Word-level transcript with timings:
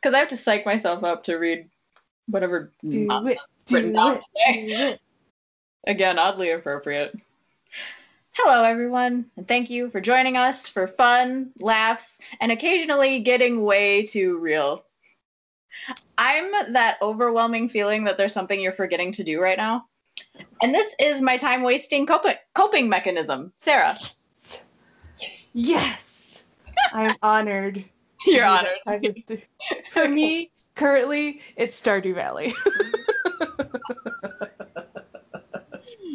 because 0.00 0.14
I 0.14 0.18
have 0.18 0.28
to 0.28 0.36
psych 0.36 0.64
myself 0.64 1.04
up 1.04 1.24
to 1.24 1.36
read 1.36 1.68
whatever 2.26 2.72
Do 2.84 3.26
it. 3.26 3.38
written 3.70 3.92
Do 3.92 4.18
it. 4.46 4.66
Do. 4.68 4.96
Again, 5.86 6.18
oddly 6.18 6.50
appropriate. 6.50 7.14
Hello, 8.32 8.62
everyone, 8.62 9.26
and 9.36 9.46
thank 9.46 9.70
you 9.70 9.90
for 9.90 10.00
joining 10.00 10.36
us 10.36 10.66
for 10.66 10.86
fun, 10.86 11.50
laughs, 11.58 12.18
and 12.40 12.52
occasionally 12.52 13.20
getting 13.20 13.62
way 13.62 14.04
too 14.04 14.38
real. 14.38 14.84
I'm 16.16 16.72
that 16.72 16.98
overwhelming 17.02 17.68
feeling 17.68 18.04
that 18.04 18.16
there's 18.16 18.32
something 18.32 18.60
you're 18.60 18.72
forgetting 18.72 19.12
to 19.12 19.24
do 19.24 19.40
right 19.40 19.58
now. 19.58 19.86
And 20.62 20.74
this 20.74 20.92
is 20.98 21.20
my 21.20 21.38
time 21.38 21.62
wasting 21.62 22.06
coping, 22.06 22.36
coping 22.54 22.88
mechanism. 22.88 23.52
Sarah, 23.58 23.96
Yes. 23.98 25.52
Yes. 25.52 26.44
I'm 26.92 27.16
honored. 27.22 27.84
You're 28.26 28.40
to 28.44 28.48
honored. 28.48 28.72
be 28.86 28.90
that 28.90 29.02
type 29.02 29.16
of 29.16 29.22
stu- 29.22 29.82
For 29.92 30.08
me, 30.08 30.50
currently, 30.76 31.40
it's 31.56 31.80
Stardew 31.80 32.14
Valley. 32.14 32.54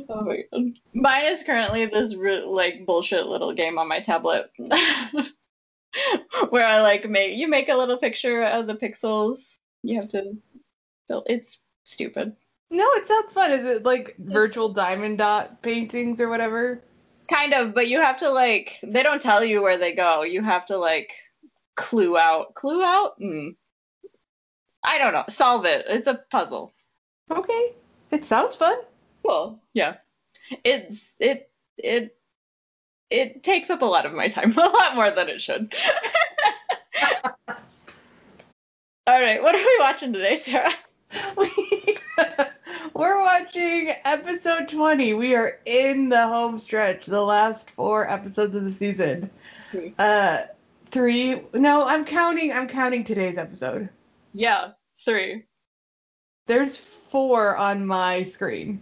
Oh 0.08 0.22
my 0.22 0.44
god. 0.52 0.72
Mine 0.94 1.26
is 1.26 1.44
currently 1.44 1.86
this 1.88 2.14
like 2.46 2.86
bullshit 2.86 3.26
little 3.28 3.54
game 3.54 3.78
on 3.78 3.88
my 3.88 4.00
tablet. 4.00 4.50
Where 6.50 6.66
I 6.66 6.82
like 6.82 7.10
make 7.10 7.38
you 7.38 7.48
make 7.50 7.70
a 7.70 7.76
little 7.76 7.98
picture 7.98 8.44
of 8.44 8.68
the 8.68 8.76
pixels. 8.76 9.58
You 9.84 10.00
have 10.00 10.10
to 10.10 10.38
fill 11.08 11.24
it's 11.28 11.60
stupid. 11.86 12.36
no, 12.70 12.86
it 12.94 13.08
sounds 13.08 13.34
fun. 13.34 13.52
Is 13.52 13.66
it 13.66 13.84
like 13.84 14.16
virtual 14.20 14.70
diamond 14.70 15.18
dot 15.18 15.62
paintings 15.62 16.22
or 16.22 16.30
whatever? 16.30 16.82
Kind 17.30 17.54
of, 17.54 17.74
but 17.74 17.88
you 17.88 18.00
have 18.02 18.18
to 18.20 18.30
like 18.30 18.78
they 18.84 19.04
don't 19.04 19.22
tell 19.22 19.44
you 19.44 19.62
where 19.62 19.78
they 19.78 19.94
go. 19.94 20.22
You 20.24 20.44
have 20.44 20.66
to 20.68 20.78
like 20.78 21.14
clue 21.76 22.18
out. 22.18 22.54
Clue 22.54 22.84
out? 22.84 23.20
Mm. 23.20 23.56
I 24.84 24.98
don't 24.98 25.14
know. 25.14 25.26
Solve 25.30 25.66
it. 25.66 25.86
It's 25.90 26.08
a 26.08 26.16
puzzle. 26.32 26.72
Okay. 27.32 27.72
It 28.12 28.26
sounds 28.26 28.56
fun. 28.56 28.78
Cool. 29.26 29.60
Yeah. 29.74 29.96
It's 30.64 31.04
it 31.20 31.50
it 31.78 32.16
it 33.10 33.44
takes 33.44 33.70
up 33.70 33.82
a 33.82 33.86
lot 33.86 34.06
of 34.06 34.14
my 34.14 34.28
time, 34.28 34.52
a 34.58 34.62
lot 34.62 34.96
more 34.96 35.10
than 35.12 35.30
it 35.30 35.42
should. 35.42 35.74
All 39.08 39.22
right, 39.22 39.42
what 39.44 39.54
are 39.54 39.60
we 39.60 39.78
watching 39.80 40.14
today, 40.14 40.36
Sarah? 40.38 40.74
We- 41.38 41.98
We're 42.94 43.22
watching 43.22 43.92
episode 44.06 44.70
20. 44.70 45.14
We 45.16 45.36
are 45.36 45.60
in 45.66 46.08
the 46.10 46.28
home 46.28 46.60
stretch, 46.60 47.06
the 47.06 47.22
last 47.22 47.70
four 47.72 48.10
episodes 48.10 48.56
of 48.56 48.64
the 48.64 48.72
season. 48.74 49.30
Hmm. 49.72 49.88
Uh, 50.00 50.38
three. 50.96 51.42
No, 51.54 51.86
I'm 51.86 52.06
counting. 52.06 52.54
I'm 52.54 52.70
counting 52.70 53.04
today's 53.04 53.38
episode. 53.38 53.90
Yeah, 54.34 54.72
three. 55.04 55.44
There's 56.48 56.78
four 56.78 57.58
on 57.58 57.86
my 57.86 58.24
screen. 58.24 58.82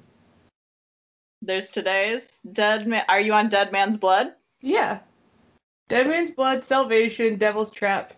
There's 1.42 1.72
today's 1.72 2.40
Dead 2.52 2.88
Man. 2.88 3.04
Are 3.10 3.20
you 3.20 3.34
on 3.34 3.50
Dead 3.50 3.72
Man's 3.72 3.98
Blood? 3.98 4.34
Yeah. 4.62 5.00
Dead 5.90 6.08
Man's 6.08 6.30
Blood, 6.30 6.64
Salvation, 6.64 7.38
Devil's 7.38 7.72
Trap. 7.72 8.14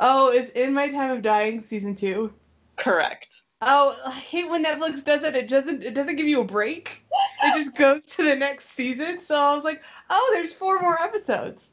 Oh, 0.00 0.30
it's 0.30 0.50
In 0.50 0.74
My 0.74 0.90
Time 0.90 1.10
of 1.10 1.22
Dying, 1.22 1.62
season 1.62 1.96
two. 1.96 2.30
Correct. 2.76 3.40
Oh, 3.62 3.98
I 4.06 4.10
hate 4.10 4.50
when 4.50 4.64
Netflix 4.64 5.02
does 5.02 5.24
it. 5.24 5.34
It 5.34 5.48
doesn't. 5.48 5.82
It 5.82 5.94
doesn't 5.94 6.16
give 6.16 6.28
you 6.28 6.42
a 6.42 6.44
break. 6.44 7.06
It 7.42 7.64
just 7.64 7.74
goes 7.74 8.02
to 8.16 8.22
the 8.22 8.36
next 8.36 8.72
season. 8.72 9.22
So 9.22 9.34
I 9.34 9.54
was 9.54 9.64
like, 9.64 9.80
oh, 10.10 10.30
there's 10.34 10.52
four 10.52 10.78
more 10.82 11.00
episodes. 11.00 11.70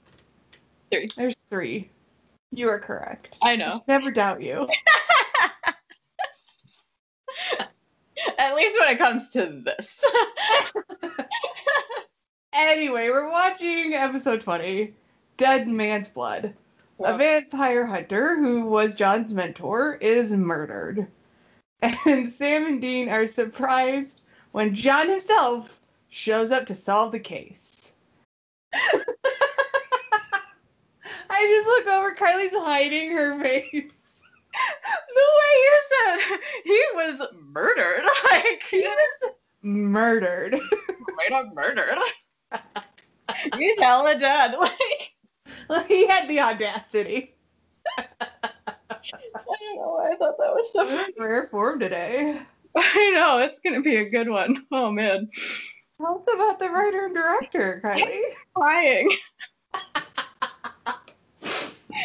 Three. 0.92 1.10
There's 1.16 1.46
three. 1.50 1.90
You 2.52 2.70
are 2.70 2.80
correct. 2.80 3.38
I 3.42 3.56
know. 3.56 3.84
Never 3.88 4.12
doubt 4.12 4.42
you. 4.42 4.68
At 8.38 8.56
least 8.56 8.80
when 8.80 8.90
it 8.90 8.98
comes 8.98 9.30
to 9.30 9.62
this. 9.64 10.04
Anyway, 12.58 13.10
we're 13.12 13.30
watching 13.30 13.94
episode 13.94 14.42
20, 14.42 14.92
Dead 15.38 15.68
Man's 15.68 16.10
Blood. 16.10 16.56
A 17.00 17.16
vampire 17.16 17.86
hunter 17.86 18.36
who 18.36 18.66
was 18.66 18.96
John's 18.96 19.32
mentor 19.32 20.00
is 20.02 20.32
murdered. 20.32 21.06
And 21.84 22.32
Sam 22.32 22.66
and 22.66 22.82
Dean 22.82 23.10
are 23.10 23.28
surprised 23.28 24.22
when 24.54 24.74
John 24.74 25.08
himself 25.08 25.80
shows 26.10 26.52
up 26.52 26.66
to 26.66 26.76
solve 26.76 27.12
the 27.12 27.20
case. 27.20 27.92
I 31.40 31.46
just 31.56 31.68
look 31.68 31.88
over, 31.96 32.16
Kylie's 32.16 32.54
hiding 32.66 33.12
her 33.12 33.40
face. 33.44 33.62
the 33.72 35.28
way 35.40 35.54
you 35.62 35.82
said 35.92 36.40
he 36.64 36.84
was 36.96 37.28
murdered, 37.52 38.04
like 38.32 38.64
he 38.70 38.82
was 38.82 39.32
Murdered. 39.62 40.56
straight 40.56 41.32
up 41.34 41.54
murdered. 41.54 41.98
He's 43.58 43.80
hella 43.80 44.18
dead. 44.18 44.56
Like 45.70 45.88
he 45.88 46.08
had 46.08 46.28
the 46.28 46.40
audacity. 46.40 47.36
I 47.98 48.06
don't 48.22 49.76
know 49.76 49.90
why 49.90 50.12
I 50.14 50.16
thought 50.16 50.38
that 50.38 50.54
was 50.54 50.72
so 50.74 50.88
funny. 50.88 51.14
Rare 51.20 51.48
form 51.50 51.80
today. 51.80 52.42
I 52.76 53.12
know, 53.14 53.40
it's 53.40 53.60
gonna 53.60 53.82
be 53.82 53.98
a 53.98 54.10
good 54.10 54.30
one. 54.30 54.66
Oh 54.72 54.92
man. 54.92 55.30
Tell 56.00 56.24
us 56.28 56.34
about 56.34 56.60
the 56.60 56.70
writer 56.70 57.06
and 57.06 57.16
director, 57.16 57.82
Kylie. 57.84 58.22
Crying. 58.56 59.10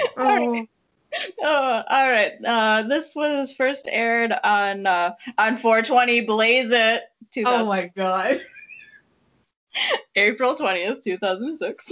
Oh, 0.16 0.66
Oh, 1.42 1.82
all 1.88 2.10
right. 2.10 2.32
Uh, 2.44 2.82
this 2.84 3.14
was 3.14 3.52
first 3.52 3.88
aired 3.90 4.32
on 4.44 4.86
uh, 4.86 5.12
on 5.38 5.56
420 5.56 6.22
Blaze 6.22 6.70
It, 6.70 7.02
2000, 7.32 7.60
oh 7.60 7.66
my 7.66 7.90
god. 7.94 8.40
April 10.16 10.56
20th, 10.56 11.02
2006. 11.02 11.90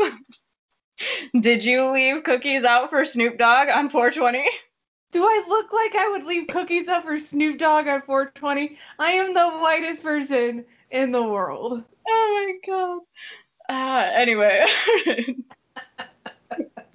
Did 1.41 1.65
you 1.65 1.91
leave 1.91 2.25
cookies 2.25 2.65
out 2.65 2.91
for 2.91 3.05
Snoop 3.05 3.39
Dogg 3.39 3.69
on 3.69 3.89
420? 3.89 4.49
Do 5.13 5.25
I 5.25 5.45
look 5.49 5.73
like 5.73 5.95
I 5.97 6.09
would 6.11 6.25
leave 6.25 6.47
cookies 6.49 6.89
out 6.89 7.05
for 7.05 7.19
Snoop 7.19 7.59
Dogg 7.59 7.89
on 7.89 8.03
420? 8.03 8.77
I 8.99 9.13
am 9.13 9.35
the 9.35 9.51
whitest 9.59 10.03
person 10.03 10.65
in 10.91 11.11
the 11.11 11.23
world. 11.23 11.83
Oh 12.07 12.47
my 12.47 12.57
god. 12.67 13.01
Uh, 13.69 14.11
anyway, 14.13 14.67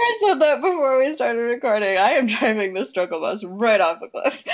Sarah 0.00 0.32
said 0.32 0.40
that 0.40 0.62
before 0.62 0.98
we 0.98 1.12
started 1.14 1.40
recording. 1.40 1.98
I 1.98 2.12
am 2.12 2.26
driving 2.26 2.74
the 2.74 2.84
struggle 2.84 3.20
bus 3.20 3.44
right 3.44 3.80
off 3.80 4.02
a 4.02 4.08
cliff. 4.08 4.44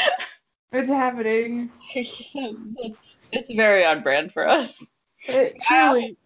It's 0.73 0.89
happening. 0.89 1.71
it's, 1.95 3.17
it's 3.33 3.55
very 3.55 3.85
on 3.85 4.03
brand 4.03 4.33
for 4.33 4.47
us. 4.47 4.85
It 5.27 5.57
truly 5.63 6.17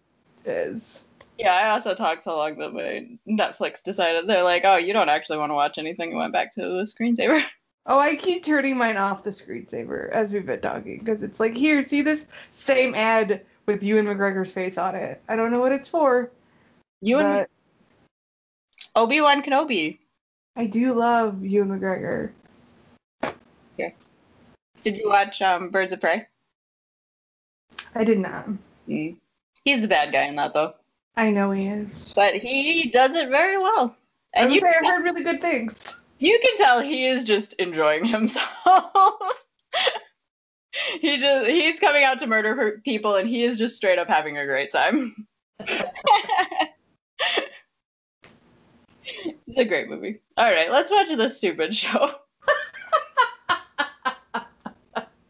is. 0.45 1.03
Yeah, 1.37 1.53
I 1.53 1.69
also 1.69 1.95
talked 1.95 2.23
so 2.23 2.35
long 2.35 2.57
that 2.57 2.73
my 2.73 3.07
Netflix 3.27 3.81
decided 3.83 4.27
they're 4.27 4.43
like, 4.43 4.63
oh, 4.65 4.75
you 4.75 4.93
don't 4.93 5.09
actually 5.09 5.37
want 5.37 5.51
to 5.51 5.55
watch 5.55 5.77
anything. 5.77 6.09
and 6.09 6.19
went 6.19 6.33
back 6.33 6.53
to 6.55 6.61
the 6.61 6.83
screensaver. 6.83 7.43
Oh, 7.87 7.97
I 7.97 8.15
keep 8.15 8.45
turning 8.45 8.77
mine 8.77 8.95
off 8.95 9.23
the 9.23 9.31
screensaver 9.31 10.11
as 10.11 10.31
we've 10.31 10.45
been 10.45 10.61
talking 10.61 10.99
because 10.99 11.23
it's 11.23 11.39
like, 11.39 11.57
here, 11.57 11.81
see 11.81 12.03
this 12.03 12.27
same 12.51 12.93
ad 12.93 13.43
with 13.65 13.81
Ewan 13.81 14.05
McGregor's 14.05 14.51
face 14.51 14.77
on 14.77 14.93
it. 14.93 15.19
I 15.27 15.35
don't 15.35 15.49
know 15.49 15.59
what 15.59 15.71
it's 15.71 15.89
for. 15.89 16.29
You 17.01 17.17
and 17.17 17.27
but 17.27 17.49
Obi 18.95 19.21
Wan 19.21 19.41
Kenobi. 19.41 19.99
I 20.55 20.65
do 20.65 20.93
love 20.93 21.43
Ewan 21.43 21.69
McGregor. 21.69 22.31
Yeah. 23.77 23.91
Did 24.83 24.97
you 24.97 25.07
watch 25.07 25.41
um, 25.41 25.69
Birds 25.69 25.93
of 25.93 26.01
Prey? 26.01 26.27
I 27.95 28.03
did 28.03 28.19
not. 28.19 28.47
Mm. 28.87 29.15
He's 29.63 29.81
the 29.81 29.87
bad 29.87 30.11
guy 30.11 30.23
in 30.23 30.35
that 30.35 30.53
though, 30.53 30.73
I 31.15 31.31
know 31.31 31.51
he 31.51 31.67
is. 31.67 32.13
but 32.15 32.35
he 32.35 32.89
does 32.89 33.13
it 33.15 33.29
very 33.29 33.57
well. 33.57 33.95
And 34.33 34.53
you, 34.53 34.59
say 34.61 34.73
I've 34.79 34.85
heard 34.85 35.03
really 35.03 35.23
good 35.23 35.41
things. 35.41 35.99
you 36.19 36.39
can 36.41 36.57
tell 36.57 36.79
he 36.79 37.05
is 37.05 37.23
just 37.25 37.53
enjoying 37.53 38.05
himself. 38.15 39.45
he 40.99 41.17
just 41.19 41.47
he's 41.47 41.79
coming 41.79 42.03
out 42.03 42.19
to 42.19 42.27
murder 42.27 42.81
people, 42.83 43.15
and 43.15 43.29
he 43.29 43.43
is 43.43 43.57
just 43.57 43.75
straight 43.75 43.99
up 43.99 44.07
having 44.07 44.37
a 44.37 44.45
great 44.45 44.71
time. 44.71 45.27
it's 49.51 49.59
a 49.59 49.65
great 49.65 49.89
movie. 49.89 50.21
All 50.37 50.49
right, 50.49 50.71
let's 50.71 50.89
watch 50.89 51.09
this 51.09 51.37
stupid 51.37 51.75
show. 51.75 52.13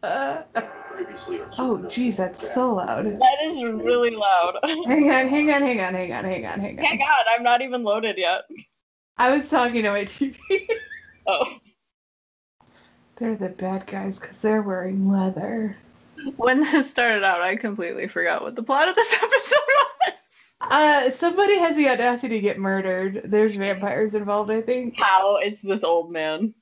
Previously 0.02 1.40
on 1.40 1.48
oh, 1.58 1.76
Supernatural. 1.76 1.90
geez, 1.90 2.16
that's 2.16 2.54
so 2.54 2.74
loud. 2.74 3.06
That 3.06 3.38
is 3.42 3.62
really 3.62 4.10
loud. 4.10 4.58
Hang 4.62 5.10
on, 5.10 5.28
hang 5.28 5.50
on, 5.50 5.62
hang 5.62 5.80
on, 5.80 5.94
hang 5.94 6.12
on, 6.12 6.24
hang 6.24 6.46
on, 6.46 6.60
hang 6.60 6.78
on. 6.78 6.84
Hang 6.84 7.02
on. 7.02 7.08
on, 7.08 7.24
I'm 7.28 7.42
not 7.42 7.62
even 7.62 7.82
loaded 7.82 8.16
yet. 8.16 8.42
I 9.16 9.30
was 9.30 9.48
talking 9.48 9.82
to 9.82 9.90
my 9.90 10.04
TV. 10.04 10.36
Oh. 11.26 11.58
they're 13.16 13.36
the 13.36 13.48
bad 13.48 13.86
guys 13.86 14.18
because 14.18 14.38
they're 14.38 14.62
wearing 14.62 15.08
leather. 15.08 15.76
When 16.36 16.62
this 16.62 16.90
started 16.90 17.24
out, 17.24 17.40
I 17.40 17.56
completely 17.56 18.06
forgot 18.06 18.42
what 18.42 18.54
the 18.54 18.62
plot 18.62 18.88
of 18.88 18.94
this 18.94 19.12
episode 19.22 19.58
was. 19.68 19.91
Uh, 20.70 21.10
somebody 21.10 21.58
has 21.58 21.76
the 21.76 21.88
audacity 21.88 22.36
to 22.36 22.40
get 22.40 22.58
murdered. 22.58 23.22
There's 23.24 23.56
vampires 23.56 24.14
involved, 24.14 24.50
I 24.50 24.62
think. 24.62 24.98
How 24.98 25.36
it's 25.36 25.60
this 25.60 25.84
old 25.84 26.10
man. 26.12 26.54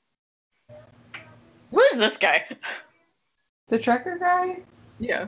Who's 1.71 1.93
this 1.93 2.17
guy? 2.17 2.45
The 3.69 3.79
trucker 3.79 4.17
guy? 4.17 4.59
Yeah. 4.99 5.27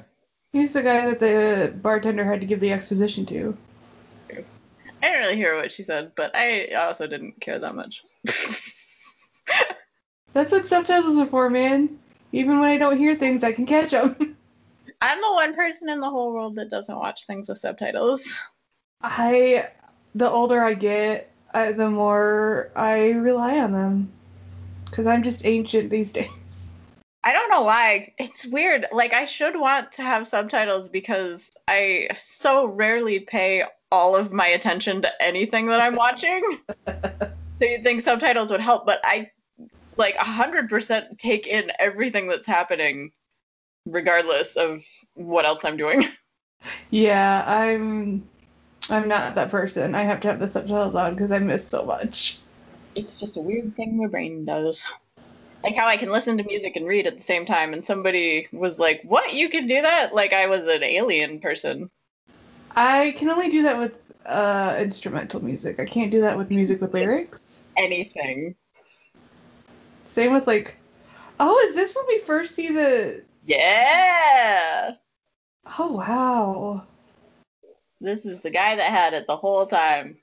He's 0.51 0.73
the 0.73 0.83
guy 0.83 1.05
that 1.05 1.19
the 1.19 1.73
bartender 1.81 2.25
had 2.25 2.41
to 2.41 2.45
give 2.45 2.59
the 2.59 2.73
exposition 2.73 3.25
to. 3.27 3.57
I 4.29 4.43
didn't 5.01 5.19
really 5.19 5.35
hear 5.35 5.55
what 5.55 5.71
she 5.71 5.83
said, 5.83 6.11
but 6.15 6.35
I 6.35 6.67
also 6.75 7.07
didn't 7.07 7.39
care 7.41 7.59
that 7.59 7.75
much. 7.75 8.03
That's 10.33 10.51
what 10.51 10.67
subtitles 10.67 11.17
are 11.17 11.25
for, 11.25 11.49
man. 11.49 11.99
Even 12.31 12.59
when 12.59 12.69
I 12.69 12.77
don't 12.77 12.97
hear 12.97 13.15
things, 13.15 13.43
I 13.43 13.51
can 13.51 13.65
catch 13.65 13.91
them. 13.91 14.15
I'm 15.01 15.21
the 15.21 15.33
one 15.33 15.55
person 15.55 15.89
in 15.89 15.99
the 15.99 16.09
whole 16.09 16.33
world 16.33 16.55
that 16.55 16.69
doesn't 16.69 16.95
watch 16.95 17.25
things 17.25 17.49
with 17.49 17.57
subtitles. 17.57 18.41
I, 19.03 19.67
the 20.15 20.29
older 20.29 20.63
I 20.63 20.73
get, 20.73 21.31
I, 21.53 21.73
the 21.73 21.89
more 21.89 22.71
I 22.75 23.11
rely 23.11 23.59
on 23.59 23.73
them. 23.73 24.11
Because 24.85 25.07
I'm 25.07 25.23
just 25.23 25.45
ancient 25.45 25.89
these 25.89 26.11
days. 26.13 26.29
I 27.25 27.31
don't 27.31 27.49
know 27.49 27.61
why. 27.61 28.13
It's 28.17 28.45
weird. 28.45 28.85
Like 28.91 29.13
I 29.13 29.25
should 29.25 29.59
want 29.59 29.93
to 29.93 30.01
have 30.01 30.27
subtitles 30.27 30.89
because 30.89 31.51
I 31.67 32.09
so 32.17 32.65
rarely 32.65 33.19
pay 33.21 33.63
all 33.91 34.15
of 34.15 34.33
my 34.33 34.47
attention 34.47 35.01
to 35.03 35.21
anything 35.21 35.67
that 35.67 35.79
I'm 35.79 35.95
watching. 35.95 36.59
so 36.87 37.31
you'd 37.61 37.83
think 37.83 38.01
subtitles 38.01 38.51
would 38.51 38.59
help, 38.59 38.85
but 38.85 38.99
I 39.03 39.31
like 39.95 40.15
100% 40.15 41.17
take 41.17 41.47
in 41.47 41.71
everything 41.79 42.27
that's 42.27 42.47
happening 42.47 43.11
regardless 43.85 44.55
of 44.55 44.83
what 45.13 45.45
else 45.45 45.63
I'm 45.65 45.77
doing. 45.77 46.07
Yeah, 46.91 47.43
I'm. 47.45 48.23
I'm 48.89 49.07
not 49.07 49.35
that 49.35 49.49
person. 49.49 49.95
I 49.95 50.03
have 50.03 50.21
to 50.21 50.27
have 50.29 50.39
the 50.39 50.49
subtitles 50.49 50.95
on 50.95 51.15
because 51.15 51.31
I 51.31 51.39
miss 51.39 51.67
so 51.67 51.85
much. 51.85 52.39
It's 52.95 53.19
just 53.19 53.37
a 53.37 53.41
weird 53.41 53.75
thing 53.75 53.97
my 53.97 54.07
brain 54.07 54.45
does. 54.45 54.83
Like 55.63 55.75
how 55.75 55.87
I 55.87 55.97
can 55.97 56.11
listen 56.11 56.37
to 56.37 56.43
music 56.43 56.75
and 56.75 56.85
read 56.85 57.07
at 57.07 57.15
the 57.15 57.23
same 57.23 57.45
time, 57.45 57.73
and 57.73 57.85
somebody 57.85 58.47
was 58.51 58.77
like, 58.77 59.01
What? 59.03 59.33
You 59.33 59.49
can 59.49 59.67
do 59.67 59.81
that? 59.81 60.13
Like 60.13 60.33
I 60.33 60.47
was 60.47 60.65
an 60.65 60.83
alien 60.83 61.39
person. 61.39 61.89
I 62.75 63.15
can 63.17 63.29
only 63.29 63.49
do 63.49 63.63
that 63.63 63.79
with 63.79 63.93
uh, 64.25 64.75
instrumental 64.79 65.43
music. 65.43 65.79
I 65.79 65.85
can't 65.85 66.11
do 66.11 66.21
that 66.21 66.37
with 66.37 66.49
music 66.49 66.81
with 66.81 66.93
lyrics. 66.93 67.61
Anything. 67.77 68.55
Same 70.07 70.33
with 70.33 70.47
like. 70.47 70.77
Oh, 71.39 71.57
is 71.69 71.75
this 71.75 71.95
when 71.95 72.05
we 72.07 72.19
first 72.19 72.53
see 72.53 72.69
the? 72.69 73.23
Yeah! 73.45 74.95
Oh 75.79 75.93
wow! 75.93 76.83
This 78.03 78.25
is 78.25 78.41
the 78.41 78.49
guy 78.49 78.75
that 78.75 78.91
had 78.91 79.13
it 79.13 79.27
the 79.27 79.37
whole 79.37 79.65
time. 79.65 80.17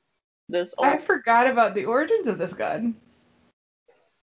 This 0.50 0.74
old 0.76 0.86
I 0.86 0.98
forgot 0.98 1.46
about 1.46 1.74
the 1.74 1.86
origins 1.86 2.28
of 2.28 2.36
this 2.36 2.52
gun. 2.52 2.94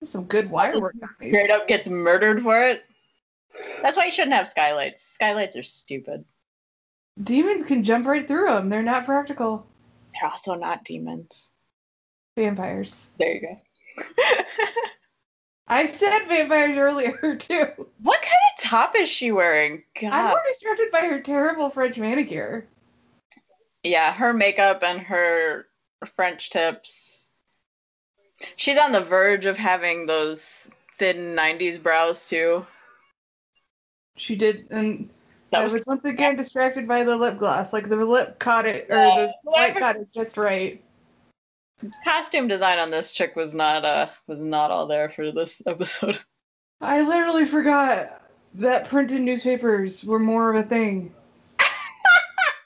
That's 0.00 0.10
some 0.10 0.24
good 0.24 0.50
wire 0.50 0.80
work 0.80 0.96
on 1.00 1.08
these. 1.20 1.30
straight 1.30 1.52
up 1.52 1.68
gets 1.68 1.86
murdered 1.86 2.42
for 2.42 2.60
it. 2.60 2.82
That's 3.80 3.96
why 3.96 4.06
you 4.06 4.10
shouldn't 4.10 4.34
have 4.34 4.48
skylights. 4.48 5.04
Skylights 5.04 5.56
are 5.56 5.62
stupid. 5.62 6.24
Demons 7.22 7.64
can 7.64 7.84
jump 7.84 8.06
right 8.06 8.26
through 8.26 8.46
them. 8.46 8.70
They're 8.70 8.82
not 8.82 9.06
practical. 9.06 9.64
They're 10.12 10.28
also 10.28 10.54
not 10.54 10.84
demons. 10.84 11.52
Vampires. 12.36 13.06
There 13.18 13.34
you 13.34 13.40
go. 13.40 14.24
I 15.68 15.86
said 15.86 16.26
vampires 16.26 16.76
earlier 16.76 17.36
too. 17.38 17.66
what 18.02 18.20
kind 18.20 18.34
of 18.58 18.64
top 18.64 18.96
is 18.96 19.08
she 19.08 19.30
wearing? 19.30 19.84
God. 20.00 20.12
I'm 20.12 20.28
more 20.30 20.42
distracted 20.48 20.90
by 20.90 21.02
her 21.02 21.20
terrible 21.20 21.70
French 21.70 21.96
manicure. 21.98 22.66
Yeah, 23.84 24.12
her 24.12 24.32
makeup 24.32 24.82
and 24.82 25.00
her 25.00 25.66
French 26.16 26.50
tips. 26.50 27.30
She's 28.56 28.78
on 28.78 28.92
the 28.92 29.00
verge 29.00 29.44
of 29.46 29.56
having 29.56 30.06
those 30.06 30.68
thin 30.96 31.36
90s 31.36 31.82
brows 31.82 32.28
too. 32.28 32.66
She 34.16 34.36
did, 34.36 34.68
and 34.70 35.10
That 35.50 35.60
I 35.60 35.64
was 35.64 35.74
was 35.74 35.86
once 35.86 36.04
again 36.04 36.36
distracted 36.36 36.88
by 36.88 37.04
the 37.04 37.16
lip 37.16 37.38
gloss. 37.38 37.72
Like 37.72 37.88
the 37.88 37.96
lip 37.96 38.38
caught 38.38 38.66
it, 38.66 38.86
or 38.90 38.96
Yeah, 38.96 39.32
the 39.44 39.50
light 39.50 39.76
caught 39.76 39.96
it 39.96 40.08
just 40.14 40.36
right. 40.36 40.82
costume 42.04 42.48
design 42.48 42.78
on 42.78 42.90
this 42.90 43.12
chick 43.12 43.36
was 43.36 43.54
not 43.54 43.84
uh 43.84 44.08
was 44.26 44.40
not 44.40 44.70
all 44.70 44.86
there 44.86 45.08
for 45.08 45.32
this 45.32 45.62
episode. 45.66 46.18
I 46.80 47.02
literally 47.02 47.44
forgot 47.44 48.22
that 48.54 48.88
printed 48.88 49.20
newspapers 49.22 50.04
were 50.04 50.18
more 50.18 50.50
of 50.50 50.64
a 50.64 50.66
thing. 50.66 51.12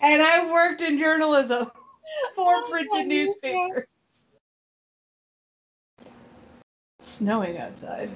And 0.01 0.23
I 0.23 0.51
worked 0.51 0.81
in 0.81 0.99
journalism 0.99 1.71
for 2.35 2.55
Oh, 2.57 2.67
printed 2.71 3.07
newspapers. 3.07 3.87
Snowing 7.01 7.59
outside. 7.59 8.11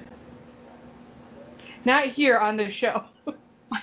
Not 1.85 2.05
here 2.05 2.37
on 2.37 2.57
the 2.57 2.69
show. 2.69 3.05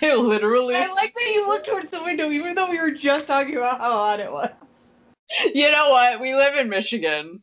I 0.03 0.15
literally 0.15 0.77
I 0.77 0.87
like 0.93 1.15
that 1.15 1.33
you 1.35 1.49
looked 1.49 1.67
towards 1.67 1.91
the 1.91 2.03
window, 2.03 2.31
even 2.31 2.55
though 2.55 2.71
we 2.71 2.81
were 2.81 2.93
just 2.93 3.27
talking 3.27 3.57
about 3.57 3.81
how 3.81 3.93
hot 3.93 4.21
it 4.21 4.31
was. 4.31 4.51
You 5.55 5.71
know 5.71 5.91
what? 5.91 6.21
We 6.21 6.35
live 6.35 6.57
in 6.57 6.69
Michigan. 6.69 7.41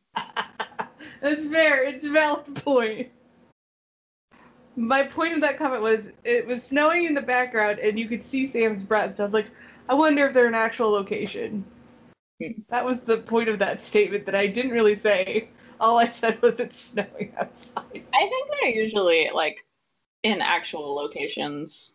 That's 1.22 1.48
fair. 1.48 1.86
It's 1.86 2.04
a 2.04 2.10
valid 2.10 2.54
point. 2.56 3.08
My 4.76 5.04
point 5.04 5.36
of 5.36 5.42
that 5.42 5.58
comment 5.58 5.82
was 5.82 6.02
it 6.26 6.46
was 6.46 6.62
snowing 6.64 7.06
in 7.06 7.14
the 7.14 7.22
background 7.22 7.80
and 7.80 7.98
you 7.98 8.10
could 8.10 8.28
see 8.28 8.46
Sam's 8.46 8.84
breath. 8.84 9.16
So 9.16 9.24
I 9.24 9.28
was 9.28 9.34
like, 9.34 9.48
I 9.89 9.94
wonder 9.94 10.27
if 10.27 10.34
they're 10.34 10.48
an 10.48 10.56
actual 10.56 10.91
location. 10.91 11.63
Hmm. 12.41 12.62
That 12.70 12.86
was 12.86 13.01
the 13.01 13.17
point 13.17 13.50
of 13.50 13.60
that 13.60 13.84
statement 13.84 14.25
that 14.25 14.36
I 14.36 14.48
didn't 14.48 14.72
really 14.72 14.96
say. 14.96 15.50
All 15.79 15.98
I 15.98 16.08
said 16.08 16.41
was 16.41 16.60
it's 16.60 16.79
snowing 16.79 17.34
outside. 17.38 18.03
I 18.13 18.27
think 18.27 18.50
they're 18.62 18.70
usually 18.72 19.29
like 19.34 19.65
in 20.24 20.41
actual 20.41 20.96
locations. 20.96 21.94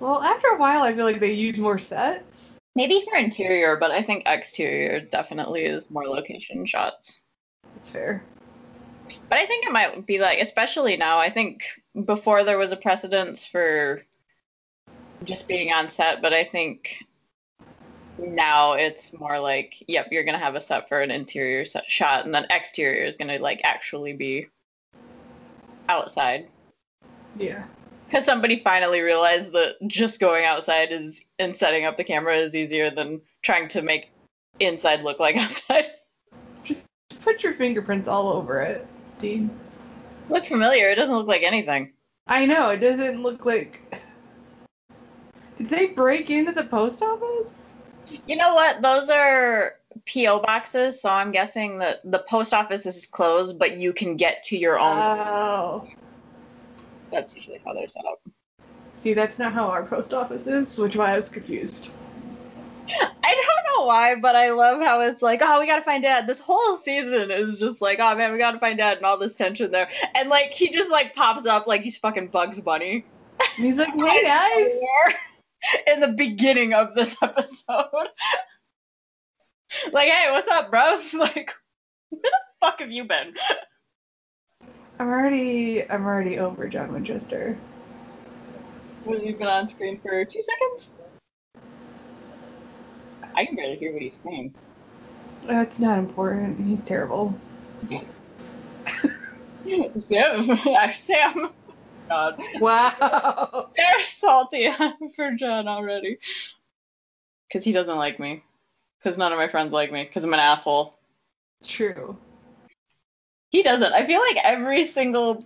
Well, 0.00 0.20
after 0.20 0.48
a 0.48 0.56
while, 0.56 0.82
I 0.82 0.94
feel 0.94 1.04
like 1.04 1.20
they 1.20 1.32
use 1.32 1.58
more 1.58 1.78
sets. 1.78 2.56
Maybe 2.74 3.04
for 3.04 3.16
interior, 3.16 3.76
but 3.76 3.90
I 3.90 4.02
think 4.02 4.24
exterior 4.26 5.00
definitely 5.00 5.64
is 5.64 5.88
more 5.90 6.08
location 6.08 6.66
shots. 6.66 7.20
That's 7.74 7.90
fair. 7.90 8.24
But 9.28 9.38
I 9.38 9.46
think 9.46 9.66
it 9.66 9.72
might 9.72 10.06
be 10.06 10.18
like, 10.18 10.40
especially 10.40 10.96
now, 10.96 11.18
I 11.18 11.30
think 11.30 11.64
before 12.04 12.44
there 12.44 12.58
was 12.58 12.72
a 12.72 12.76
precedence 12.76 13.46
for 13.46 14.02
just 15.24 15.48
being 15.48 15.72
on 15.72 15.90
set, 15.90 16.22
but 16.22 16.32
I 16.32 16.44
think 16.44 17.04
now 18.18 18.74
it's 18.74 19.12
more 19.12 19.38
like, 19.38 19.82
yep, 19.88 20.08
you're 20.10 20.24
going 20.24 20.38
to 20.38 20.44
have 20.44 20.54
a 20.54 20.60
set 20.60 20.88
for 20.88 21.00
an 21.00 21.10
interior 21.10 21.64
set 21.64 21.90
shot, 21.90 22.24
and 22.24 22.34
then 22.34 22.46
exterior 22.50 23.04
is 23.04 23.16
going 23.16 23.28
to 23.28 23.42
like 23.42 23.60
actually 23.64 24.12
be 24.12 24.48
outside. 25.88 26.48
Yeah. 27.36 27.64
Because 28.06 28.24
somebody 28.24 28.60
finally 28.62 29.00
realized 29.00 29.52
that 29.52 29.76
just 29.86 30.20
going 30.20 30.44
outside 30.44 30.92
is 30.92 31.24
and 31.38 31.56
setting 31.56 31.86
up 31.86 31.96
the 31.96 32.04
camera 32.04 32.36
is 32.36 32.54
easier 32.54 32.90
than 32.90 33.20
trying 33.42 33.68
to 33.68 33.82
make 33.82 34.10
inside 34.60 35.02
look 35.02 35.18
like 35.18 35.36
outside. 35.38 35.86
Just 36.64 36.84
put 37.22 37.42
your 37.42 37.54
fingerprints 37.54 38.08
all 38.08 38.28
over 38.28 38.60
it, 38.60 38.86
Dean. 39.20 39.50
Look 40.28 40.46
familiar. 40.46 40.90
It 40.90 40.96
doesn't 40.96 41.14
look 41.14 41.26
like 41.26 41.42
anything. 41.42 41.92
I 42.26 42.46
know, 42.46 42.70
it 42.70 42.78
doesn't 42.78 43.22
look 43.22 43.44
like. 43.44 43.80
Did 45.62 45.70
they 45.70 45.86
break 45.86 46.28
into 46.28 46.50
the 46.50 46.64
post 46.64 47.02
office? 47.02 47.70
You 48.26 48.34
know 48.34 48.52
what? 48.52 48.82
Those 48.82 49.08
are 49.08 49.76
PO 50.12 50.40
boxes, 50.40 51.00
so 51.00 51.08
I'm 51.08 51.30
guessing 51.30 51.78
that 51.78 52.00
the 52.02 52.18
post 52.18 52.52
office 52.52 52.84
is 52.84 53.06
closed, 53.06 53.60
but 53.60 53.76
you 53.76 53.92
can 53.92 54.16
get 54.16 54.42
to 54.44 54.56
your 54.56 54.76
own. 54.80 54.98
Oh. 54.98 55.88
That's 57.12 57.36
usually 57.36 57.60
how 57.64 57.74
they're 57.74 57.88
set 57.88 58.04
up. 58.10 58.20
See, 59.04 59.14
that's 59.14 59.38
not 59.38 59.52
how 59.52 59.66
our 59.66 59.84
post 59.84 60.12
office 60.12 60.48
is, 60.48 60.76
which 60.80 60.96
why 60.96 61.12
I 61.12 61.16
was 61.16 61.28
confused. 61.28 61.90
I 62.88 63.34
don't 63.34 63.78
know 63.78 63.86
why, 63.86 64.16
but 64.16 64.34
I 64.34 64.50
love 64.50 64.82
how 64.82 65.00
it's 65.00 65.22
like, 65.22 65.42
oh, 65.44 65.60
we 65.60 65.66
gotta 65.66 65.82
find 65.82 66.02
dad. 66.02 66.26
This 66.26 66.40
whole 66.40 66.76
season 66.76 67.30
is 67.30 67.60
just 67.60 67.80
like, 67.80 68.00
oh 68.00 68.16
man, 68.16 68.32
we 68.32 68.38
gotta 68.38 68.58
find 68.58 68.78
dad, 68.78 68.96
and 68.96 69.06
all 69.06 69.16
this 69.16 69.36
tension 69.36 69.70
there. 69.70 69.88
And 70.16 70.28
like, 70.28 70.50
he 70.50 70.70
just 70.70 70.90
like 70.90 71.14
pops 71.14 71.46
up 71.46 71.68
like 71.68 71.82
he's 71.82 71.96
fucking 71.98 72.28
Bugs 72.28 72.60
Bunny. 72.60 73.04
And 73.56 73.66
he's 73.66 73.76
like, 73.76 73.94
hey 73.96 74.24
guys! 74.24 75.14
In 75.86 76.00
the 76.00 76.08
beginning 76.08 76.74
of 76.74 76.94
this 76.94 77.16
episode. 77.22 78.08
like, 79.92 80.08
hey, 80.08 80.30
what's 80.30 80.48
up, 80.48 80.70
bros? 80.70 81.14
Like, 81.18 81.52
where 82.10 82.20
the 82.22 82.38
fuck 82.60 82.80
have 82.80 82.90
you 82.90 83.04
been? 83.04 83.34
I'm 84.98 85.08
already, 85.08 85.88
I'm 85.88 86.04
already 86.04 86.38
over 86.38 86.68
John 86.68 86.92
Winchester. 86.92 87.56
Well, 89.04 89.18
you've 89.18 89.38
been 89.38 89.48
on 89.48 89.68
screen 89.68 89.98
for 90.00 90.24
two 90.24 90.42
seconds? 90.42 90.90
I 93.34 93.46
can 93.46 93.56
barely 93.56 93.76
hear 93.76 93.92
what 93.92 94.02
he's 94.02 94.20
saying. 94.22 94.54
That's 95.46 95.78
not 95.78 95.98
important. 95.98 96.60
He's 96.60 96.82
terrible. 96.84 97.34
Sam, 99.98 100.58
Sam. 100.92 101.50
God. 102.08 102.40
Wow. 102.60 103.70
They're 103.76 104.02
salty 104.02 104.70
for 105.16 105.32
John 105.32 105.68
already. 105.68 106.18
Because 107.48 107.64
he 107.64 107.72
doesn't 107.72 107.96
like 107.96 108.18
me. 108.18 108.42
Because 108.98 109.18
none 109.18 109.32
of 109.32 109.38
my 109.38 109.48
friends 109.48 109.72
like 109.72 109.92
me. 109.92 110.04
Because 110.04 110.24
I'm 110.24 110.34
an 110.34 110.40
asshole. 110.40 110.98
True. 111.64 112.16
He 113.50 113.62
doesn't. 113.62 113.92
I 113.92 114.06
feel 114.06 114.20
like 114.20 114.38
every 114.42 114.86
single 114.86 115.44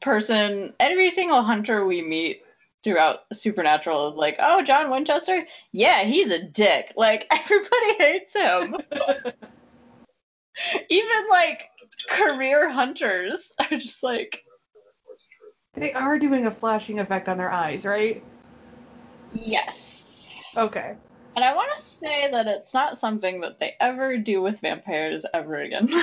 person, 0.00 0.74
every 0.80 1.10
single 1.10 1.42
hunter 1.42 1.84
we 1.84 2.02
meet 2.02 2.42
throughout 2.82 3.20
Supernatural 3.32 4.10
is 4.10 4.16
like, 4.16 4.36
oh, 4.38 4.62
John 4.62 4.90
Winchester? 4.90 5.46
Yeah, 5.72 6.04
he's 6.04 6.30
a 6.30 6.42
dick. 6.42 6.92
Like, 6.96 7.26
everybody 7.32 7.94
hates 7.98 8.34
him. 8.34 8.76
Even 10.88 11.28
like 11.30 11.68
career 12.08 12.70
hunters 12.70 13.52
are 13.58 13.76
just 13.76 14.02
like, 14.02 14.45
They 15.76 15.92
are 15.92 16.18
doing 16.18 16.46
a 16.46 16.50
flashing 16.50 16.98
effect 17.00 17.28
on 17.28 17.38
their 17.38 17.52
eyes, 17.52 17.84
right? 17.84 18.22
yes. 19.32 20.04
Okay. 20.56 20.96
And 21.36 21.44
I 21.44 21.54
want 21.54 21.70
to 21.76 21.84
say 21.84 22.30
that 22.30 22.46
it's 22.46 22.72
not 22.72 22.98
something 22.98 23.42
that 23.42 23.60
they 23.60 23.74
ever 23.78 24.16
do 24.16 24.40
with 24.40 24.60
vampires 24.60 25.26
ever 25.34 25.56
again. 25.56 25.90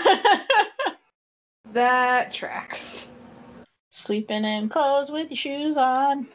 That 1.73 2.31
tracks. 2.31 3.09
Sleeping 3.89 4.45
in 4.45 4.69
clothes 4.69 5.09
with 5.09 5.31
your 5.31 5.37
shoes 5.37 5.75
on. 5.75 6.27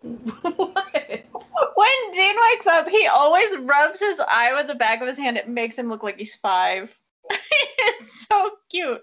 what? 0.00 1.24
When 1.76 2.12
Dean 2.12 2.34
wakes 2.50 2.66
up, 2.66 2.88
he 2.88 3.06
always 3.06 3.56
rubs 3.58 4.00
his 4.00 4.20
eye 4.20 4.52
with 4.54 4.66
the 4.66 4.74
back 4.74 5.00
of 5.00 5.06
his 5.06 5.18
hand. 5.18 5.36
It 5.36 5.48
makes 5.48 5.78
him 5.78 5.88
look 5.88 6.02
like 6.02 6.18
he's 6.18 6.34
five. 6.34 6.92
it's 7.30 8.26
so 8.26 8.50
cute. 8.68 9.02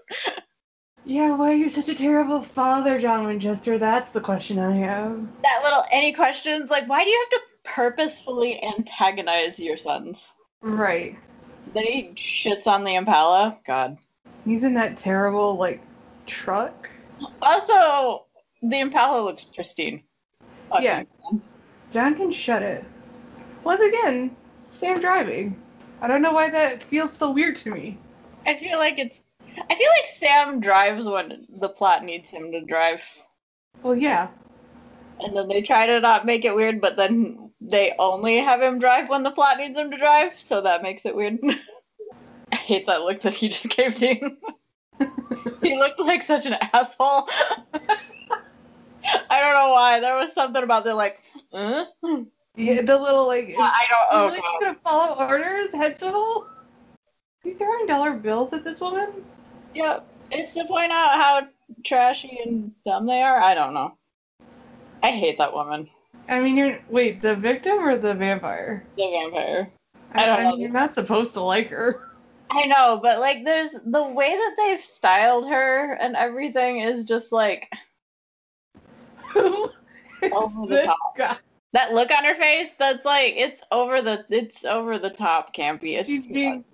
Yeah, 1.08 1.34
why 1.36 1.52
are 1.52 1.56
you 1.56 1.70
such 1.70 1.88
a 1.88 1.94
terrible 1.94 2.42
father, 2.42 3.00
John 3.00 3.24
Winchester? 3.24 3.78
That's 3.78 4.10
the 4.10 4.20
question 4.20 4.58
I 4.58 4.76
have. 4.76 5.18
That 5.42 5.60
little 5.64 5.82
any 5.90 6.12
questions 6.12 6.68
like 6.68 6.86
why 6.86 7.02
do 7.02 7.08
you 7.08 7.26
have 7.30 7.40
to 7.40 7.46
purposefully 7.64 8.62
antagonize 8.62 9.58
your 9.58 9.78
sons? 9.78 10.32
Right. 10.60 11.18
Then 11.72 11.84
he 11.84 12.12
shits 12.14 12.66
on 12.66 12.84
the 12.84 12.94
Impala. 12.94 13.56
God. 13.66 13.96
He's 14.44 14.64
in 14.64 14.74
that 14.74 14.98
terrible, 14.98 15.56
like, 15.56 15.80
truck. 16.26 16.90
Also, 17.40 18.26
the 18.62 18.78
Impala 18.78 19.22
looks 19.22 19.44
pristine. 19.44 20.02
Yeah. 20.78 21.04
John 21.90 22.16
can 22.16 22.32
shut 22.32 22.62
it. 22.62 22.84
Once 23.64 23.80
again, 23.80 24.36
Sam 24.72 25.00
driving. 25.00 25.58
I 26.02 26.06
don't 26.06 26.20
know 26.20 26.32
why 26.32 26.50
that 26.50 26.82
feels 26.82 27.14
so 27.14 27.30
weird 27.30 27.56
to 27.56 27.70
me. 27.70 27.96
I 28.46 28.58
feel 28.58 28.78
like 28.78 28.98
it's. 28.98 29.22
I 29.70 29.74
feel 29.74 29.90
like 29.90 30.06
Sam 30.18 30.60
drives 30.60 31.06
when 31.06 31.46
the 31.48 31.68
plot 31.68 32.04
needs 32.04 32.30
him 32.30 32.52
to 32.52 32.60
drive. 32.60 33.02
Well, 33.82 33.96
yeah. 33.96 34.28
And 35.20 35.36
then 35.36 35.48
they 35.48 35.62
try 35.62 35.86
to 35.86 36.00
not 36.00 36.26
make 36.26 36.44
it 36.44 36.54
weird, 36.54 36.80
but 36.80 36.96
then 36.96 37.50
they 37.60 37.94
only 37.98 38.38
have 38.38 38.62
him 38.62 38.78
drive 38.78 39.08
when 39.08 39.22
the 39.22 39.30
plot 39.30 39.58
needs 39.58 39.76
him 39.76 39.90
to 39.90 39.96
drive, 39.96 40.38
so 40.38 40.60
that 40.60 40.82
makes 40.82 41.04
it 41.04 41.14
weird. 41.14 41.38
I 42.52 42.56
hate 42.56 42.86
that 42.86 43.02
look 43.02 43.22
that 43.22 43.34
he 43.34 43.48
just 43.48 43.68
gave 43.70 43.96
Dean. 43.96 44.36
he 45.62 45.76
looked 45.76 46.00
like 46.00 46.22
such 46.22 46.46
an 46.46 46.54
asshole. 46.72 47.28
I 49.30 49.40
don't 49.40 49.54
know 49.54 49.70
why. 49.70 50.00
There 50.00 50.16
was 50.16 50.32
something 50.32 50.62
about 50.62 50.84
the 50.84 50.94
like, 50.94 51.22
huh? 51.52 51.86
Yeah, 52.56 52.82
the 52.82 52.98
little, 52.98 53.26
like, 53.26 53.54
I 53.58 53.86
don't. 53.88 54.20
Oh, 54.20 54.26
like 54.26 54.42
just 54.42 54.60
gonna 54.60 54.78
follow 54.82 55.26
orders, 55.28 55.72
head 55.72 55.98
swivel. 55.98 56.48
He's 57.42 57.56
throwing 57.56 57.86
dollar 57.86 58.12
bills 58.14 58.52
at 58.52 58.64
this 58.64 58.80
woman. 58.80 59.08
Yeah. 59.74 60.00
It's 60.30 60.54
to 60.54 60.64
point 60.66 60.92
out 60.92 61.14
how 61.14 61.48
trashy 61.84 62.38
and 62.44 62.72
dumb 62.84 63.06
they 63.06 63.22
are. 63.22 63.40
I 63.40 63.54
don't 63.54 63.72
know. 63.74 63.96
I 65.02 65.10
hate 65.12 65.38
that 65.38 65.52
woman, 65.54 65.88
I 66.28 66.40
mean, 66.40 66.56
you're 66.56 66.78
wait, 66.90 67.22
the 67.22 67.34
victim 67.36 67.78
or 67.78 67.96
the 67.96 68.14
vampire? 68.14 68.84
the 68.96 69.10
vampire. 69.10 69.70
I 70.12 70.26
don't 70.26 70.42
know. 70.42 70.50
mean, 70.50 70.60
you're 70.60 70.70
not 70.70 70.94
supposed 70.94 71.32
to 71.34 71.40
like 71.40 71.68
her. 71.70 72.08
I 72.50 72.64
know, 72.66 72.98
but 73.02 73.18
like, 73.20 73.44
there's 73.44 73.70
the 73.84 74.02
way 74.02 74.30
that 74.30 74.54
they've 74.56 74.82
styled 74.82 75.48
her 75.48 75.92
and 75.94 76.16
everything 76.16 76.80
is 76.80 77.04
just 77.04 77.30
like 77.32 77.70
Who 79.32 79.70
is 80.22 80.32
Over 80.32 80.66
the 80.66 80.82
top. 80.84 81.16
guy? 81.16 81.36
that 81.74 81.92
look 81.92 82.10
on 82.10 82.24
her 82.24 82.34
face. 82.34 82.70
That's 82.78 83.04
like 83.04 83.34
it's 83.36 83.60
over 83.70 84.00
the 84.02 84.24
it's 84.30 84.64
over 84.64 84.98
the 84.98 85.10
top 85.10 85.54
campy. 85.54 85.98
It's 85.98 86.08
She's 86.08 86.26
being 86.26 86.64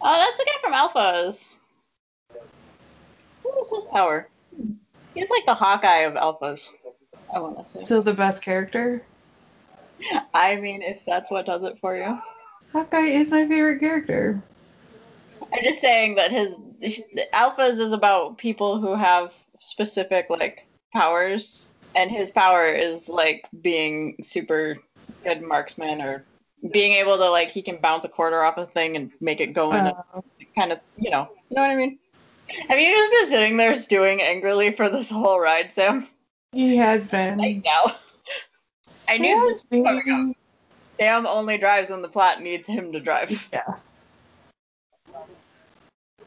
oh, 0.00 0.16
that's 0.16 0.40
a 0.40 0.44
guy 0.44 0.52
from 0.62 0.72
Alphas. 0.72 1.54
What 3.42 3.60
is 3.60 3.70
his 3.70 3.84
power? 3.92 4.28
He's 5.14 5.30
like 5.30 5.46
the 5.46 5.54
Hawkeye 5.54 6.00
of 6.00 6.14
Alphas. 6.14 6.68
I 7.34 7.38
want 7.38 7.66
to 7.66 7.72
say. 7.72 7.84
still 7.84 8.02
the 8.02 8.14
best 8.14 8.42
character. 8.42 9.02
I 10.34 10.56
mean, 10.56 10.82
if 10.82 11.00
that's 11.06 11.30
what 11.30 11.46
does 11.46 11.62
it 11.62 11.78
for 11.80 11.96
you. 11.96 12.18
Hawkeye 12.72 13.00
is 13.00 13.30
my 13.30 13.46
favorite 13.46 13.80
character. 13.80 14.42
I'm 15.52 15.64
just 15.64 15.80
saying 15.80 16.16
that 16.16 16.30
his 16.30 16.54
alphas 17.34 17.78
is 17.78 17.92
about 17.92 18.38
people 18.38 18.80
who 18.80 18.94
have 18.94 19.32
specific 19.60 20.26
like 20.30 20.66
powers, 20.92 21.68
and 21.94 22.10
his 22.10 22.30
power 22.30 22.66
is 22.66 23.08
like 23.08 23.46
being 23.60 24.16
super 24.22 24.78
good 25.24 25.42
marksman 25.42 26.00
or 26.00 26.24
being 26.72 26.92
able 26.94 27.16
to 27.16 27.30
like 27.30 27.50
he 27.50 27.62
can 27.62 27.76
bounce 27.76 28.04
a 28.04 28.08
quarter 28.08 28.42
off 28.42 28.56
a 28.56 28.66
thing 28.66 28.96
and 28.96 29.10
make 29.20 29.40
it 29.40 29.52
go 29.52 29.72
in, 29.72 29.86
Uh, 29.86 30.02
kind 30.56 30.72
of 30.72 30.80
you 30.96 31.10
know, 31.10 31.28
you 31.50 31.56
know 31.56 31.62
what 31.62 31.70
I 31.70 31.76
mean. 31.76 31.98
Have 32.68 32.78
you 32.78 32.94
just 32.94 33.10
been 33.10 33.28
sitting 33.28 33.56
there 33.56 33.76
stewing 33.76 34.20
angrily 34.22 34.72
for 34.72 34.88
this 34.88 35.10
whole 35.10 35.40
ride, 35.40 35.72
Sam? 35.72 36.08
he 36.52 36.76
has 36.76 37.06
been. 37.06 37.38
Like 37.38 37.64
now, 37.64 37.96
I 39.08 39.18
knew 39.18 39.48
this 39.48 39.62
Sam's 39.62 39.70
was 39.70 39.86
coming 39.86 40.30
up. 40.30 40.36
Sam 40.98 41.26
only 41.26 41.58
drives 41.58 41.90
when 41.90 42.02
the 42.02 42.08
plot 42.08 42.42
needs 42.42 42.66
him 42.66 42.92
to 42.92 43.00
drive. 43.00 43.30
Yeah. 43.52 43.74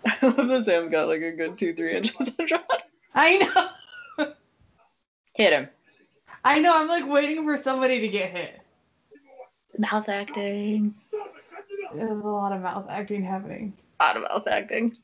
I 0.07 0.27
love 0.27 0.47
that 0.49 0.65
Sam 0.65 0.89
got 0.89 1.07
like 1.07 1.21
a 1.21 1.31
good 1.31 1.57
two, 1.57 1.73
three 1.73 1.97
inches 1.97 2.27
of 2.27 2.51
rod. 2.51 2.83
I 3.15 3.37
know. 4.17 4.33
Hit 5.33 5.53
him. 5.53 5.67
I 6.43 6.59
know. 6.59 6.77
I'm 6.77 6.87
like 6.87 7.07
waiting 7.07 7.43
for 7.43 7.57
somebody 7.61 8.01
to 8.01 8.07
get 8.07 8.37
hit. 8.37 8.61
Mouth 9.79 10.07
acting. 10.07 10.93
There's 11.95 12.11
a 12.11 12.13
lot 12.13 12.51
of 12.51 12.61
mouth 12.61 12.85
acting 12.87 13.23
happening. 13.23 13.73
A 13.99 14.03
lot 14.03 14.17
of 14.17 14.23
mouth 14.23 14.47
acting. 14.47 14.95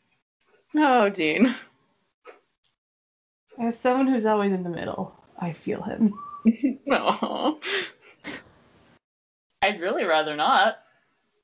Oh, 0.75 1.09
Dean. 1.09 1.53
As 3.59 3.77
someone 3.79 4.07
who's 4.07 4.25
always 4.25 4.53
in 4.53 4.63
the 4.63 4.69
middle, 4.69 5.13
I 5.37 5.53
feel 5.53 5.81
him. 5.81 6.13
No. 6.87 7.59
I'd 9.61 9.79
really 9.79 10.05
rather 10.05 10.35
not. 10.35 10.79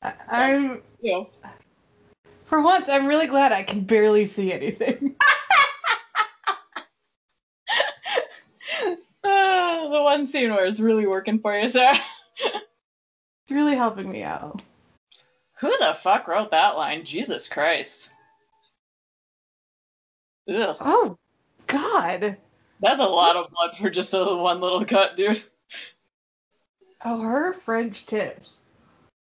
I, 0.02 0.50
am 0.50 0.82
you 1.02 1.12
know, 1.12 1.30
For 2.46 2.64
once, 2.64 2.90
I'm 2.90 3.06
really 3.06 3.28
glad 3.28 3.52
I 3.52 3.62
can 3.62 3.82
barely 3.82 4.26
see 4.26 4.52
anything. 4.52 5.16
Ah, 9.24 9.90
the 9.92 10.02
one 10.02 10.26
scene 10.26 10.52
where 10.52 10.66
it's 10.66 10.80
really 10.80 11.06
working 11.06 11.40
for 11.40 11.58
you, 11.58 11.68
Sarah. 11.68 12.00
it's 12.40 13.52
really 13.52 13.76
helping 13.76 14.10
me 14.10 14.24
out. 14.24 14.62
Who 15.60 15.70
the 15.80 15.98
fuck 16.02 16.28
wrote 16.28 16.52
that 16.52 16.78
line? 16.78 17.04
Jesus 17.04 17.50
Christ. 17.50 18.10
Ugh. 20.50 20.78
Oh, 20.80 21.18
God. 21.68 22.38
That's 22.80 23.02
a 23.02 23.06
lot 23.06 23.36
of 23.36 23.52
blood 23.52 23.72
for 23.80 23.90
just 23.90 24.14
a 24.14 24.36
one 24.36 24.62
little 24.62 24.86
cut, 24.86 25.18
dude. 25.18 25.44
Oh, 27.04 27.22
her 27.22 27.54
French 27.54 28.06
tips. 28.06 28.64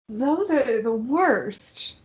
Those 0.10 0.52
are 0.52 0.82
the 0.82 0.92
worst. 0.92 1.96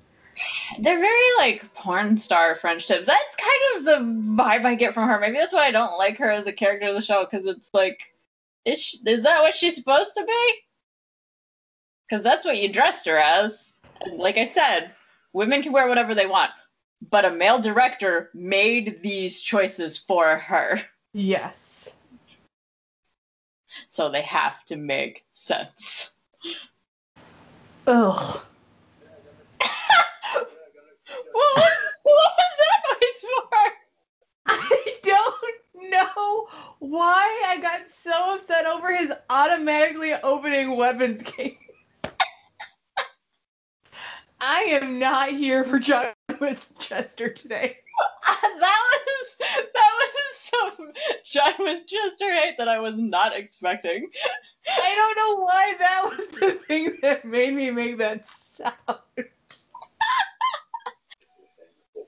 They're 0.81 0.99
very 0.99 1.37
like 1.39 1.73
porn 1.75 2.17
star 2.17 2.57
French 2.57 2.87
tips. 2.89 3.07
That's 3.07 3.37
kind 3.37 3.77
of 3.77 3.85
the 3.85 4.43
vibe 4.43 4.65
I 4.65 4.75
get 4.75 4.95
from 4.95 5.09
her. 5.09 5.21
Maybe 5.21 5.39
that's 5.39 5.55
why 5.55 5.67
I 5.67 5.71
don't 5.71 5.99
like 5.99 6.19
her 6.19 6.31
as 6.31 6.47
a 6.47 6.53
character 6.53 6.89
of 6.89 6.95
the 6.95 7.01
show 7.01 7.25
because 7.25 7.47
it's 7.47 7.71
like, 7.73 8.01
is 8.65 8.81
she, 8.81 8.99
is 9.07 9.23
that 9.23 9.43
what 9.43 9.55
she's 9.55 9.77
supposed 9.77 10.15
to 10.17 10.25
be? 10.25 10.55
Because 12.09 12.25
that's 12.25 12.45
what 12.45 12.59
you 12.59 12.73
dressed 12.73 13.07
her 13.07 13.17
as. 13.17 13.79
And 14.01 14.19
like 14.19 14.37
I 14.37 14.45
said, 14.45 14.93
women 15.33 15.63
can 15.63 15.73
wear 15.73 15.89
whatever 15.89 16.15
they 16.15 16.27
want, 16.27 16.51
but 17.11 17.25
a 17.25 17.31
male 17.31 17.59
director 17.59 18.31
made 18.35 19.03
these 19.03 19.43
choices 19.43 19.99
for 19.99 20.37
her, 20.37 20.81
Yes. 21.13 21.91
so 23.89 24.09
they 24.09 24.23
have 24.23 24.65
to 24.67 24.77
make 24.77 25.25
sense. 25.35 26.11
Ugh. 27.87 28.43
what, 31.33 31.57
was, 31.57 31.73
what 32.03 32.31
was 32.39 32.53
that 32.59 32.83
noise 32.89 33.25
for? 33.35 33.59
I 34.47 34.99
don't 35.03 35.91
know 35.91 36.47
why 36.79 37.43
I 37.49 37.59
got 37.61 37.89
so 37.91 38.35
upset 38.35 38.67
over 38.67 38.95
his 38.95 39.13
automatically 39.29 40.15
opening 40.15 40.77
weapons 40.77 41.23
case. 41.23 41.57
I 44.41 44.63
am 44.63 44.99
not 44.99 45.31
here 45.31 45.65
for 45.65 45.79
John 45.79 46.07
Winchester 46.43 47.29
today. 47.29 47.79
that 48.61 48.81
was 48.91 49.37
that 49.39 49.93
was 49.99 50.13
some 50.37 50.93
John 51.25 51.55
Winchester 51.61 52.35
hate 52.35 52.59
that 52.59 52.69
I 52.69 52.81
was 52.81 52.97
not 52.97 53.35
expecting. 53.35 54.09
I 54.69 54.95
don't 54.95 55.17
know 55.17 55.45
why 55.45 55.75
that 55.79 56.05
was 56.11 56.27
the 56.41 56.53
thing 56.67 56.99
that 57.03 57.25
made 57.25 57.55
me 57.55 57.71
make 57.71 57.99
that 57.99 58.27
sound. 58.55 58.75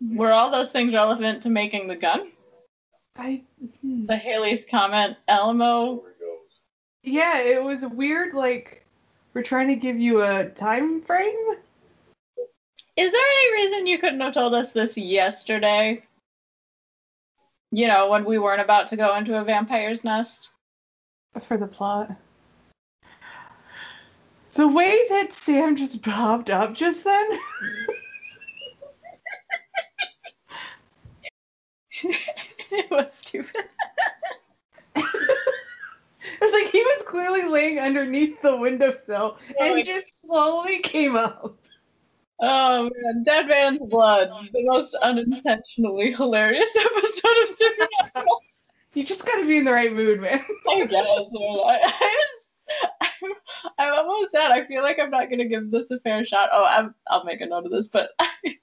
Were 0.00 0.32
all 0.32 0.50
those 0.50 0.70
things 0.70 0.92
relevant 0.92 1.44
to 1.44 1.50
making 1.50 1.86
the 1.86 1.96
gun? 1.96 2.32
I 3.16 3.42
hmm. 3.80 4.06
The 4.06 4.16
Halley's 4.16 4.66
Comet, 4.68 5.16
Alamo. 5.28 6.02
yeah, 7.04 7.38
it 7.38 7.62
was 7.62 7.86
weird. 7.86 8.34
Like 8.34 8.84
we're 9.32 9.42
trying 9.42 9.68
to 9.68 9.76
give 9.76 9.98
you 9.98 10.22
a 10.22 10.46
time 10.50 11.02
frame. 11.02 11.56
Is 12.96 13.10
there 13.10 13.20
any 13.20 13.52
reason 13.52 13.86
you 13.86 13.98
couldn't 13.98 14.20
have 14.20 14.34
told 14.34 14.54
us 14.54 14.72
this 14.72 14.96
yesterday? 14.96 16.02
You 17.72 17.88
know, 17.88 18.08
when 18.08 18.24
we 18.24 18.38
weren't 18.38 18.60
about 18.60 18.88
to 18.88 18.96
go 18.96 19.16
into 19.16 19.38
a 19.38 19.44
vampire's 19.44 20.04
nest? 20.04 20.50
for 21.42 21.56
the 21.56 21.66
plot. 21.66 22.10
The 24.54 24.68
way 24.68 24.96
that 25.10 25.32
Sam 25.32 25.74
just 25.76 26.02
popped 26.02 26.48
up 26.48 26.74
just 26.74 27.02
then. 27.02 27.38
it 32.04 32.90
was 32.90 33.12
stupid. 33.12 33.64
it 34.94 35.04
was 36.40 36.52
like 36.52 36.70
he 36.70 36.80
was 36.80 37.02
clearly 37.06 37.42
laying 37.44 37.80
underneath 37.80 38.40
the 38.42 38.56
windowsill 38.56 39.38
and 39.58 39.76
he 39.76 39.82
just 39.82 40.20
slowly 40.22 40.78
came 40.78 41.16
up. 41.16 41.58
Oh 42.40 42.90
man, 42.94 43.22
Dead 43.22 43.46
Man's 43.46 43.80
Blood, 43.88 44.30
the 44.52 44.64
most 44.64 44.94
unintentionally 44.96 46.12
hilarious 46.12 46.76
episode 46.80 47.42
of 47.42 47.48
Supernatural. 47.48 48.40
You 48.94 49.04
just 49.04 49.24
gotta 49.24 49.46
be 49.46 49.58
in 49.58 49.64
the 49.64 49.72
right 49.72 49.92
mood, 49.92 50.20
man. 50.20 50.44
I 50.68 50.86
guess. 50.86 51.04
I, 51.04 51.80
I 51.82 52.16
just, 52.20 52.88
I'm, 53.00 53.32
I'm 53.78 53.94
almost 53.94 54.32
sad. 54.32 54.50
I 54.50 54.64
feel 54.64 54.82
like 54.82 54.98
I'm 55.00 55.10
not 55.10 55.30
gonna 55.30 55.46
give 55.46 55.70
this 55.70 55.90
a 55.90 56.00
fair 56.00 56.24
shot. 56.24 56.50
Oh, 56.52 56.64
I'm, 56.64 56.94
I'll 57.08 57.24
make 57.24 57.40
a 57.40 57.46
note 57.46 57.66
of 57.66 57.72
this, 57.72 57.88
but 57.88 58.10
I, 58.18 58.56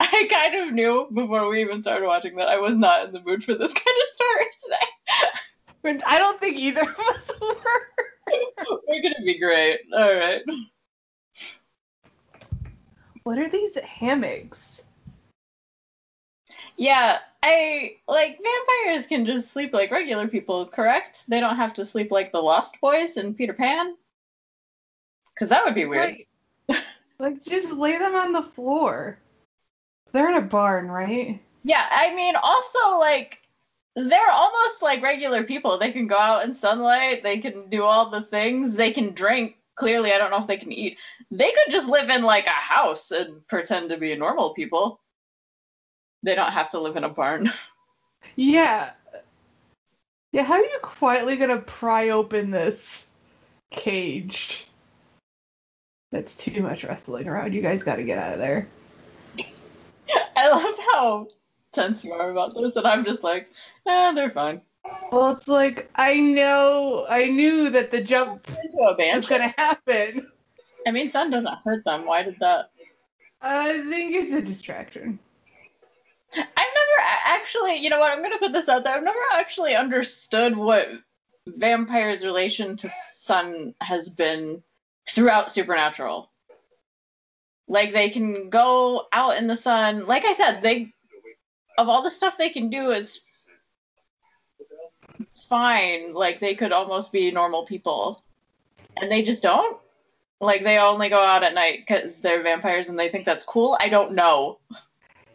I 0.00 0.28
kind 0.30 0.54
of 0.54 0.72
knew 0.72 1.08
before 1.12 1.48
we 1.48 1.60
even 1.60 1.82
started 1.82 2.06
watching 2.06 2.36
that 2.36 2.48
I 2.48 2.58
was 2.58 2.76
not 2.76 3.06
in 3.06 3.12
the 3.12 3.22
mood 3.22 3.42
for 3.42 3.54
this 3.54 3.72
kind 3.74 3.86
of 3.86 4.14
story 4.14 4.46
today. 4.64 6.02
I 6.06 6.18
don't 6.18 6.40
think 6.40 6.58
either 6.58 6.82
of 6.82 6.98
us 6.98 7.30
were. 7.40 7.56
We're 8.88 9.02
gonna 9.02 9.24
be 9.24 9.38
great. 9.38 9.80
All 9.96 10.14
right. 10.14 10.42
What 13.28 13.38
are 13.38 13.48
these 13.50 13.74
hammocks? 13.74 14.80
Yeah, 16.78 17.18
I 17.42 17.96
like 18.08 18.38
vampires 18.42 19.06
can 19.06 19.26
just 19.26 19.52
sleep 19.52 19.74
like 19.74 19.90
regular 19.90 20.26
people, 20.26 20.64
correct? 20.64 21.24
They 21.28 21.38
don't 21.38 21.56
have 21.56 21.74
to 21.74 21.84
sleep 21.84 22.10
like 22.10 22.32
the 22.32 22.40
Lost 22.40 22.80
Boys 22.80 23.18
and 23.18 23.36
Peter 23.36 23.52
Pan. 23.52 23.96
Cause 25.38 25.48
that 25.48 25.62
would 25.62 25.74
be 25.74 25.84
weird. 25.84 26.24
Like, 26.68 26.84
like 27.18 27.44
just 27.44 27.74
lay 27.74 27.98
them 27.98 28.14
on 28.14 28.32
the 28.32 28.44
floor. 28.44 29.18
They're 30.10 30.30
in 30.30 30.38
a 30.38 30.40
barn, 30.40 30.88
right? 30.88 31.38
Yeah, 31.64 31.86
I 31.90 32.14
mean, 32.14 32.34
also 32.34 32.98
like 32.98 33.42
they're 33.94 34.30
almost 34.30 34.80
like 34.80 35.02
regular 35.02 35.44
people. 35.44 35.76
They 35.76 35.92
can 35.92 36.06
go 36.06 36.16
out 36.16 36.46
in 36.46 36.54
sunlight. 36.54 37.22
They 37.22 37.36
can 37.36 37.68
do 37.68 37.82
all 37.82 38.08
the 38.08 38.22
things. 38.22 38.74
They 38.74 38.90
can 38.90 39.12
drink. 39.12 39.58
Clearly, 39.78 40.12
I 40.12 40.18
don't 40.18 40.30
know 40.30 40.40
if 40.40 40.46
they 40.46 40.56
can 40.56 40.72
eat. 40.72 40.98
They 41.30 41.50
could 41.52 41.72
just 41.72 41.88
live 41.88 42.10
in 42.10 42.22
like 42.22 42.46
a 42.46 42.50
house 42.50 43.12
and 43.12 43.46
pretend 43.46 43.90
to 43.90 43.96
be 43.96 44.14
normal 44.16 44.54
people. 44.54 45.00
They 46.24 46.34
don't 46.34 46.50
have 46.50 46.70
to 46.70 46.80
live 46.80 46.96
in 46.96 47.04
a 47.04 47.08
barn. 47.08 47.50
Yeah. 48.34 48.90
Yeah, 50.32 50.42
how 50.44 50.54
are 50.54 50.64
you 50.64 50.78
quietly 50.82 51.36
gonna 51.36 51.60
pry 51.60 52.10
open 52.10 52.50
this 52.50 53.06
cage? 53.70 54.66
That's 56.12 56.36
too 56.36 56.62
much 56.62 56.84
wrestling 56.84 57.26
around. 57.26 57.54
You 57.54 57.62
guys 57.62 57.82
gotta 57.82 58.04
get 58.04 58.18
out 58.18 58.34
of 58.34 58.38
there. 58.38 58.68
I 60.36 60.48
love 60.48 60.74
how 60.92 61.28
tense 61.72 62.04
you 62.04 62.12
are 62.12 62.30
about 62.30 62.54
this, 62.54 62.76
and 62.76 62.86
I'm 62.86 63.04
just 63.04 63.22
like, 63.22 63.48
eh, 63.86 64.12
they're 64.12 64.30
fine. 64.30 64.60
Well, 65.10 65.30
it's 65.30 65.48
like 65.48 65.90
I 65.94 66.20
know, 66.20 67.06
I 67.08 67.26
knew 67.28 67.70
that 67.70 67.90
the 67.90 68.02
jump 68.02 68.46
Into 68.48 68.78
a 68.78 68.94
band. 68.94 69.18
was 69.18 69.28
gonna 69.28 69.54
happen. 69.56 70.30
I 70.86 70.90
mean, 70.90 71.10
sun 71.10 71.30
doesn't 71.30 71.58
hurt 71.64 71.84
them. 71.84 72.06
Why 72.06 72.22
did 72.22 72.36
that? 72.40 72.70
I 73.40 73.78
think 73.88 74.14
it's 74.14 74.32
a 74.32 74.42
distraction. 74.42 75.18
I've 76.34 76.44
never 76.46 77.08
actually, 77.26 77.76
you 77.76 77.88
know 77.90 78.00
what? 78.00 78.10
I'm 78.16 78.22
gonna 78.22 78.38
put 78.38 78.52
this 78.52 78.68
out 78.68 78.84
there. 78.84 78.94
I've 78.94 79.04
never 79.04 79.18
actually 79.32 79.74
understood 79.74 80.56
what 80.56 80.88
vampires' 81.46 82.24
relation 82.24 82.76
to 82.78 82.90
sun 83.14 83.74
has 83.80 84.08
been 84.08 84.62
throughout 85.08 85.50
Supernatural. 85.50 86.30
Like 87.66 87.92
they 87.92 88.10
can 88.10 88.50
go 88.50 89.06
out 89.12 89.36
in 89.38 89.46
the 89.46 89.56
sun. 89.56 90.06
Like 90.06 90.24
I 90.24 90.32
said, 90.32 90.62
they 90.62 90.92
of 91.78 91.88
all 91.88 92.02
the 92.02 92.10
stuff 92.10 92.36
they 92.36 92.50
can 92.50 92.70
do 92.70 92.90
is 92.90 93.20
fine. 95.48 96.14
Like 96.14 96.40
they 96.40 96.54
could 96.54 96.72
almost 96.72 97.12
be 97.12 97.30
normal 97.30 97.64
people, 97.64 98.22
and 99.00 99.10
they 99.10 99.22
just 99.22 99.42
don't. 99.42 99.78
Like 100.40 100.62
they 100.62 100.78
only 100.78 101.08
go 101.08 101.22
out 101.22 101.42
at 101.42 101.54
night 101.54 101.84
because 101.86 102.20
they're 102.20 102.42
vampires 102.42 102.88
and 102.88 102.98
they 102.98 103.08
think 103.08 103.24
that's 103.24 103.44
cool. 103.44 103.76
I 103.80 103.88
don't 103.88 104.12
know. 104.12 104.58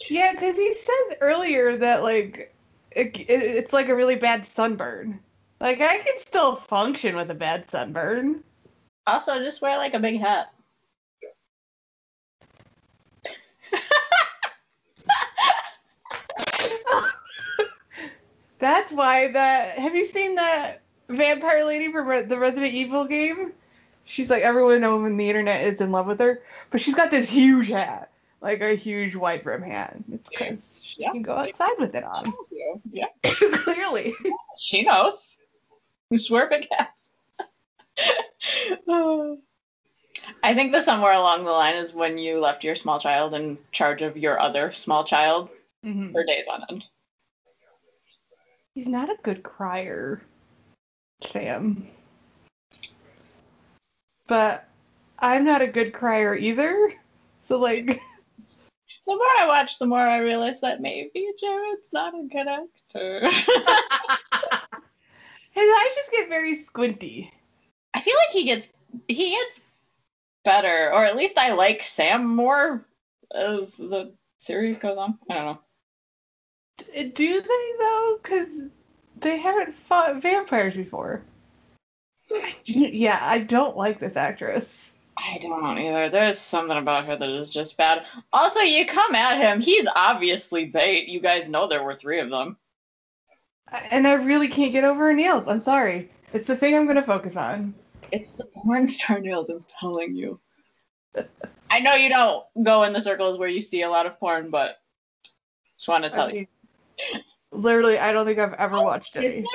Yeah, 0.09 0.31
because 0.33 0.55
he 0.55 0.73
says 0.73 1.17
earlier 1.19 1.75
that 1.77 2.03
like 2.03 2.53
it, 2.91 3.17
it, 3.17 3.27
it's 3.29 3.73
like 3.73 3.89
a 3.89 3.95
really 3.95 4.15
bad 4.15 4.47
sunburn. 4.47 5.19
Like 5.59 5.81
I 5.81 5.97
can 5.99 6.19
still 6.19 6.55
function 6.55 7.15
with 7.15 7.31
a 7.31 7.35
bad 7.35 7.69
sunburn. 7.69 8.43
Also, 9.07 9.39
just 9.39 9.61
wear 9.61 9.77
like 9.77 9.93
a 9.93 9.99
big 9.99 10.19
hat. 10.19 10.52
That's 18.63 18.93
why 18.93 19.27
that. 19.27 19.77
Have 19.77 19.93
you 19.93 20.05
seen 20.07 20.35
that 20.35 20.81
vampire 21.09 21.65
lady 21.65 21.91
from 21.91 22.07
Re- 22.07 22.21
the 22.21 22.39
Resident 22.39 22.73
Evil 22.73 23.03
game? 23.03 23.51
She's 24.05 24.29
like 24.29 24.41
everyone 24.43 24.83
on 24.85 25.17
the 25.17 25.29
internet 25.29 25.67
is 25.67 25.81
in 25.81 25.91
love 25.91 26.07
with 26.07 26.19
her, 26.21 26.41
but 26.71 26.79
she's 26.79 26.95
got 26.95 27.11
this 27.11 27.27
huge 27.27 27.67
hat, 27.67 28.09
like 28.41 28.61
a 28.61 28.75
huge 28.75 29.15
white 29.15 29.43
brim 29.43 29.61
hat. 29.63 29.97
It's 30.13 30.29
because 30.29 30.79
she 30.81 31.01
Yeah. 31.01 31.11
can 31.11 31.23
go 31.23 31.33
outside 31.35 31.73
with 31.77 31.93
it 31.93 32.05
on. 32.05 32.33
Yeah, 32.89 33.07
Clearly. 33.23 34.13
she 34.59 34.83
knows. 34.83 35.35
You 36.09 36.17
swear 36.17 36.47
big 36.47 36.67
hats. 36.71 37.09
I 40.41 40.53
think 40.53 40.71
the 40.71 40.81
somewhere 40.81 41.11
along 41.13 41.43
the 41.43 41.51
line 41.51 41.75
is 41.75 41.93
when 41.93 42.17
you 42.17 42.39
left 42.39 42.63
your 42.63 42.75
small 42.77 42.97
child 42.99 43.33
in 43.33 43.57
charge 43.73 44.01
of 44.01 44.15
your 44.15 44.39
other 44.39 44.71
small 44.71 45.03
child 45.03 45.49
Mhm. 45.85 46.13
for 46.13 46.23
days 46.23 46.45
on 46.49 46.63
end. 46.69 46.85
He's 48.75 48.87
not 48.87 49.09
a 49.09 49.17
good 49.23 49.43
crier. 49.43 50.21
Sam. 51.21 51.87
But 54.27 54.67
I'm 55.19 55.45
not 55.45 55.61
a 55.61 55.67
good 55.67 55.93
crier 55.93 56.35
either. 56.35 56.93
So 57.43 57.57
like 57.59 58.01
The 59.05 59.15
more 59.15 59.27
I 59.37 59.47
watch, 59.47 59.79
the 59.79 59.85
more 59.85 59.99
I 59.99 60.19
realize 60.19 60.61
that 60.61 60.81
maybe 60.81 61.27
Jared's 61.39 61.91
not 61.91 62.13
a 62.13 62.23
good 62.23 62.47
actor. 62.47 63.19
his 65.51 65.69
eyes 65.69 65.95
just 65.95 66.11
get 66.11 66.29
very 66.29 66.55
squinty. 66.55 67.33
I 67.93 67.99
feel 67.99 68.15
like 68.15 68.31
he 68.31 68.45
gets 68.45 68.69
he 69.09 69.31
gets 69.31 69.59
better, 70.45 70.93
or 70.93 71.03
at 71.03 71.17
least 71.17 71.37
I 71.37 71.51
like 71.53 71.83
Sam 71.83 72.25
more 72.25 72.85
as 73.35 73.75
the 73.75 74.13
series 74.37 74.77
goes 74.77 74.97
on. 74.97 75.19
I 75.29 75.33
don't 75.33 75.45
know. 75.45 75.59
Do 76.93 77.41
they 77.41 77.71
though? 77.79 78.19
Because 78.21 78.47
they 79.19 79.37
haven't 79.37 79.75
fought 79.75 80.21
vampires 80.21 80.75
before. 80.75 81.23
Yeah, 82.65 83.19
I 83.21 83.39
don't 83.39 83.77
like 83.77 83.99
this 83.99 84.15
actress. 84.15 84.93
I 85.17 85.39
don't 85.41 85.77
either. 85.77 86.09
There's 86.09 86.39
something 86.39 86.77
about 86.77 87.05
her 87.05 87.15
that 87.15 87.29
is 87.29 87.49
just 87.49 87.77
bad. 87.77 88.05
Also, 88.31 88.61
you 88.61 88.85
come 88.85 89.13
at 89.13 89.39
him, 89.39 89.61
he's 89.61 89.87
obviously 89.95 90.65
bait. 90.65 91.07
You 91.07 91.19
guys 91.19 91.49
know 91.49 91.67
there 91.67 91.83
were 91.83 91.95
three 91.95 92.19
of 92.19 92.29
them. 92.29 92.57
And 93.71 94.07
I 94.07 94.13
really 94.13 94.47
can't 94.47 94.71
get 94.71 94.83
over 94.83 95.05
her 95.05 95.13
nails. 95.13 95.47
I'm 95.47 95.59
sorry. 95.59 96.09
It's 96.31 96.47
the 96.47 96.55
thing 96.55 96.75
I'm 96.75 96.85
going 96.85 96.95
to 96.95 97.03
focus 97.03 97.35
on. 97.35 97.75
It's 98.11 98.31
the 98.31 98.45
porn 98.45 98.87
star 98.87 99.19
nails, 99.19 99.49
I'm 99.49 99.65
telling 99.79 100.15
you. 100.15 100.39
I 101.69 101.79
know 101.79 101.95
you 101.95 102.09
don't 102.09 102.43
go 102.63 102.83
in 102.83 102.93
the 102.93 103.01
circles 103.01 103.37
where 103.37 103.49
you 103.49 103.61
see 103.61 103.83
a 103.83 103.89
lot 103.89 104.05
of 104.05 104.19
porn, 104.19 104.49
but 104.49 104.79
just 105.77 105.87
want 105.87 106.03
to 106.03 106.09
tell 106.09 106.27
I 106.27 106.31
you. 106.31 106.47
Literally, 107.51 107.97
I 107.97 108.11
don't 108.11 108.25
think 108.25 108.39
I've 108.39 108.53
ever 108.53 108.75
oh, 108.75 108.83
watched 108.83 109.17
any. 109.17 109.45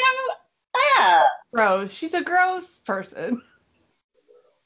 Yeah. 0.99 1.23
Gross. 1.53 1.93
She's 1.93 2.15
a 2.15 2.23
gross 2.23 2.79
person. 2.81 3.43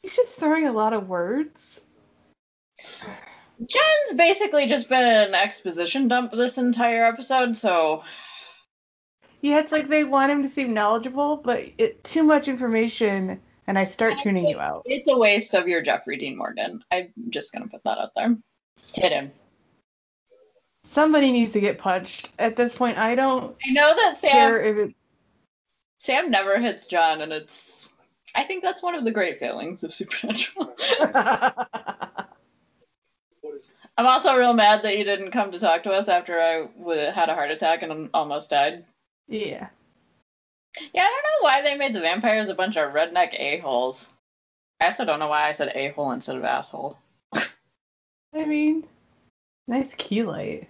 He's 0.02 0.16
just 0.16 0.34
throwing 0.38 0.66
a 0.66 0.72
lot 0.72 0.92
of 0.92 1.08
words. 1.08 1.80
Jen's 3.58 4.16
basically 4.16 4.66
just 4.66 4.88
been 4.88 5.04
an 5.04 5.34
exposition 5.34 6.08
dump 6.08 6.32
this 6.32 6.58
entire 6.58 7.04
episode, 7.04 7.56
so 7.56 8.02
Yeah, 9.40 9.60
it's 9.60 9.72
like 9.72 9.88
they 9.88 10.04
want 10.04 10.32
him 10.32 10.42
to 10.42 10.48
seem 10.48 10.74
knowledgeable, 10.74 11.36
but 11.36 11.64
it 11.78 12.02
too 12.02 12.24
much 12.24 12.48
information, 12.48 13.40
and 13.68 13.78
I 13.78 13.86
start 13.86 14.14
tuning 14.22 14.48
you 14.48 14.58
out. 14.58 14.82
it's 14.86 15.08
a 15.08 15.16
waste 15.16 15.54
of 15.54 15.68
your 15.68 15.82
Jeffrey 15.82 16.16
Dean 16.18 16.36
Morgan. 16.36 16.82
I'm 16.90 17.12
just 17.30 17.52
gonna 17.52 17.68
put 17.68 17.84
that 17.84 17.98
out 17.98 18.10
there. 18.16 18.36
Hit 18.94 19.12
him. 19.12 19.30
Somebody 20.92 21.32
needs 21.32 21.52
to 21.52 21.60
get 21.60 21.78
punched. 21.78 22.30
At 22.38 22.54
this 22.54 22.74
point, 22.74 22.98
I 22.98 23.14
don't 23.14 23.56
I 23.66 23.70
know 23.70 23.94
that 23.96 24.20
Sam 24.20 24.30
care 24.30 24.62
if 24.62 24.76
it. 24.76 24.94
Sam 25.96 26.30
never 26.30 26.58
hits 26.58 26.86
John, 26.86 27.22
and 27.22 27.32
it's. 27.32 27.88
I 28.34 28.44
think 28.44 28.62
that's 28.62 28.82
one 28.82 28.94
of 28.94 29.06
the 29.06 29.10
great 29.10 29.38
failings 29.38 29.82
of 29.84 29.94
Supernatural. 29.94 30.76
I'm 33.96 34.06
also 34.06 34.36
real 34.36 34.52
mad 34.52 34.82
that 34.82 34.98
you 34.98 35.04
didn't 35.04 35.30
come 35.30 35.50
to 35.52 35.58
talk 35.58 35.82
to 35.84 35.92
us 35.92 36.08
after 36.08 36.38
I 36.38 36.66
w- 36.78 37.10
had 37.10 37.30
a 37.30 37.34
heart 37.34 37.50
attack 37.50 37.82
and 37.82 38.10
almost 38.12 38.50
died. 38.50 38.84
yeah. 39.28 39.68
Yeah, 40.92 41.04
I 41.04 41.06
don't 41.06 41.22
know 41.22 41.40
why 41.40 41.62
they 41.62 41.74
made 41.74 41.94
the 41.94 42.00
vampires 42.00 42.50
a 42.50 42.54
bunch 42.54 42.76
of 42.76 42.92
redneck 42.92 43.34
a-holes. 43.38 44.12
I 44.80 44.86
also 44.86 45.06
don't 45.06 45.20
know 45.20 45.28
why 45.28 45.48
I 45.48 45.52
said 45.52 45.72
a-hole 45.74 46.12
instead 46.12 46.36
of 46.36 46.44
asshole. 46.44 46.98
I 47.34 48.44
mean, 48.44 48.84
nice 49.68 49.94
key 49.96 50.22
light. 50.22 50.68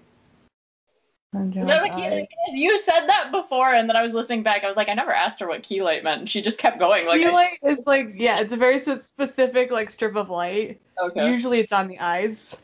On 1.34 1.48
Is 1.48 1.54
John's 1.54 1.68
that 1.68 1.82
what 1.82 1.92
eye. 1.92 1.94
key 1.96 2.10
light 2.10 2.28
is? 2.50 2.54
You 2.54 2.78
said 2.78 3.06
that 3.06 3.32
before, 3.32 3.72
and 3.74 3.88
then 3.88 3.96
I 3.96 4.02
was 4.02 4.12
listening 4.12 4.42
back. 4.42 4.64
I 4.64 4.66
was 4.68 4.76
like, 4.76 4.88
I 4.90 4.94
never 4.94 5.12
asked 5.12 5.40
her 5.40 5.48
what 5.48 5.62
key 5.62 5.82
light 5.82 6.04
meant, 6.04 6.28
she 6.28 6.42
just 6.42 6.58
kept 6.58 6.78
going. 6.78 7.06
Like, 7.06 7.20
Key 7.22 7.28
I- 7.28 7.30
light 7.32 7.58
is 7.64 7.80
like 7.86 8.12
yeah, 8.16 8.40
it's 8.40 8.52
a 8.52 8.56
very 8.56 8.80
specific 8.80 9.70
like 9.70 9.90
strip 9.90 10.14
of 10.16 10.28
light. 10.28 10.80
okay. 11.02 11.30
Usually 11.30 11.60
it's 11.60 11.72
on 11.72 11.88
the 11.88 11.98
eyes. 11.98 12.54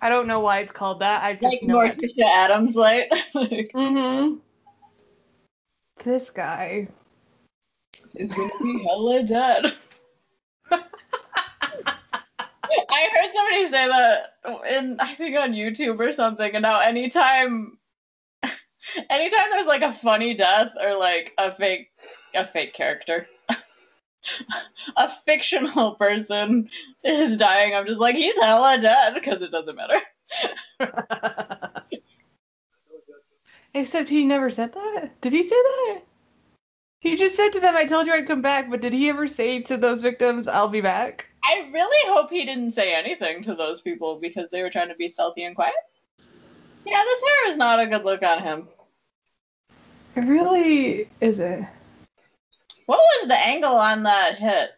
I 0.00 0.08
don't 0.08 0.26
know 0.28 0.40
why 0.40 0.58
it's 0.60 0.72
called 0.72 1.00
that. 1.00 1.22
I 1.22 1.32
just 1.34 1.44
like 1.44 1.62
know 1.62 1.80
it. 1.80 1.96
Morticia 1.96 2.24
Addams 2.24 2.74
light. 2.76 3.10
like, 3.34 3.70
Mm-hmm. 3.74 4.36
This 6.04 6.30
guy. 6.30 6.88
is 8.14 8.28
gonna 8.32 8.50
be 8.62 8.82
hella 8.84 9.22
dead. 9.24 9.74
I 12.88 13.08
heard 13.12 13.30
somebody 13.34 13.64
say 13.70 13.88
that 13.88 14.34
in 14.70 14.96
I 15.00 15.14
think 15.14 15.36
on 15.36 15.52
YouTube 15.52 15.98
or 15.98 16.12
something, 16.12 16.54
and 16.54 16.62
now 16.62 16.80
anytime 16.80 17.78
anytime 19.10 19.50
there's 19.50 19.66
like 19.66 19.82
a 19.82 19.92
funny 19.92 20.34
death 20.34 20.72
or 20.80 20.98
like 20.98 21.32
a 21.38 21.54
fake 21.54 21.90
a 22.34 22.44
fake 22.44 22.74
character. 22.74 23.26
a 24.96 25.10
fictional 25.24 25.94
person 25.96 26.68
is 27.02 27.36
dying, 27.36 27.74
I'm 27.74 27.86
just 27.86 28.00
like, 28.00 28.14
he's 28.14 28.36
hella 28.36 28.80
dead 28.80 29.14
because 29.14 29.42
it 29.42 29.50
doesn't 29.50 29.76
matter. 29.76 30.00
Except 33.74 34.08
he 34.08 34.24
never 34.24 34.50
said 34.50 34.72
that. 34.74 35.20
Did 35.20 35.32
he 35.32 35.42
say 35.42 35.50
that? 35.50 36.02
He 37.00 37.16
just 37.16 37.34
said 37.34 37.52
to 37.52 37.60
them, 37.60 37.74
"I 37.74 37.84
told 37.84 38.06
you 38.06 38.12
I'd 38.12 38.28
come 38.28 38.42
back," 38.42 38.70
but 38.70 38.80
did 38.80 38.92
he 38.92 39.08
ever 39.08 39.26
say 39.26 39.60
to 39.62 39.76
those 39.76 40.02
victims, 40.02 40.46
"I'll 40.46 40.68
be 40.68 40.80
back"? 40.80 41.26
I 41.44 41.68
really 41.72 42.12
hope 42.12 42.30
he 42.30 42.44
didn't 42.44 42.72
say 42.72 42.94
anything 42.94 43.42
to 43.42 43.54
those 43.54 43.80
people 43.80 44.20
because 44.20 44.48
they 44.50 44.62
were 44.62 44.70
trying 44.70 44.88
to 44.88 44.94
be 44.94 45.08
stealthy 45.08 45.42
and 45.42 45.56
quiet. 45.56 45.74
Yeah, 46.86 47.02
this 47.02 47.20
hair 47.20 47.52
is 47.52 47.56
not 47.56 47.80
a 47.80 47.86
good 47.86 48.04
look 48.04 48.22
on 48.22 48.40
him. 48.40 48.68
It 50.14 50.20
really 50.20 51.08
isn't. 51.20 51.66
What 52.86 52.98
was 52.98 53.28
the 53.28 53.38
angle 53.38 53.76
on 53.76 54.02
that 54.02 54.36
hit? 54.36 54.70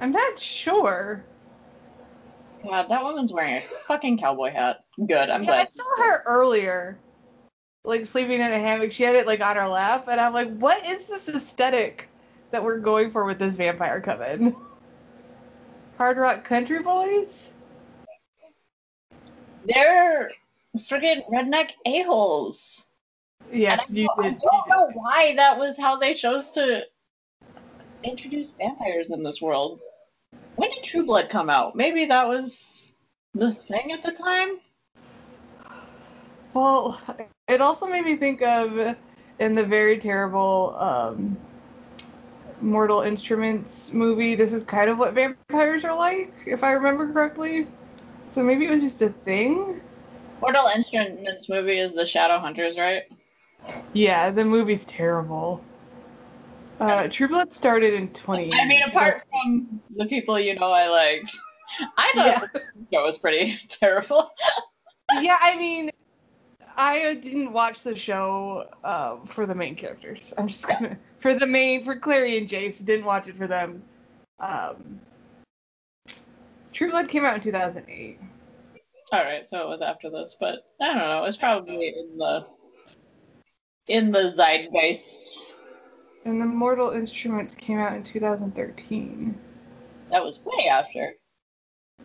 I'm 0.00 0.10
not 0.10 0.40
sure. 0.40 1.24
God, 2.64 2.88
that 2.88 3.02
woman's 3.02 3.32
wearing 3.32 3.56
a 3.56 3.62
fucking 3.86 4.18
cowboy 4.18 4.50
hat. 4.50 4.84
Good, 5.06 5.30
I'm 5.30 5.44
Yeah, 5.44 5.52
I 5.54 5.64
saw 5.64 5.84
her 5.98 6.22
earlier, 6.26 6.98
like 7.84 8.06
sleeping 8.06 8.40
in 8.40 8.52
a 8.52 8.58
hammock. 8.58 8.92
She 8.92 9.02
had 9.02 9.14
it 9.14 9.26
like 9.26 9.40
on 9.40 9.56
her 9.56 9.68
lap, 9.68 10.06
and 10.08 10.20
I'm 10.20 10.32
like, 10.32 10.56
"What 10.56 10.84
is 10.86 11.06
this 11.06 11.28
aesthetic 11.28 12.08
that 12.50 12.62
we're 12.62 12.78
going 12.78 13.10
for 13.10 13.24
with 13.24 13.38
this 13.38 13.54
vampire 13.54 14.00
coming?" 14.00 14.54
Hard 15.98 16.16
rock 16.16 16.44
country 16.44 16.80
boys. 16.80 17.50
They're 19.64 20.32
friggin' 20.76 21.28
redneck 21.30 21.70
a-holes. 21.84 22.86
Yes, 23.52 23.90
I 23.90 23.94
you 23.94 24.08
don't- 24.16 24.22
did. 24.22 24.34
I 24.34 24.38
don't 24.38 24.68
know 24.68 24.86
did. 24.88 24.96
why 24.96 25.34
that 25.36 25.58
was 25.58 25.78
how 25.78 25.96
they 25.96 26.14
chose 26.14 26.50
to 26.52 26.82
introduce 28.02 28.52
vampires 28.54 29.10
in 29.10 29.22
this 29.22 29.40
world. 29.40 29.80
When 30.56 30.70
did 30.70 30.82
True 30.84 31.04
Blood 31.04 31.28
come 31.28 31.48
out? 31.50 31.76
Maybe 31.76 32.06
that 32.06 32.26
was 32.26 32.92
the 33.34 33.54
thing 33.54 33.92
at 33.92 34.02
the 34.02 34.12
time? 34.12 34.58
Well, 36.54 37.00
it 37.48 37.60
also 37.60 37.86
made 37.86 38.04
me 38.04 38.16
think 38.16 38.42
of 38.42 38.96
in 39.38 39.54
the 39.54 39.64
very 39.64 39.98
terrible 39.98 40.74
um, 40.78 41.36
Mortal 42.60 43.00
Instruments 43.02 43.92
movie. 43.92 44.34
This 44.34 44.52
is 44.52 44.64
kind 44.64 44.90
of 44.90 44.98
what 44.98 45.14
vampires 45.14 45.84
are 45.84 45.96
like, 45.96 46.32
if 46.46 46.62
I 46.62 46.72
remember 46.72 47.10
correctly. 47.12 47.66
So 48.32 48.42
maybe 48.42 48.66
it 48.66 48.70
was 48.70 48.82
just 48.82 49.02
a 49.02 49.08
thing. 49.10 49.80
Mortal 50.40 50.66
Instruments 50.74 51.48
movie 51.48 51.78
is 51.78 51.94
the 51.94 52.04
Shadow 52.06 52.38
Hunters, 52.38 52.76
right? 52.76 53.04
Yeah, 53.92 54.30
the 54.30 54.44
movie's 54.44 54.84
terrible. 54.86 55.62
Uh, 56.80 57.08
True 57.08 57.28
Blood 57.28 57.54
started 57.54 57.94
in 57.94 58.08
20. 58.08 58.52
I 58.52 58.64
mean, 58.66 58.82
apart 58.82 59.22
from 59.30 59.80
the 59.96 60.06
people 60.06 60.38
you 60.38 60.54
know 60.58 60.70
I 60.70 60.88
liked, 60.88 61.36
I 61.96 62.10
thought 62.14 62.26
Yeah. 62.26 62.46
the 62.52 62.62
show 62.92 63.04
was 63.04 63.18
pretty 63.18 63.56
terrible. 63.68 64.30
yeah, 65.20 65.38
I 65.40 65.56
mean, 65.56 65.90
I 66.76 67.14
didn't 67.16 67.52
watch 67.52 67.82
the 67.82 67.94
show 67.94 68.68
uh, 68.82 69.18
for 69.26 69.46
the 69.46 69.54
main 69.54 69.76
characters. 69.76 70.32
I'm 70.38 70.48
just 70.48 70.66
gonna 70.66 70.98
for 71.20 71.34
the 71.34 71.46
main 71.46 71.84
for 71.84 71.94
Clary 71.96 72.38
and 72.38 72.48
Jace. 72.48 72.84
Didn't 72.84 73.04
watch 73.04 73.28
it 73.28 73.36
for 73.36 73.46
them. 73.46 73.82
Um, 74.40 74.98
True 76.72 76.90
Blood 76.90 77.08
came 77.08 77.24
out 77.24 77.36
in 77.36 77.40
2008. 77.42 78.18
All 79.12 79.22
right, 79.22 79.46
so 79.48 79.60
it 79.60 79.68
was 79.68 79.82
after 79.82 80.08
this, 80.10 80.36
but 80.40 80.64
I 80.80 80.86
don't 80.88 80.96
know. 80.96 81.18
It 81.22 81.26
was 81.26 81.36
probably 81.36 81.88
in 81.88 82.16
the 82.16 82.46
in 83.86 84.10
the 84.10 84.32
zeitgeist. 84.32 85.54
And 86.24 86.40
the 86.40 86.46
Mortal 86.46 86.90
Instruments 86.90 87.54
came 87.54 87.78
out 87.78 87.94
in 87.94 88.04
2013. 88.04 89.38
That 90.10 90.22
was 90.22 90.38
way 90.44 90.68
after. 90.68 91.14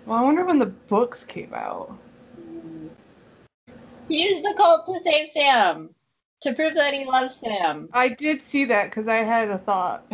Well, 0.05 0.17
I 0.17 0.21
wonder 0.21 0.45
when 0.45 0.59
the 0.59 0.65
books 0.65 1.25
came 1.25 1.53
out. 1.53 1.97
He 4.07 4.29
used 4.29 4.43
the 4.43 4.53
cult 4.55 4.85
to 4.85 4.99
save 5.03 5.29
Sam, 5.33 5.89
to 6.41 6.53
prove 6.53 6.73
that 6.75 6.93
he 6.93 7.05
loves 7.05 7.37
Sam. 7.37 7.89
I 7.91 8.09
did 8.09 8.41
see 8.41 8.65
that 8.65 8.89
because 8.89 9.07
I 9.07 9.17
had 9.17 9.49
a 9.49 9.57
thought. 9.57 10.05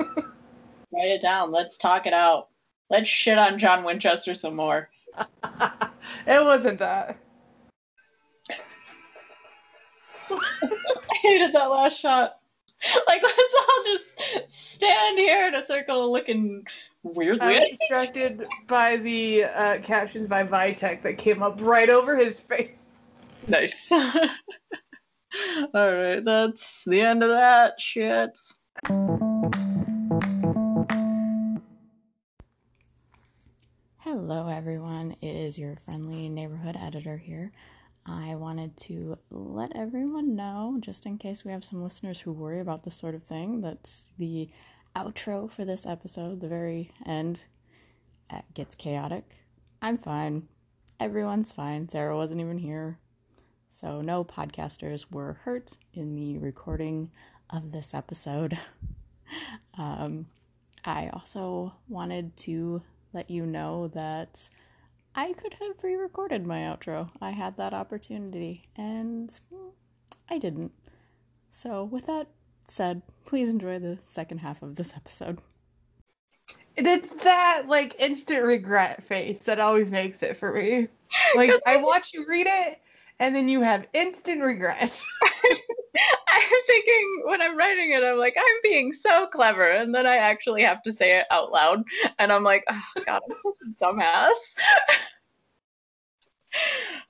Write 0.00 1.08
it 1.08 1.22
down. 1.22 1.52
Let's 1.52 1.78
talk 1.78 2.06
it 2.06 2.12
out. 2.12 2.48
Let's 2.90 3.08
shit 3.08 3.38
on 3.38 3.58
John 3.58 3.84
Winchester 3.84 4.34
some 4.34 4.56
more. 4.56 4.90
it 6.26 6.44
wasn't 6.44 6.78
that. 6.80 7.16
I 10.30 11.16
hated 11.22 11.52
that 11.52 11.66
last 11.66 12.00
shot. 12.00 12.38
Like, 13.08 13.22
let's 13.22 13.54
all 13.68 13.84
just 13.84 14.74
stand 14.74 15.18
here 15.18 15.46
in 15.48 15.54
a 15.54 15.64
circle 15.64 16.12
looking 16.12 16.64
weirdly. 17.02 17.40
I 17.40 17.46
weirdly. 17.46 17.70
was 17.70 17.78
distracted 17.78 18.46
by 18.68 18.96
the 18.96 19.44
uh, 19.44 19.78
captions 19.80 20.28
by 20.28 20.44
Vitac 20.44 21.02
that 21.02 21.18
came 21.18 21.42
up 21.42 21.58
right 21.60 21.88
over 21.88 22.16
his 22.16 22.40
face. 22.40 23.00
nice. 23.46 23.90
Alright, 25.74 26.24
that's 26.24 26.82
the 26.86 27.00
end 27.00 27.22
of 27.22 27.30
that 27.30 27.80
shit. 27.80 28.30
Hello, 34.00 34.48
everyone. 34.48 35.16
It 35.20 35.34
is 35.34 35.58
your 35.58 35.76
friendly 35.76 36.28
neighborhood 36.28 36.76
editor 36.80 37.16
here. 37.16 37.52
I 38.08 38.36
wanted 38.36 38.76
to 38.78 39.18
let 39.30 39.74
everyone 39.74 40.36
know, 40.36 40.76
just 40.80 41.06
in 41.06 41.18
case 41.18 41.44
we 41.44 41.50
have 41.50 41.64
some 41.64 41.82
listeners 41.82 42.20
who 42.20 42.32
worry 42.32 42.60
about 42.60 42.84
this 42.84 42.94
sort 42.94 43.16
of 43.16 43.24
thing, 43.24 43.60
that's 43.62 44.12
the 44.16 44.48
outro 44.94 45.50
for 45.50 45.64
this 45.64 45.84
episode, 45.84 46.40
the 46.40 46.48
very 46.48 46.92
end, 47.04 47.40
gets 48.54 48.74
chaotic. 48.74 49.44
I'm 49.82 49.98
fine. 49.98 50.48
Everyone's 51.00 51.52
fine. 51.52 51.88
Sarah 51.88 52.16
wasn't 52.16 52.40
even 52.40 52.58
here. 52.58 52.98
So, 53.70 54.00
no 54.00 54.24
podcasters 54.24 55.10
were 55.10 55.40
hurt 55.42 55.76
in 55.92 56.14
the 56.14 56.38
recording 56.38 57.10
of 57.50 57.72
this 57.72 57.92
episode. 57.92 58.56
um, 59.78 60.26
I 60.84 61.10
also 61.12 61.74
wanted 61.88 62.36
to 62.38 62.82
let 63.12 63.30
you 63.30 63.44
know 63.44 63.88
that 63.88 64.48
I 65.18 65.32
could 65.32 65.54
have 65.54 65.82
re 65.82 65.96
recorded 65.96 66.46
my 66.46 66.58
outro. 66.58 67.08
I 67.22 67.30
had 67.30 67.56
that 67.56 67.72
opportunity 67.72 68.64
and 68.76 69.40
I 70.28 70.36
didn't. 70.36 70.72
So, 71.50 71.84
with 71.84 72.04
that 72.06 72.28
said, 72.68 73.00
please 73.24 73.48
enjoy 73.48 73.78
the 73.78 73.98
second 74.04 74.38
half 74.38 74.62
of 74.62 74.76
this 74.76 74.92
episode. 74.94 75.38
It's 76.76 77.24
that 77.24 77.62
like 77.66 77.96
instant 77.98 78.44
regret 78.44 79.02
face 79.04 79.38
that 79.44 79.58
always 79.58 79.90
makes 79.90 80.22
it 80.22 80.36
for 80.36 80.52
me. 80.52 80.88
Like 81.36 81.52
I 81.64 81.76
watch 81.76 82.12
you 82.12 82.26
read 82.28 82.48
it, 82.48 82.80
and 83.18 83.34
then 83.34 83.48
you 83.48 83.62
have 83.62 83.86
instant 83.92 84.42
regret. 84.42 85.02
I'm 86.28 86.62
thinking 86.66 87.22
when 87.24 87.40
I'm 87.40 87.56
writing 87.56 87.92
it, 87.92 88.04
I'm 88.04 88.18
like, 88.18 88.36
I'm 88.38 88.60
being 88.62 88.92
so 88.92 89.26
clever, 89.26 89.70
and 89.70 89.94
then 89.94 90.06
I 90.06 90.16
actually 90.16 90.62
have 90.62 90.82
to 90.82 90.92
say 90.92 91.18
it 91.18 91.24
out 91.30 91.52
loud, 91.52 91.84
and 92.18 92.32
I'm 92.32 92.44
like, 92.44 92.64
oh 92.68 92.82
god, 93.06 93.22
I'm 93.30 93.36
such 93.42 93.54
a 93.62 93.84
dumbass. 93.84 94.56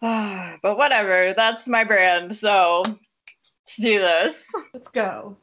but 0.62 0.78
whatever, 0.78 1.34
that's 1.34 1.66
my 1.66 1.84
brand, 1.84 2.34
so 2.34 2.82
let's 2.86 3.76
do 3.76 3.98
this. 3.98 4.46
Let's 4.72 4.90
go. 4.92 5.36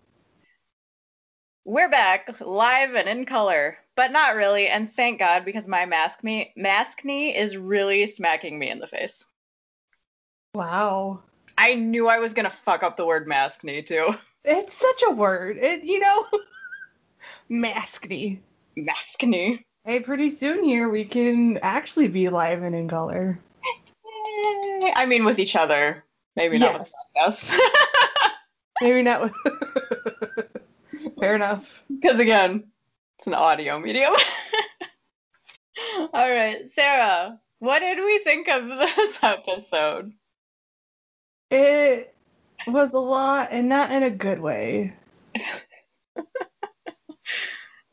We're 1.66 1.90
back, 1.90 2.40
live 2.42 2.94
and 2.96 3.08
in 3.08 3.26
color, 3.26 3.78
but 3.96 4.12
not 4.12 4.36
really, 4.36 4.68
and 4.68 4.92
thank 4.92 5.20
God 5.20 5.46
because 5.46 5.68
my 5.68 5.86
mask 5.86 6.24
me 6.24 6.54
mask 6.56 7.04
knee 7.06 7.36
is 7.36 7.58
really 7.58 8.06
smacking 8.06 8.60
me 8.60 8.70
in 8.70 8.80
the 8.80 8.88
face. 8.88 9.26
Wow. 10.56 11.22
I 11.58 11.74
knew 11.74 12.08
I 12.08 12.20
was 12.20 12.34
gonna 12.34 12.52
fuck 12.52 12.84
up 12.84 12.96
the 12.96 13.06
word 13.06 13.28
mask 13.28 13.64
knee 13.64 13.82
too. 13.82 14.16
It's 14.44 14.76
such 14.76 15.04
a 15.08 15.12
word. 15.12 15.58
It 15.58 15.84
you 15.84 16.00
know 16.00 16.26
maskedy. 17.52 18.40
Mask 18.76 19.24
knee. 19.24 19.66
Hey, 19.84 20.00
pretty 20.00 20.30
soon 20.30 20.64
here 20.64 20.90
we 20.90 21.06
can 21.06 21.58
actually 21.62 22.08
be 22.08 22.30
live 22.30 22.62
and 22.62 22.76
in 22.76 22.88
color. 22.88 23.40
Yay. 24.84 24.94
I 24.96 25.06
mean, 25.08 25.26
with 25.26 25.40
each 25.40 25.56
other. 25.56 26.04
Maybe 26.36 26.58
not 26.58 26.74
with 26.74 26.92
podcasts. 27.18 27.58
Maybe 28.82 29.02
not 29.02 29.22
with 29.22 29.34
Fair 31.20 31.36
enough. 31.36 31.82
Because 31.90 32.20
again, 32.20 32.72
it's 33.18 33.28
an 33.28 33.34
audio 33.34 33.80
medium. 33.80 34.14
All 35.98 36.30
right, 36.30 36.72
Sarah, 36.74 37.40
what 37.60 37.80
did 37.80 37.98
we 37.98 38.20
think 38.20 38.48
of 38.50 38.68
this 38.68 39.20
episode? 39.24 40.14
It 41.50 42.16
was 42.68 42.94
a 42.94 43.00
lot 43.00 43.50
and 43.52 43.70
not 43.70 43.92
in 43.92 44.04
a 44.04 44.10
good 44.10 44.40
way. 44.40 44.94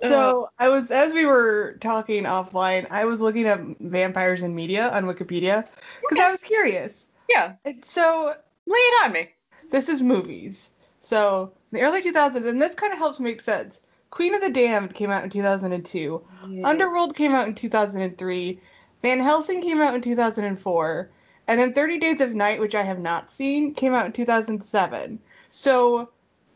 So 0.03 0.45
uh, 0.45 0.65
I 0.65 0.69
was, 0.71 0.91
as 0.91 1.13
we 1.13 1.27
were 1.27 1.77
talking 1.83 2.25
offline, 2.25 2.87
I 2.91 3.05
was 3.05 3.21
looking 3.21 3.47
up 3.47 3.61
vampires 3.81 4.41
in 4.41 4.55
media 4.55 4.89
on 4.89 5.05
Wikipedia 5.05 5.69
because 6.01 6.19
I 6.25 6.31
was 6.31 6.41
curious. 6.41 7.05
yeah, 7.29 7.53
And 7.67 7.85
so 7.85 8.35
lay 8.67 8.79
it 8.79 9.05
on 9.05 9.13
me. 9.13 9.29
this 9.71 9.91
is 9.91 10.01
movies. 10.01 10.71
So 11.03 11.53
in 11.71 11.79
the 11.79 11.85
early 11.85 12.01
2000s, 12.03 12.47
and 12.49 12.63
this 12.63 12.75
kind 12.75 12.95
of 12.95 12.99
helps 12.99 13.21
make 13.21 13.43
sense. 13.43 13.81
Queen 14.11 14.35
of 14.35 14.41
the 14.41 14.49
Damned 14.49 14.95
came 14.95 15.11
out 15.11 15.23
in 15.23 15.29
2002. 15.29 16.23
Underworld 16.65 17.15
came 17.15 17.33
out 17.35 17.47
in 17.49 17.55
2003. 17.55 18.59
Van 19.03 19.21
Helsing 19.21 19.61
came 19.61 19.83
out 19.83 19.95
in 19.95 20.01
2004. 20.01 21.11
And 21.51 21.59
then 21.59 21.73
30 21.73 21.99
Days 21.99 22.21
of 22.21 22.33
Night, 22.33 22.61
which 22.61 22.77
I 22.77 22.83
have 22.83 23.01
not 23.01 23.33
seen, 23.33 23.75
came 23.75 23.93
out 23.93 24.07
in 24.07 24.13
2007. 24.13 25.19
So 25.49 26.09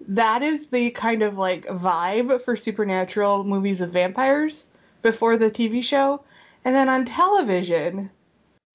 that 0.06 0.40
is 0.40 0.68
the 0.68 0.92
kind 0.92 1.24
of 1.24 1.36
like 1.36 1.66
vibe 1.66 2.40
for 2.42 2.54
supernatural 2.54 3.42
movies 3.42 3.80
with 3.80 3.92
vampires 3.92 4.66
before 5.02 5.36
the 5.36 5.50
TV 5.50 5.82
show. 5.82 6.22
And 6.64 6.76
then 6.76 6.88
on 6.88 7.04
television, 7.04 8.08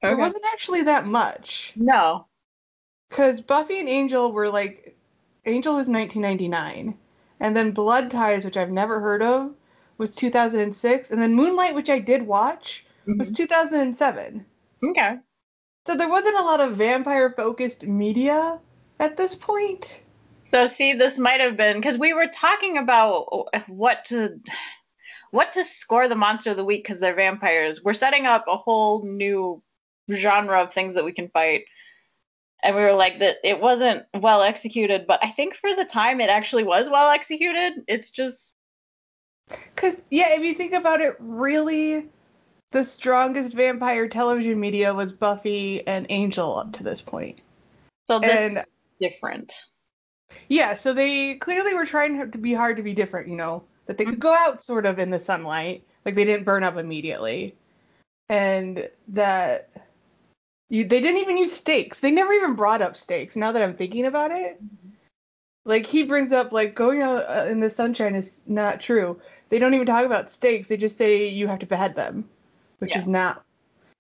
there 0.02 0.12
Okay. 0.12 0.20
wasn't 0.20 0.44
actually 0.52 0.82
that 0.84 1.06
much. 1.06 1.72
No. 1.78 2.26
Because 3.08 3.40
Buffy 3.40 3.80
and 3.80 3.88
Angel 3.88 4.34
were 4.34 4.50
like, 4.50 4.98
Angel 5.46 5.76
was 5.76 5.88
1999, 5.88 6.98
and 7.40 7.56
then 7.56 7.72
Blood 7.72 8.12
Ties, 8.12 8.44
which 8.44 8.58
I've 8.58 8.72
never 8.72 9.00
heard 9.00 9.24
of, 9.24 9.54
was 9.98 10.14
2006, 10.18 11.12
and 11.12 11.22
then 11.22 11.34
Moonlight, 11.34 11.76
which 11.76 11.90
I 11.90 12.00
did 12.00 12.28
watch, 12.28 12.86
was 13.18 13.28
mm-hmm. 13.28 13.36
2007. 13.36 14.46
Okay. 14.84 15.18
So 15.90 15.98
there 15.98 16.08
wasn't 16.08 16.38
a 16.38 16.44
lot 16.44 16.60
of 16.60 16.76
vampire 16.78 17.34
focused 17.36 17.82
media 17.82 18.60
at 19.00 19.18
this 19.18 19.34
point. 19.34 20.00
So 20.52 20.68
see, 20.68 20.94
this 20.94 21.18
might 21.18 21.40
have 21.40 21.58
been 21.58 21.78
because 21.78 21.98
we 21.98 22.14
were 22.14 22.28
talking 22.28 22.78
about 22.78 23.48
what 23.66 24.06
to 24.06 24.40
what 25.32 25.54
to 25.54 25.64
score 25.64 26.08
the 26.08 26.16
monster 26.16 26.52
of 26.52 26.58
the 26.58 26.64
week 26.64 26.84
because 26.84 27.00
they're 27.00 27.16
vampires. 27.16 27.84
We're 27.84 27.96
setting 27.96 28.28
up 28.28 28.46
a 28.48 28.56
whole 28.56 29.04
new 29.04 29.64
genre 30.14 30.62
of 30.62 30.72
things 30.72 30.94
that 30.94 31.06
we 31.06 31.12
can 31.12 31.30
fight. 31.30 31.64
And 32.62 32.76
we 32.76 32.84
were 32.84 32.94
like 32.94 33.18
that 33.18 33.38
it 33.44 33.60
wasn't 33.60 34.06
well 34.14 34.44
executed, 34.44 35.08
but 35.08 35.24
I 35.24 35.32
think 35.32 35.56
for 35.56 35.76
the 35.76 35.86
time 35.86 36.22
it 36.22 36.30
actually 36.30 36.66
was 36.66 36.88
well 36.88 37.10
executed. 37.10 37.74
It's 37.88 38.12
just 38.12 38.56
Because, 39.50 39.96
yeah, 40.12 40.36
if 40.36 40.42
you 40.42 40.54
think 40.54 40.74
about 40.74 41.02
it, 41.02 41.16
really, 41.18 42.10
the 42.72 42.86
strongest 42.86 43.54
vampire 43.54 44.08
television 44.08 44.60
media 44.60 44.94
was 44.94 45.12
Buffy 45.12 45.86
and 45.88 46.06
Angel 46.10 46.58
up 46.58 46.74
to 46.74 46.84
this 46.84 47.02
point. 47.02 47.40
so 48.08 48.20
this 48.20 48.40
And 48.40 48.58
is 48.60 48.64
different. 49.00 49.54
Yeah, 50.48 50.76
so 50.76 50.94
they 50.94 51.36
clearly 51.36 51.74
were 51.74 51.86
trying 51.86 52.32
to 52.32 52.38
be 52.38 52.54
hard 52.54 52.78
to 52.78 52.84
be 52.84 52.94
different, 52.94 53.28
you 53.28 53.36
know, 53.36 53.64
that 53.88 53.98
they 53.98 54.06
could 54.06 54.20
go 54.20 54.34
out 54.34 54.64
sort 54.64 54.86
of 54.86 55.00
in 55.00 55.10
the 55.10 55.20
sunlight, 55.20 55.84
like 56.06 56.16
they 56.16 56.26
didn't 56.26 56.46
burn 56.46 56.64
up 56.64 56.78
immediately, 56.78 57.56
and 58.30 58.88
that 59.08 59.72
you 60.70 60.86
they 60.86 61.02
didn't 61.02 61.22
even 61.22 61.38
use 61.38 61.54
stakes. 61.54 62.00
They 62.00 62.12
never 62.12 62.32
even 62.34 62.54
brought 62.54 62.84
up 62.84 62.96
stakes. 62.96 63.36
Now 63.36 63.52
that 63.52 63.64
I'm 63.64 63.76
thinking 63.76 64.06
about 64.06 64.32
it, 64.32 64.62
like 65.66 65.86
he 65.86 66.04
brings 66.04 66.32
up 66.32 66.52
like 66.52 66.76
going 66.76 67.02
out 67.02 67.26
uh, 67.28 67.46
in 67.50 67.60
the 67.60 67.70
sunshine 67.70 68.16
is 68.16 68.42
not 68.46 68.80
true. 68.80 69.20
They 69.50 69.58
don't 69.58 69.74
even 69.74 69.88
talk 69.88 70.06
about 70.06 70.32
stakes. 70.32 70.70
They 70.70 70.78
just 70.78 70.98
say 70.98 71.28
you 71.28 71.48
have 71.48 71.60
to 71.60 71.66
behead 71.66 71.96
them, 71.96 72.30
which 72.80 72.92
Yeah. 72.92 73.00
is 73.00 73.08
not. 73.08 73.46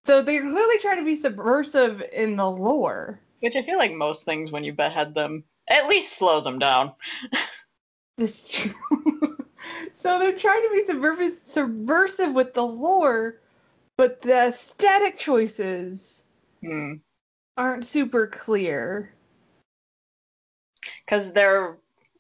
So 0.06 0.22
they're 0.22 0.42
clearly 0.42 0.80
trying 0.80 0.98
to 0.98 1.06
be 1.06 1.16
subversive 1.16 2.02
in 2.12 2.36
the 2.36 2.50
lore. 2.50 3.20
Which 3.42 3.56
I 3.56 3.62
feel 3.62 3.78
like 3.78 3.94
most 3.94 4.24
things 4.24 4.52
when 4.52 4.64
you 4.64 4.74
behead 4.74 5.14
them 5.14 5.44
at 5.68 5.88
least 5.88 6.14
slows 6.18 6.44
them 6.44 6.60
down. 6.60 6.94
This 8.18 8.44
is 8.44 8.52
true. 8.52 8.74
so 9.96 10.20
they're 10.20 10.38
trying 10.38 10.62
to 10.62 10.70
be 10.74 10.86
subversive, 10.86 11.40
subversive 11.48 12.34
with 12.34 12.54
the 12.54 12.66
lore, 12.66 13.40
but 13.96 14.22
the 14.22 14.34
aesthetic 14.50 15.18
choices 15.18 16.26
Hmm. 16.62 16.96
aren't 17.56 17.86
super 17.86 18.28
clear. 18.28 19.14
Because 21.06 21.32
they're 21.32 21.78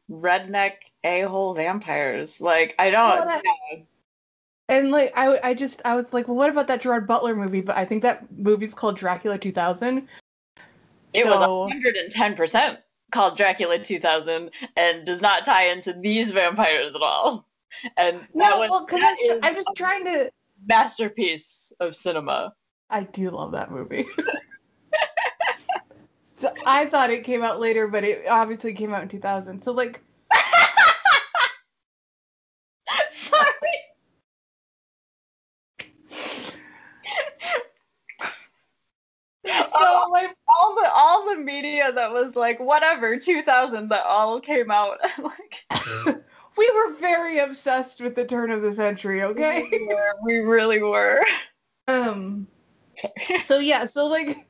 redneck 0.09 0.75
a-hole 1.03 1.53
vampires. 1.53 2.39
Like 2.39 2.75
I 2.79 2.91
don't. 2.91 3.09
Well, 3.09 3.25
that- 3.25 3.43
And 4.69 4.91
like 4.91 5.11
I, 5.15 5.39
I 5.43 5.53
just 5.55 5.81
I 5.83 5.95
was 5.95 6.05
like, 6.13 6.27
well, 6.27 6.37
what 6.37 6.49
about 6.49 6.67
that 6.67 6.81
Gerard 6.81 7.07
Butler 7.07 7.35
movie? 7.35 7.61
But 7.61 7.75
I 7.75 7.85
think 7.85 8.03
that 8.03 8.25
movie's 8.37 8.73
called 8.73 8.97
Dracula 8.97 9.37
2000. 9.37 10.07
It 11.13 11.25
So- 11.25 11.65
was 11.65 11.73
110% 11.73 12.77
called 13.11 13.35
Dracula 13.35 13.79
2000 13.79 14.51
and 14.77 15.05
does 15.05 15.21
not 15.21 15.43
tie 15.43 15.69
into 15.69 15.91
these 15.93 16.31
vampires 16.31 16.95
at 16.95 17.01
all. 17.01 17.47
And 17.97 18.19
that 18.19 18.27
No, 18.35 18.59
was 18.59 18.69
well, 18.69 18.85
because 18.85 19.17
is 19.23 19.39
I'm 19.41 19.55
just 19.55 19.69
trying 19.75 20.05
to. 20.05 20.31
masterpiece 20.67 21.73
of 21.79 21.95
cinema. 21.95 22.53
I 22.91 23.03
do 23.03 23.31
love 23.31 23.51
that 23.53 23.71
movie. 23.71 24.05
so 26.39 26.53
I 26.65 26.85
thought 26.85 27.09
it 27.09 27.23
came 27.23 27.43
out 27.43 27.59
later, 27.59 27.87
but 27.87 28.03
it 28.03 28.27
obviously 28.27 28.73
came 28.73 28.93
out 28.93 29.03
in 29.03 29.09
2000. 29.09 29.61
So 29.63 29.71
like, 29.71 30.01
that 41.91 42.11
was 42.11 42.35
like 42.35 42.59
whatever 42.59 43.17
2000 43.17 43.89
that 43.89 44.05
all 44.05 44.39
came 44.39 44.71
out 44.71 44.99
like 45.19 45.65
we 46.59 46.69
were 46.71 46.93
very 46.95 47.39
obsessed 47.39 48.01
with 48.01 48.15
the 48.15 48.25
turn 48.25 48.51
of 48.51 48.61
the 48.61 48.75
century, 48.75 49.23
okay? 49.23 49.67
we, 49.71 49.87
were, 49.87 50.15
we 50.23 50.37
really 50.37 50.81
were. 50.81 51.25
Um. 51.87 52.47
So 53.45 53.59
yeah, 53.59 53.85
so 53.85 54.07
like 54.07 54.45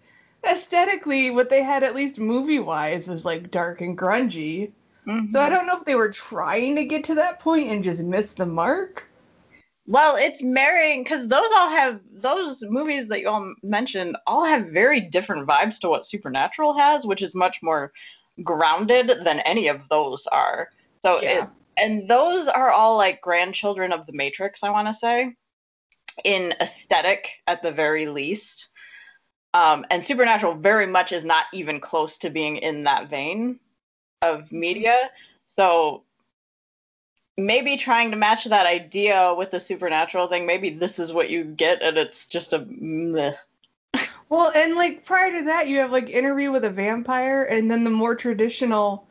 aesthetically, 0.46 1.30
what 1.30 1.50
they 1.50 1.62
had 1.62 1.84
at 1.84 1.96
least 1.96 2.20
movie 2.20 2.60
wise 2.60 3.08
was 3.08 3.24
like 3.26 3.52
dark 3.52 3.82
and 3.82 3.98
grungy. 3.98 4.72
Mm-hmm. 5.08 5.32
So 5.32 5.40
I 5.40 5.50
don't 5.50 5.68
know 5.68 5.78
if 5.78 5.86
they 5.86 5.96
were 5.96 6.12
trying 6.12 6.76
to 6.78 6.86
get 6.86 7.04
to 7.06 7.16
that 7.16 7.40
point 7.40 7.72
and 7.72 7.84
just 7.84 8.04
missed 8.04 8.38
the 8.38 8.46
mark. 8.46 9.09
Well, 9.90 10.18
it's 10.18 10.44
marrying 10.44 11.02
because 11.02 11.28
those 11.28 11.50
all 11.58 11.68
have 11.72 12.00
those 12.14 12.64
movies 12.70 13.08
that 13.08 13.22
you 13.22 13.28
all 13.28 13.56
mentioned 13.64 14.18
all 14.28 14.46
have 14.46 14.68
very 14.68 15.02
different 15.02 15.48
vibes 15.48 15.80
to 15.80 15.90
what 15.90 16.06
Supernatural 16.06 16.78
has, 16.78 17.08
which 17.08 17.24
is 17.24 17.34
much 17.34 17.64
more 17.64 17.92
grounded 18.44 19.24
than 19.24 19.40
any 19.40 19.68
of 19.68 19.90
those 19.90 20.28
are. 20.28 20.70
So 21.02 21.20
Yeah. 21.24 21.42
it, 21.42 21.50
and 21.78 22.08
those 22.08 22.48
are 22.48 22.70
all 22.70 22.98
like 22.98 23.20
grandchildren 23.22 23.92
of 23.92 24.06
the 24.06 24.14
Matrix, 24.14 24.62
I 24.64 24.70
want 24.70 24.88
to 24.90 24.94
say, 24.94 25.36
in 26.24 26.54
aesthetic 26.62 27.32
at 27.48 27.64
the 27.64 27.72
very 27.72 28.06
least. 28.06 28.68
Um, 29.56 29.88
and 29.90 30.06
Supernatural 30.06 30.54
very 30.54 30.86
much 30.86 31.12
is 31.14 31.26
not 31.26 31.46
even 31.52 31.80
close 31.80 32.20
to 32.20 32.30
being 32.30 32.58
in 32.58 32.84
that 32.84 33.10
vein 33.10 33.60
of 34.22 34.52
media. 34.52 35.10
So 35.48 36.04
maybe 37.46 37.78
trying 37.78 38.12
to 38.12 38.18
match 38.18 38.46
that 38.46 38.66
idea 38.66 39.34
with 39.38 39.52
the 39.52 39.60
supernatural 39.60 40.28
thing, 40.28 40.46
maybe 40.46 40.70
this 40.70 41.00
is 41.00 41.14
what 41.14 41.30
you 41.30 41.44
get, 41.44 41.82
and 41.82 41.98
it's 41.98 42.28
just 42.28 42.54
a 42.54 42.66
meh. 42.70 43.34
Well, 44.30 44.52
and 44.56 44.76
like 44.76 45.06
prior 45.06 45.32
to 45.40 45.46
that, 45.46 45.68
you 45.68 45.80
have 45.80 45.92
like 45.92 46.10
Interview 46.10 46.52
with 46.52 46.64
a 46.66 46.70
Vampire, 46.70 47.44
and 47.46 47.70
then 47.70 47.84
the 47.84 47.90
more 47.90 48.16
traditional 48.16 49.08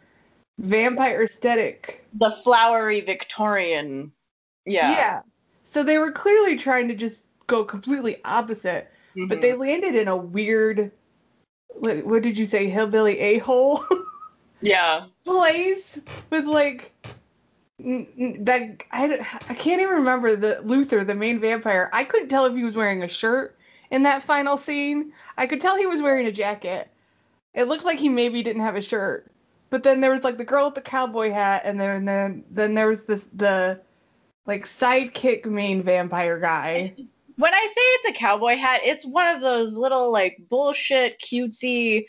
vampire 0.60 1.22
aesthetic. 1.24 2.04
the 2.14 2.30
flowery 2.30 3.00
Victorian. 3.00 4.12
Yeah. 4.64 4.90
Yeah. 4.92 5.20
So 5.66 5.82
they 5.82 5.98
were 5.98 6.12
clearly 6.12 6.56
trying 6.56 6.88
to 6.88 6.94
just 6.94 7.24
go 7.46 7.64
completely 7.64 8.16
opposite, 8.24 8.90
but 9.28 9.38
Mhm. 9.38 9.40
they 9.40 9.54
landed 9.54 9.94
in 9.94 10.08
a 10.08 10.16
weird. 10.16 10.92
What, 11.74 12.04
what 12.06 12.22
did 12.22 12.36
you 12.38 12.46
say? 12.46 12.68
Hillbilly 12.68 13.18
a 13.18 13.38
hole 13.38 13.84
yeah. 14.60 15.06
place 15.24 15.98
with 16.30 16.44
like. 16.44 16.92
That 17.80 18.82
I, 18.90 19.38
I 19.48 19.54
can't 19.54 19.80
even 19.80 19.94
remember 19.94 20.34
the 20.34 20.60
Luther, 20.64 21.04
the 21.04 21.14
main 21.14 21.40
vampire. 21.40 21.88
I 21.92 22.04
couldn't 22.04 22.28
tell 22.28 22.46
if 22.46 22.54
he 22.54 22.64
was 22.64 22.74
wearing 22.74 23.04
a 23.04 23.08
shirt 23.08 23.56
in 23.90 24.02
that 24.02 24.24
final 24.24 24.58
scene. 24.58 25.12
I 25.36 25.46
could 25.46 25.60
tell 25.60 25.76
he 25.76 25.86
was 25.86 26.02
wearing 26.02 26.26
a 26.26 26.32
jacket. 26.32 26.90
It 27.54 27.68
looked 27.68 27.84
like 27.84 27.98
he 27.98 28.08
maybe 28.08 28.42
didn't 28.42 28.62
have 28.62 28.76
a 28.76 28.82
shirt. 28.82 29.30
But 29.70 29.82
then 29.82 30.00
there 30.00 30.10
was 30.10 30.24
like 30.24 30.38
the 30.38 30.44
girl 30.44 30.66
with 30.66 30.74
the 30.74 30.80
cowboy 30.80 31.30
hat, 31.30 31.62
and 31.64 31.80
then 31.80 32.04
then 32.04 32.44
then 32.50 32.74
there 32.74 32.88
was 32.88 33.04
this 33.04 33.24
the 33.32 33.80
like 34.46 34.64
sidekick 34.64 35.44
main 35.44 35.82
vampire 35.82 36.40
guy. 36.40 36.94
When 37.36 37.54
I 37.54 37.60
say 37.66 37.80
it's 37.80 38.16
a 38.16 38.18
cowboy 38.18 38.56
hat, 38.56 38.80
it's 38.82 39.06
one 39.06 39.32
of 39.34 39.42
those 39.42 39.74
little 39.74 40.10
like 40.10 40.38
bullshit 40.48 41.20
cutesy 41.20 42.06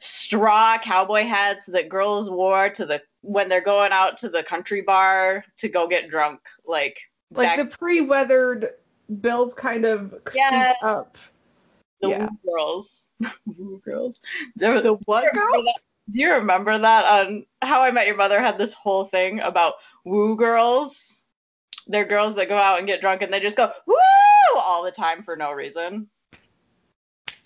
straw 0.00 0.78
cowboy 0.78 1.24
hats 1.24 1.66
that 1.66 1.88
girls 1.88 2.30
wore 2.30 2.68
to 2.70 2.84
the 2.86 3.00
when 3.22 3.48
they're 3.48 3.60
going 3.60 3.92
out 3.92 4.16
to 4.18 4.28
the 4.28 4.42
country 4.42 4.80
bar 4.82 5.44
to 5.58 5.68
go 5.68 5.86
get 5.86 6.08
drunk. 6.10 6.40
Like 6.66 6.98
Like 7.30 7.56
back- 7.56 7.70
the 7.70 7.76
pre-weathered 7.76 8.70
Bill's 9.20 9.54
kind 9.54 9.84
of 9.84 10.14
Yes. 10.34 10.76
up. 10.82 11.18
the 12.00 12.08
yeah. 12.10 12.28
woo 12.44 12.52
girls. 12.54 13.08
woo 13.46 13.82
girls. 13.84 14.20
There, 14.56 14.80
The 14.80 14.94
what 15.04 15.20
Do 15.32 15.38
you 15.38 15.44
remember 15.44 15.52
girl? 15.52 15.62
that- 15.64 15.80
Do 16.12 16.20
you 16.20 16.32
remember 16.32 16.78
that 16.78 17.04
on 17.04 17.46
How 17.62 17.82
I 17.82 17.90
Met 17.90 18.06
Your 18.06 18.16
Mother 18.16 18.40
had 18.40 18.56
this 18.58 18.72
whole 18.72 19.04
thing 19.04 19.40
about 19.40 19.74
woo 20.04 20.34
girls? 20.36 21.24
They're 21.86 22.04
girls 22.06 22.34
that 22.36 22.48
go 22.48 22.56
out 22.56 22.78
and 22.78 22.86
get 22.86 23.00
drunk 23.00 23.20
and 23.22 23.32
they 23.32 23.40
just 23.40 23.56
go 23.56 23.70
woo 23.86 23.94
all 24.56 24.82
the 24.82 24.90
time 24.92 25.22
for 25.22 25.36
no 25.36 25.52
reason. 25.52 26.08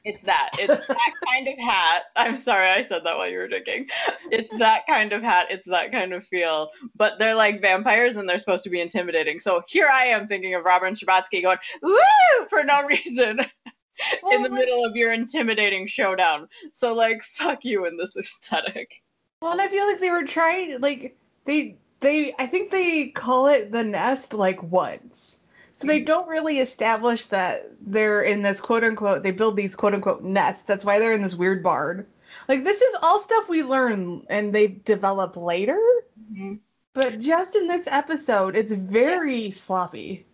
It's 0.05 0.23
that. 0.23 0.51
It's 0.59 0.87
that 0.89 1.13
kind 1.25 1.49
of 1.49 1.59
hat. 1.59 2.05
I'm 2.15 2.37
sorry 2.37 2.69
I 2.69 2.83
said 2.83 3.05
that 3.05 3.17
while 3.17 3.29
you 3.29 3.39
were 3.39 3.49
drinking. 3.49 3.89
It's 4.31 4.55
that 4.59 4.87
kind 4.87 5.13
of 5.13 5.23
hat. 5.23 5.47
It's 5.51 5.67
that 5.69 5.93
kind 5.93 6.13
of 6.13 6.27
feel. 6.27 6.71
But 6.95 7.19
they're 7.19 7.35
like 7.35 7.63
vampires 7.63 8.17
and 8.17 8.29
they're 8.29 8.39
supposed 8.39 8.65
to 8.65 8.71
be 8.71 8.81
intimidating. 8.81 9.41
So 9.41 9.63
here 9.67 9.89
I 9.89 10.07
am 10.07 10.27
thinking 10.27 10.55
of 10.55 10.65
Robert 10.65 10.95
Strabatsky 10.95 11.43
going 11.43 11.59
woo 11.83 12.47
for 12.49 12.63
no 12.65 12.85
reason 12.85 13.41
in 14.31 14.43
the 14.43 14.51
Well, 14.51 14.51
middle 14.51 14.85
of 14.85 14.95
your 14.95 15.13
intimidating 15.13 15.87
showdown. 15.87 16.49
So 16.73 16.95
like 16.95 17.23
fuck 17.23 17.65
you 17.65 17.87
in 17.87 17.97
this 17.97 18.17
aesthetic. 18.17 19.03
Well, 19.41 19.53
and 19.53 19.61
I 19.61 19.69
feel 19.69 19.87
like 19.87 20.01
they 20.01 20.11
were 20.11 20.25
trying 20.25 20.81
like 20.81 21.17
they 21.47 21.77
they 22.01 22.35
I 22.39 22.47
think 22.47 22.71
they 22.71 23.09
call 23.09 23.47
it 23.47 23.73
the 23.73 23.85
nest 23.85 24.35
like 24.35 24.63
once. 24.63 25.39
So 25.85 25.89
they 25.89 26.01
don't 26.01 26.29
really 26.29 26.59
establish 26.61 27.27
that 27.27 27.71
they're 27.81 28.23
in 28.23 28.43
this 28.43 28.61
quote 28.61 28.85
unquote 28.85 29.23
they 29.23 29.31
build 29.31 29.57
these 29.57 29.77
quote 29.77 29.95
unquote 29.95 30.23
nests. 30.23 30.63
That's 30.63 30.85
why 30.85 30.99
they're 30.99 31.13
in 31.13 31.23
this 31.23 31.35
weird 31.35 31.63
barn. 31.63 32.07
Like 32.49 32.65
this 32.65 32.81
is 32.81 32.97
all 33.03 33.21
stuff 33.21 33.49
we 33.49 33.63
learn 33.63 34.27
and 34.29 34.55
they 34.55 34.69
develop 34.69 35.37
later. 35.37 35.79
Mm-hmm. 36.33 36.55
But 36.95 37.21
just 37.21 37.57
in 37.57 37.67
this 37.67 37.89
episode, 37.89 38.57
it's 38.57 38.73
very 38.73 39.51
sloppy. 39.51 40.27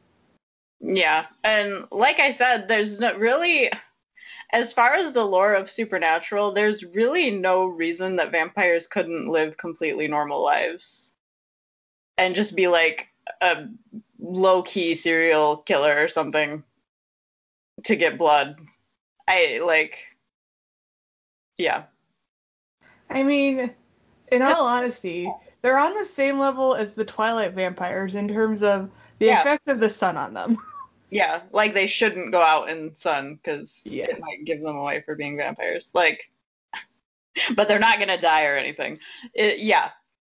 Yeah, 0.80 1.26
and 1.42 1.86
like 1.90 2.20
I 2.20 2.30
said, 2.30 2.68
there's 2.68 3.00
not 3.00 3.18
really, 3.18 3.70
as 4.50 4.72
far 4.72 4.94
as 4.94 5.12
the 5.12 5.24
lore 5.24 5.54
of 5.54 5.70
Supernatural, 5.70 6.52
there's 6.52 6.84
really 6.84 7.30
no 7.30 7.64
reason 7.64 8.16
that 8.16 8.30
vampires 8.30 8.86
couldn't 8.86 9.28
live 9.28 9.56
completely 9.56 10.08
normal 10.08 10.42
lives 10.42 11.12
and 12.18 12.34
just 12.34 12.56
be 12.56 12.68
like 12.68 13.08
a 13.40 13.66
low 14.20 14.62
key 14.62 14.94
serial 14.94 15.56
killer 15.56 16.02
or 16.02 16.08
something 16.08 16.62
to 17.84 17.96
get 17.96 18.18
blood. 18.18 18.60
I 19.28 19.60
like, 19.64 19.98
yeah. 21.58 21.84
I 23.08 23.22
mean, 23.22 23.72
in 24.30 24.42
all 24.42 24.66
honesty, 24.66 25.32
they're 25.62 25.78
on 25.78 25.94
the 25.94 26.04
same 26.04 26.38
level 26.38 26.74
as 26.74 26.94
the 26.94 27.04
Twilight 27.04 27.54
vampires 27.54 28.14
in 28.14 28.28
terms 28.28 28.62
of 28.62 28.90
the 29.18 29.26
Yeah. 29.26 29.40
effect 29.40 29.68
of 29.68 29.80
the 29.80 29.90
sun 29.90 30.16
on 30.16 30.34
them. 30.34 30.58
Yeah, 31.12 31.42
like 31.50 31.74
they 31.74 31.88
shouldn't 31.88 32.30
go 32.30 32.40
out 32.40 32.68
in 32.68 32.94
sun 32.94 33.34
because 33.34 33.80
Yeah. 33.84 34.04
it 34.04 34.20
might 34.20 34.44
give 34.44 34.60
them 34.62 34.76
away 34.76 35.02
for 35.02 35.16
being 35.16 35.36
vampires. 35.36 35.90
Like, 35.92 36.30
but 37.56 37.66
they're 37.66 37.80
not 37.80 37.98
gonna 37.98 38.20
die 38.20 38.44
or 38.44 38.54
anything. 38.54 39.00
It, 39.34 39.58
yeah, 39.58 39.90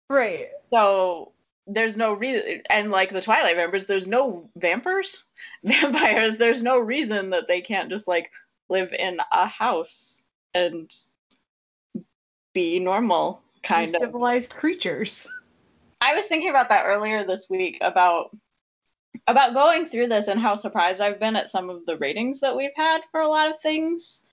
Right. 0.09 0.47
so 0.73 1.33
there's 1.73 1.97
no 1.97 2.13
reason, 2.13 2.63
and 2.69 2.91
like 2.91 3.11
the 3.11 3.23
Twilight 3.23 3.57
vampires, 3.57 3.87
there's 3.87 4.07
no 4.07 4.51
vampires, 4.57 5.25
vampires. 5.65 6.37
There's 6.37 6.63
no 6.63 6.79
reason 6.79 7.31
that 7.31 7.49
they 7.49 7.61
can't 7.61 7.91
just 7.91 8.09
like 8.09 8.31
live 8.69 8.93
in 8.93 9.19
a 9.33 9.47
house 9.47 10.23
and 10.55 10.91
be 12.53 12.79
normal, 12.79 13.43
kind 13.63 13.95
of. 13.95 14.01
civilized 14.03 14.55
creatures. 14.55 15.29
I 16.01 16.15
was 16.15 16.27
thinking 16.27 16.51
about 16.51 16.71
that 16.71 16.85
earlier 16.87 17.25
this 17.25 17.49
week 17.49 17.79
about 17.81 18.35
about 19.27 19.55
going 19.55 19.87
through 19.87 20.09
this 20.09 20.29
and 20.29 20.41
how 20.41 20.55
surprised 20.57 21.01
I've 21.01 21.21
been 21.21 21.37
at 21.37 21.51
some 21.51 21.69
of 21.69 21.85
the 21.85 21.97
ratings 21.97 22.41
that 22.41 22.57
we've 22.57 22.75
had 22.75 23.03
for 23.11 23.21
a 23.21 23.29
lot 23.29 23.51
of 23.51 23.61
things. 23.61 24.25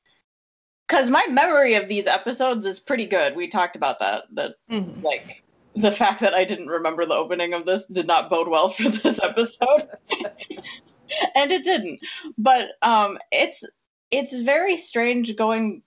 Cuz 0.88 1.10
my 1.10 1.28
memory 1.28 1.76
of 1.76 1.88
these 1.88 2.08
episodes 2.08 2.66
is 2.66 2.80
pretty 2.80 3.06
good. 3.06 3.36
We 3.36 3.48
talked 3.48 3.76
about 3.76 4.00
that 4.00 4.24
that 4.32 4.56
Mhm. 4.70 5.04
like 5.04 5.44
the 5.76 5.92
fact 5.92 6.22
that 6.22 6.34
I 6.34 6.44
didn't 6.44 6.68
remember 6.68 7.06
the 7.06 7.14
opening 7.14 7.54
of 7.54 7.66
this 7.66 7.86
did 7.86 8.08
not 8.08 8.30
bode 8.30 8.48
well 8.48 8.70
for 8.70 8.90
this 8.90 9.20
episode. 9.22 9.90
and 11.36 11.52
it 11.52 11.64
didn't. 11.64 12.00
But 12.38 12.70
um 12.82 13.18
it's 13.32 13.64
it's 14.12 14.34
very 14.34 14.78
strange 14.78 15.36
going 15.36 15.84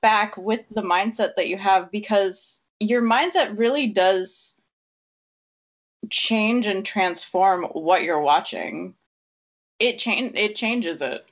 back 0.00 0.36
with 0.36 0.60
the 0.70 0.82
mindset 0.82 1.34
that 1.36 1.48
you 1.48 1.56
have 1.58 1.90
because 1.90 2.62
your 2.78 3.02
mindset 3.02 3.58
really 3.58 3.88
does 3.88 4.54
change 6.10 6.66
and 6.66 6.84
transform 6.84 7.64
what 7.64 8.02
you're 8.02 8.20
watching. 8.20 8.94
It 9.78 9.98
change 9.98 10.32
it 10.36 10.56
changes 10.56 11.02
it. 11.02 11.26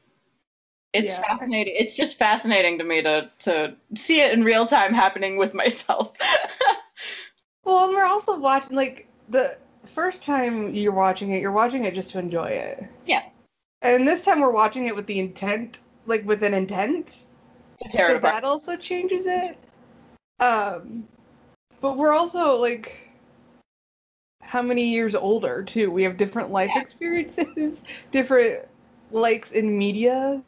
It's 0.93 1.11
Yeah. 1.11 1.23
fascinating. 1.23 1.75
It's 1.77 1.95
just 1.95 2.19
fascinating 2.19 2.79
to 2.79 2.85
me 2.85 3.03
to 3.03 3.31
to 3.41 3.77
see 3.95 4.21
it 4.21 4.33
in 4.33 4.43
real 4.43 4.67
time 4.67 4.95
happening 4.95 5.37
with 5.37 5.55
myself. 5.55 6.13
Well, 7.65 7.87
and 7.87 7.95
we're 7.95 8.05
also 8.05 8.39
watching 8.39 8.77
like 8.77 9.07
the 9.29 9.57
first 9.85 10.23
time 10.23 10.75
you're 10.75 10.93
watching 10.93 11.33
it, 11.33 11.41
you're 11.41 11.53
watching 11.53 11.85
it 11.85 11.95
just 11.95 12.11
to 12.13 12.19
enjoy 12.19 12.47
it. 12.47 12.85
Yeah. 13.07 13.23
And 13.83 14.07
this 14.07 14.25
time 14.25 14.41
we're 14.41 14.53
watching 14.53 14.87
it 14.87 14.97
with 14.97 15.07
the 15.07 15.19
intent, 15.19 15.81
like 16.07 16.25
with 16.27 16.43
an 16.43 16.55
intent. 16.55 17.25
to 17.83 17.89
tear 17.89 18.07
So 18.09 18.17
apart. 18.17 18.35
that 18.35 18.45
also 18.45 18.77
changes 18.77 19.27
it. 19.27 19.59
Um, 20.39 21.07
but 21.81 21.97
we're 21.97 22.13
also 22.13 22.57
like 22.57 22.97
how 24.43 24.63
many 24.63 24.85
years 24.89 25.15
older 25.15 25.63
too? 25.63 25.91
We 25.91 26.03
have 26.03 26.17
different 26.17 26.51
life 26.51 26.71
Yeah. 26.75 26.83
experiences, 26.83 27.81
different 28.11 28.67
likes 29.11 29.53
in 29.53 29.77
media. 29.77 30.43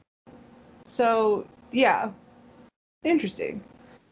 So 0.86 1.46
yeah, 1.70 2.10
interesting. 3.04 3.62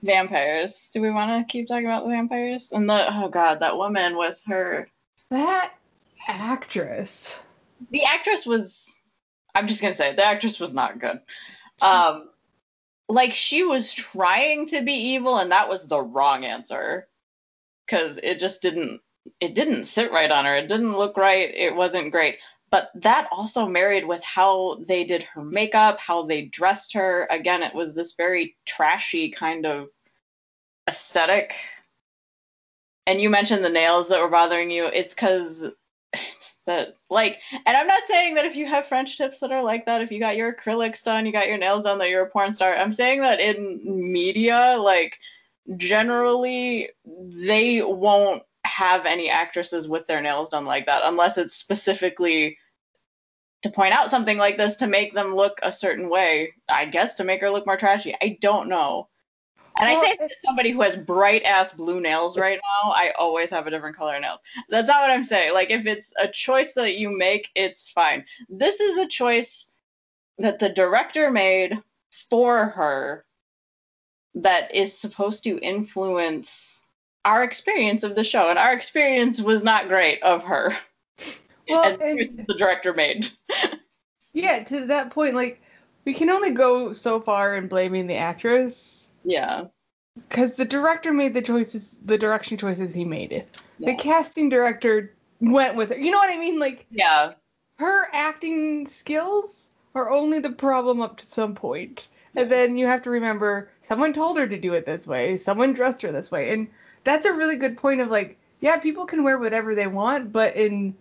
Vampires. 0.02 0.90
Do 0.92 1.00
we 1.00 1.10
want 1.10 1.46
to 1.46 1.50
keep 1.50 1.66
talking 1.66 1.86
about 1.86 2.04
the 2.04 2.10
vampires? 2.10 2.72
And 2.72 2.88
the 2.88 3.06
oh 3.12 3.28
god, 3.28 3.60
that 3.60 3.76
woman 3.76 4.16
with 4.16 4.40
her. 4.46 4.88
That 5.30 5.72
actress. 6.26 7.38
The 7.90 8.04
actress 8.04 8.46
was. 8.46 8.86
I'm 9.54 9.66
just 9.66 9.80
gonna 9.80 9.94
say 9.94 10.14
the 10.14 10.24
actress 10.24 10.60
was 10.60 10.74
not 10.74 11.00
good. 11.00 11.20
Um, 11.80 12.28
like 13.08 13.32
she 13.32 13.62
was 13.62 13.92
trying 13.92 14.66
to 14.66 14.82
be 14.82 14.92
evil, 14.92 15.38
and 15.38 15.50
that 15.52 15.68
was 15.68 15.86
the 15.86 16.00
wrong 16.00 16.44
answer. 16.44 17.08
Cause 17.88 18.20
it 18.22 18.38
just 18.38 18.62
didn't. 18.62 19.00
It 19.40 19.54
didn't 19.54 19.84
sit 19.84 20.12
right 20.12 20.30
on 20.30 20.44
her. 20.44 20.56
It 20.56 20.68
didn't 20.68 20.96
look 20.96 21.16
right. 21.16 21.52
It 21.52 21.74
wasn't 21.74 22.12
great. 22.12 22.38
But 22.70 22.90
that 22.94 23.28
also 23.32 23.66
married 23.66 24.06
with 24.06 24.22
how 24.22 24.78
they 24.86 25.04
did 25.04 25.24
her 25.24 25.42
makeup, 25.42 25.98
how 25.98 26.22
they 26.22 26.42
dressed 26.42 26.94
her. 26.94 27.26
Again, 27.28 27.62
it 27.64 27.74
was 27.74 27.94
this 27.94 28.14
very 28.14 28.56
trashy 28.64 29.30
kind 29.30 29.66
of 29.66 29.88
aesthetic. 30.88 31.56
And 33.06 33.20
you 33.20 33.28
mentioned 33.28 33.64
the 33.64 33.70
nails 33.70 34.08
that 34.08 34.20
were 34.20 34.28
bothering 34.28 34.70
you. 34.70 34.84
It's 34.86 35.14
because 35.14 35.64
it's 36.12 36.54
that, 36.66 36.96
like, 37.08 37.38
and 37.66 37.76
I'm 37.76 37.88
not 37.88 38.02
saying 38.06 38.34
that 38.34 38.44
if 38.44 38.54
you 38.54 38.66
have 38.66 38.86
French 38.86 39.16
tips 39.16 39.40
that 39.40 39.50
are 39.50 39.64
like 39.64 39.86
that, 39.86 40.02
if 40.02 40.12
you 40.12 40.20
got 40.20 40.36
your 40.36 40.52
acrylics 40.54 41.02
done, 41.02 41.26
you 41.26 41.32
got 41.32 41.48
your 41.48 41.58
nails 41.58 41.84
done, 41.84 41.98
that 41.98 42.10
you're 42.10 42.26
a 42.26 42.30
porn 42.30 42.54
star. 42.54 42.76
I'm 42.76 42.92
saying 42.92 43.20
that 43.22 43.40
in 43.40 43.80
media, 43.84 44.76
like, 44.78 45.18
generally, 45.76 46.90
they 47.04 47.82
won't 47.82 48.44
have 48.64 49.06
any 49.06 49.30
actresses 49.30 49.88
with 49.88 50.06
their 50.06 50.20
nails 50.20 50.50
done 50.50 50.64
like 50.64 50.86
that 50.86 51.02
unless 51.04 51.38
it's 51.38 51.54
specifically 51.54 52.58
to 53.62 53.70
point 53.70 53.92
out 53.92 54.10
something 54.10 54.38
like 54.38 54.56
this 54.56 54.76
to 54.76 54.86
make 54.86 55.14
them 55.14 55.34
look 55.34 55.58
a 55.62 55.72
certain 55.72 56.08
way. 56.08 56.54
I 56.68 56.86
guess 56.86 57.16
to 57.16 57.24
make 57.24 57.40
her 57.42 57.50
look 57.50 57.66
more 57.66 57.76
trashy. 57.76 58.16
I 58.20 58.38
don't 58.40 58.68
know. 58.68 59.08
And 59.78 59.88
well, 59.88 60.04
I 60.04 60.04
say 60.04 60.16
to 60.16 60.34
somebody 60.44 60.70
who 60.70 60.82
has 60.82 60.96
bright 60.96 61.42
ass 61.44 61.72
blue 61.72 62.00
nails 62.00 62.36
right 62.36 62.60
now, 62.62 62.90
I 62.90 63.12
always 63.18 63.50
have 63.50 63.66
a 63.66 63.70
different 63.70 63.96
color 63.96 64.18
nails. 64.18 64.40
That's 64.68 64.88
not 64.88 65.00
what 65.00 65.10
I'm 65.10 65.24
saying. 65.24 65.54
Like 65.54 65.70
if 65.70 65.86
it's 65.86 66.12
a 66.18 66.28
choice 66.28 66.72
that 66.74 66.96
you 66.96 67.16
make, 67.16 67.48
it's 67.54 67.90
fine. 67.90 68.24
This 68.48 68.80
is 68.80 68.98
a 68.98 69.08
choice 69.08 69.70
that 70.38 70.58
the 70.58 70.68
director 70.68 71.30
made 71.30 71.78
for 72.28 72.66
her 72.66 73.24
that 74.34 74.74
is 74.74 74.98
supposed 74.98 75.44
to 75.44 75.58
influence 75.58 76.79
our 77.24 77.42
experience 77.42 78.02
of 78.02 78.14
the 78.14 78.24
show. 78.24 78.48
And 78.48 78.58
our 78.58 78.72
experience 78.72 79.40
was 79.40 79.62
not 79.62 79.88
great 79.88 80.22
of 80.22 80.44
her. 80.44 80.76
Well, 81.68 81.84
and, 81.84 82.02
and 82.02 82.46
the 82.46 82.54
director 82.54 82.92
made. 82.92 83.28
yeah, 84.32 84.64
to 84.64 84.86
that 84.86 85.10
point, 85.10 85.34
like 85.34 85.62
we 86.04 86.14
can 86.14 86.30
only 86.30 86.52
go 86.52 86.92
so 86.92 87.20
far 87.20 87.56
in 87.56 87.68
blaming 87.68 88.06
the 88.06 88.16
actress. 88.16 89.08
Yeah. 89.24 89.66
Because 90.28 90.54
the 90.54 90.64
director 90.64 91.12
made 91.12 91.34
the 91.34 91.42
choices, 91.42 91.98
the 92.04 92.18
direction 92.18 92.58
choices 92.58 92.94
he 92.94 93.04
made. 93.04 93.32
It. 93.32 93.48
Yeah. 93.78 93.92
The 93.92 93.98
casting 93.98 94.48
director 94.48 95.14
went 95.40 95.76
with 95.76 95.92
it. 95.92 95.98
You 95.98 96.10
know 96.10 96.18
what 96.18 96.30
I 96.30 96.38
mean? 96.38 96.58
Like. 96.58 96.86
Yeah. 96.90 97.34
Her 97.76 98.08
acting 98.12 98.86
skills 98.86 99.68
are 99.94 100.10
only 100.10 100.38
the 100.38 100.50
problem 100.50 101.00
up 101.00 101.16
to 101.18 101.26
some 101.26 101.54
point. 101.54 102.08
And 102.36 102.50
then 102.50 102.76
you 102.76 102.86
have 102.86 103.02
to 103.02 103.10
remember 103.10 103.70
someone 103.82 104.12
told 104.12 104.38
her 104.38 104.46
to 104.46 104.58
do 104.58 104.74
it 104.74 104.86
this 104.86 105.06
way, 105.06 105.38
someone 105.38 105.72
dressed 105.72 106.02
her 106.02 106.12
this 106.12 106.30
way. 106.30 106.52
And 106.52 106.68
that's 107.04 107.26
a 107.26 107.32
really 107.32 107.56
good 107.56 107.76
point 107.76 108.00
of 108.00 108.10
like, 108.10 108.38
yeah, 108.60 108.78
people 108.78 109.06
can 109.06 109.24
wear 109.24 109.38
whatever 109.38 109.74
they 109.74 109.86
want, 109.86 110.32
but 110.32 110.56
in 110.56 110.94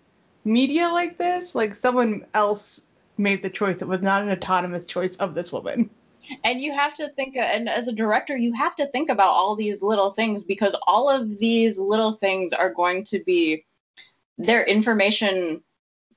media 0.46 0.88
like 0.90 1.18
this, 1.18 1.56
like 1.56 1.76
someone 1.76 2.26
else 2.34 2.82
made 3.18 3.42
the 3.42 3.50
choice. 3.50 3.82
It 3.82 3.88
was 3.88 4.02
not 4.02 4.24
an 4.24 4.30
autonomous 4.32 4.86
choice 4.86 5.18
of 5.18 5.36
this 5.36 5.52
woman. 5.52 5.90
And 6.44 6.62
you 6.62 6.74
have 6.74 6.94
to 6.96 7.10
think, 7.10 7.36
and 7.36 7.68
as 7.68 7.88
a 7.88 7.92
director, 7.92 8.38
you 8.38 8.54
have 8.54 8.76
to 8.76 8.88
think 8.88 9.10
about 9.10 9.32
all 9.32 9.56
these 9.56 9.82
little 9.82 10.12
things 10.12 10.44
because 10.44 10.76
all 10.88 11.10
of 11.10 11.40
these 11.40 11.78
little 11.78 12.12
things 12.12 12.54
are 12.54 12.74
going 12.74 13.04
to 13.06 13.20
be 13.20 13.66
their 14.38 14.64
information 14.64 15.62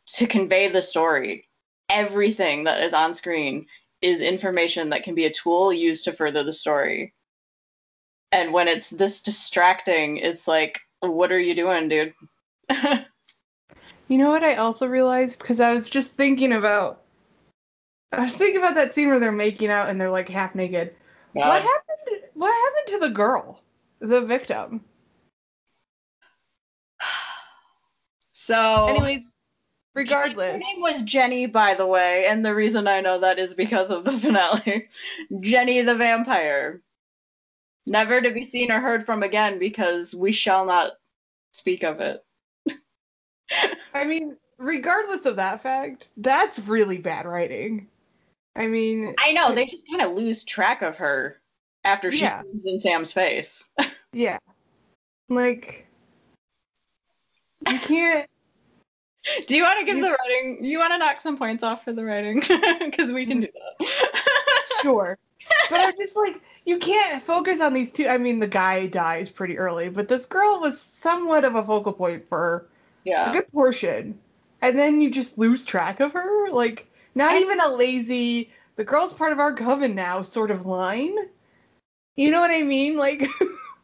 to 0.06 0.26
convey 0.26 0.68
the 0.68 0.82
story. 0.82 1.48
Everything 1.88 2.64
that 2.64 2.82
is 2.82 2.92
on 2.92 3.14
screen 3.14 3.66
is 4.00 4.20
information 4.20 4.90
that 4.90 5.02
can 5.02 5.14
be 5.14 5.24
a 5.24 5.32
tool 5.32 5.72
used 5.72 6.04
to 6.04 6.12
further 6.12 6.42
the 6.42 6.52
story. 6.52 7.14
And 8.32 8.52
when 8.52 8.66
it's 8.66 8.90
this 8.90 9.22
distracting, 9.22 10.16
it's 10.16 10.48
like, 10.48 10.80
what 11.00 11.30
are 11.30 11.38
you 11.38 11.54
doing, 11.54 11.88
dude? 11.88 12.14
You 14.12 14.18
know 14.18 14.28
what 14.28 14.44
I 14.44 14.56
also 14.56 14.86
realized? 14.86 15.38
Because 15.38 15.58
I 15.58 15.72
was 15.72 15.88
just 15.88 16.12
thinking 16.12 16.52
about. 16.52 17.00
I 18.12 18.24
was 18.24 18.34
thinking 18.34 18.60
about 18.60 18.74
that 18.74 18.92
scene 18.92 19.08
where 19.08 19.18
they're 19.18 19.32
making 19.32 19.70
out 19.70 19.88
and 19.88 19.98
they're 19.98 20.10
like 20.10 20.28
half 20.28 20.54
naked. 20.54 20.94
God. 21.34 21.48
What 21.48 21.62
happened? 21.62 22.22
What 22.34 22.52
happened 22.52 23.00
to 23.00 23.08
the 23.08 23.14
girl, 23.14 23.62
the 24.00 24.20
victim? 24.20 24.84
So. 28.34 28.86
Anyways, 28.86 29.30
regardless. 29.94 30.54
Her 30.54 30.58
name 30.58 30.80
was 30.80 31.02
Jenny, 31.04 31.46
by 31.46 31.74
the 31.74 31.86
way, 31.86 32.26
and 32.26 32.44
the 32.44 32.54
reason 32.54 32.88
I 32.88 33.00
know 33.00 33.20
that 33.20 33.38
is 33.38 33.54
because 33.54 33.90
of 33.90 34.04
the 34.04 34.12
finale. 34.18 34.88
Jenny 35.40 35.80
the 35.82 35.94
vampire. 35.94 36.82
Never 37.86 38.20
to 38.20 38.30
be 38.30 38.44
seen 38.44 38.70
or 38.70 38.80
heard 38.80 39.04
from 39.04 39.22
again 39.22 39.58
because 39.58 40.14
we 40.14 40.32
shall 40.32 40.64
not 40.64 40.92
speak 41.52 41.82
of 41.82 42.00
it. 42.00 42.24
I 43.94 44.04
mean, 44.04 44.36
regardless 44.58 45.26
of 45.26 45.36
that 45.36 45.62
fact, 45.62 46.08
that's 46.16 46.58
really 46.60 46.98
bad 46.98 47.26
writing. 47.26 47.88
I 48.54 48.66
mean, 48.68 49.14
I 49.18 49.32
know 49.32 49.54
they 49.54 49.66
just 49.66 49.82
kind 49.88 50.02
of 50.02 50.16
lose 50.16 50.44
track 50.44 50.82
of 50.82 50.98
her 50.98 51.38
after 51.84 52.12
she's 52.12 52.22
yeah. 52.22 52.42
in 52.64 52.80
Sam's 52.80 53.12
face. 53.12 53.68
yeah, 54.12 54.38
like 55.28 55.86
you 57.68 57.78
can't. 57.78 58.28
Do 59.46 59.56
you 59.56 59.62
want 59.62 59.78
to 59.78 59.86
give 59.86 59.96
you, 59.96 60.02
the 60.02 60.10
writing? 60.10 60.64
You 60.64 60.78
want 60.78 60.92
to 60.92 60.98
knock 60.98 61.20
some 61.20 61.38
points 61.38 61.62
off 61.62 61.84
for 61.84 61.92
the 61.92 62.04
writing? 62.04 62.40
Because 62.40 63.12
we 63.12 63.24
can 63.24 63.40
mm-hmm. 63.40 63.84
do 63.84 63.86
that. 63.86 64.82
sure, 64.82 65.16
but 65.70 65.80
I'm 65.80 65.96
just 65.96 66.16
like 66.16 66.40
you 66.64 66.78
can't 66.78 67.22
focus 67.22 67.60
on 67.60 67.72
these 67.72 67.90
two. 67.90 68.06
I 68.06 68.18
mean, 68.18 68.38
the 68.38 68.46
guy 68.46 68.86
dies 68.86 69.28
pretty 69.28 69.58
early, 69.58 69.88
but 69.88 70.08
this 70.08 70.26
girl 70.26 70.60
was 70.60 70.80
somewhat 70.80 71.44
of 71.44 71.54
a 71.54 71.64
focal 71.64 71.92
point 71.92 72.28
for 72.28 72.66
yeah. 73.04 73.30
a 73.30 73.32
good 73.32 73.48
portion. 73.48 74.18
And 74.60 74.78
then 74.78 75.00
you 75.00 75.10
just 75.10 75.38
lose 75.38 75.64
track 75.64 76.00
of 76.00 76.12
her. 76.12 76.50
Like, 76.50 76.86
not 77.14 77.34
even 77.40 77.60
a 77.60 77.68
lazy, 77.68 78.52
the 78.76 78.84
girl's 78.84 79.12
part 79.12 79.32
of 79.32 79.40
our 79.40 79.54
coven 79.54 79.94
now 79.94 80.22
sort 80.22 80.50
of 80.50 80.66
line. 80.66 81.16
You 82.14 82.30
know 82.30 82.40
what 82.40 82.52
I 82.52 82.62
mean? 82.62 82.96
Like, 82.96 83.26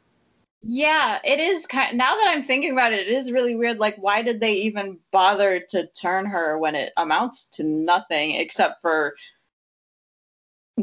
yeah, 0.63 1.19
it 1.25 1.41
is 1.41 1.67
kind. 1.67 1.93
Of, 1.93 1.97
now 1.97 2.15
that 2.15 2.29
I'm 2.29 2.43
thinking 2.43 2.73
about 2.73 2.93
it, 2.93 3.09
it 3.09 3.13
is 3.13 3.33
really 3.33 3.57
weird. 3.57 3.79
Like, 3.79 3.97
why 3.97 4.23
did 4.23 4.39
they 4.39 4.55
even 4.55 4.99
bother 5.11 5.65
to 5.71 5.89
turn 5.89 6.27
her 6.27 6.59
when 6.59 6.77
it 6.77 6.93
amounts 6.97 7.47
to 7.55 7.65
nothing 7.65 8.37
except 8.37 8.83
for 8.83 9.15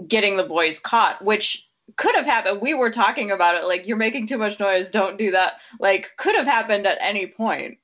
getting 0.08 0.36
the 0.36 0.44
boys 0.44 0.80
caught, 0.80 1.24
which 1.24 1.65
could 1.96 2.16
have 2.16 2.26
happened. 2.26 2.62
We 2.62 2.74
were 2.74 2.90
talking 2.90 3.32
about 3.32 3.56
it. 3.56 3.66
Like, 3.66 3.88
you're 3.88 3.98
making 3.98 4.28
too 4.28 4.38
much 4.38 4.60
noise. 4.60 4.90
Don't 4.90 5.18
do 5.18 5.32
that. 5.32 5.60
Like, 5.80 6.12
could 6.18 6.36
have 6.36 6.46
happened 6.46 6.88
at 6.88 6.98
any 7.00 7.28
point 7.28 7.78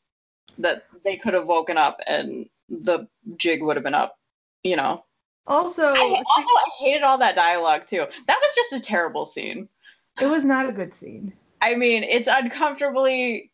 that 0.58 0.86
they 1.04 1.18
could 1.18 1.34
have 1.34 1.48
woken 1.48 1.78
up 1.78 2.00
and 2.08 2.48
the 2.70 3.08
jig 3.38 3.62
would 3.62 3.76
have 3.76 3.84
been 3.84 3.94
up, 3.94 4.18
you 4.64 4.76
know. 4.76 5.04
Also, 5.48 5.84
I, 5.84 6.24
also 6.36 6.50
I 6.50 6.70
hated 6.80 7.04
all 7.04 7.18
that 7.18 7.36
dialogue 7.36 7.88
too. 7.88 8.06
That 8.28 8.40
was 8.42 8.56
just 8.56 8.74
a 8.74 8.80
terrible 8.80 9.26
scene. 9.26 9.68
It 10.22 10.28
was 10.28 10.46
not 10.46 10.70
a 10.70 10.72
good 10.72 10.94
scene. 10.94 11.34
I 11.62 11.76
mean, 11.76 12.04
it's 12.04 12.28
uncomfortably 12.32 13.52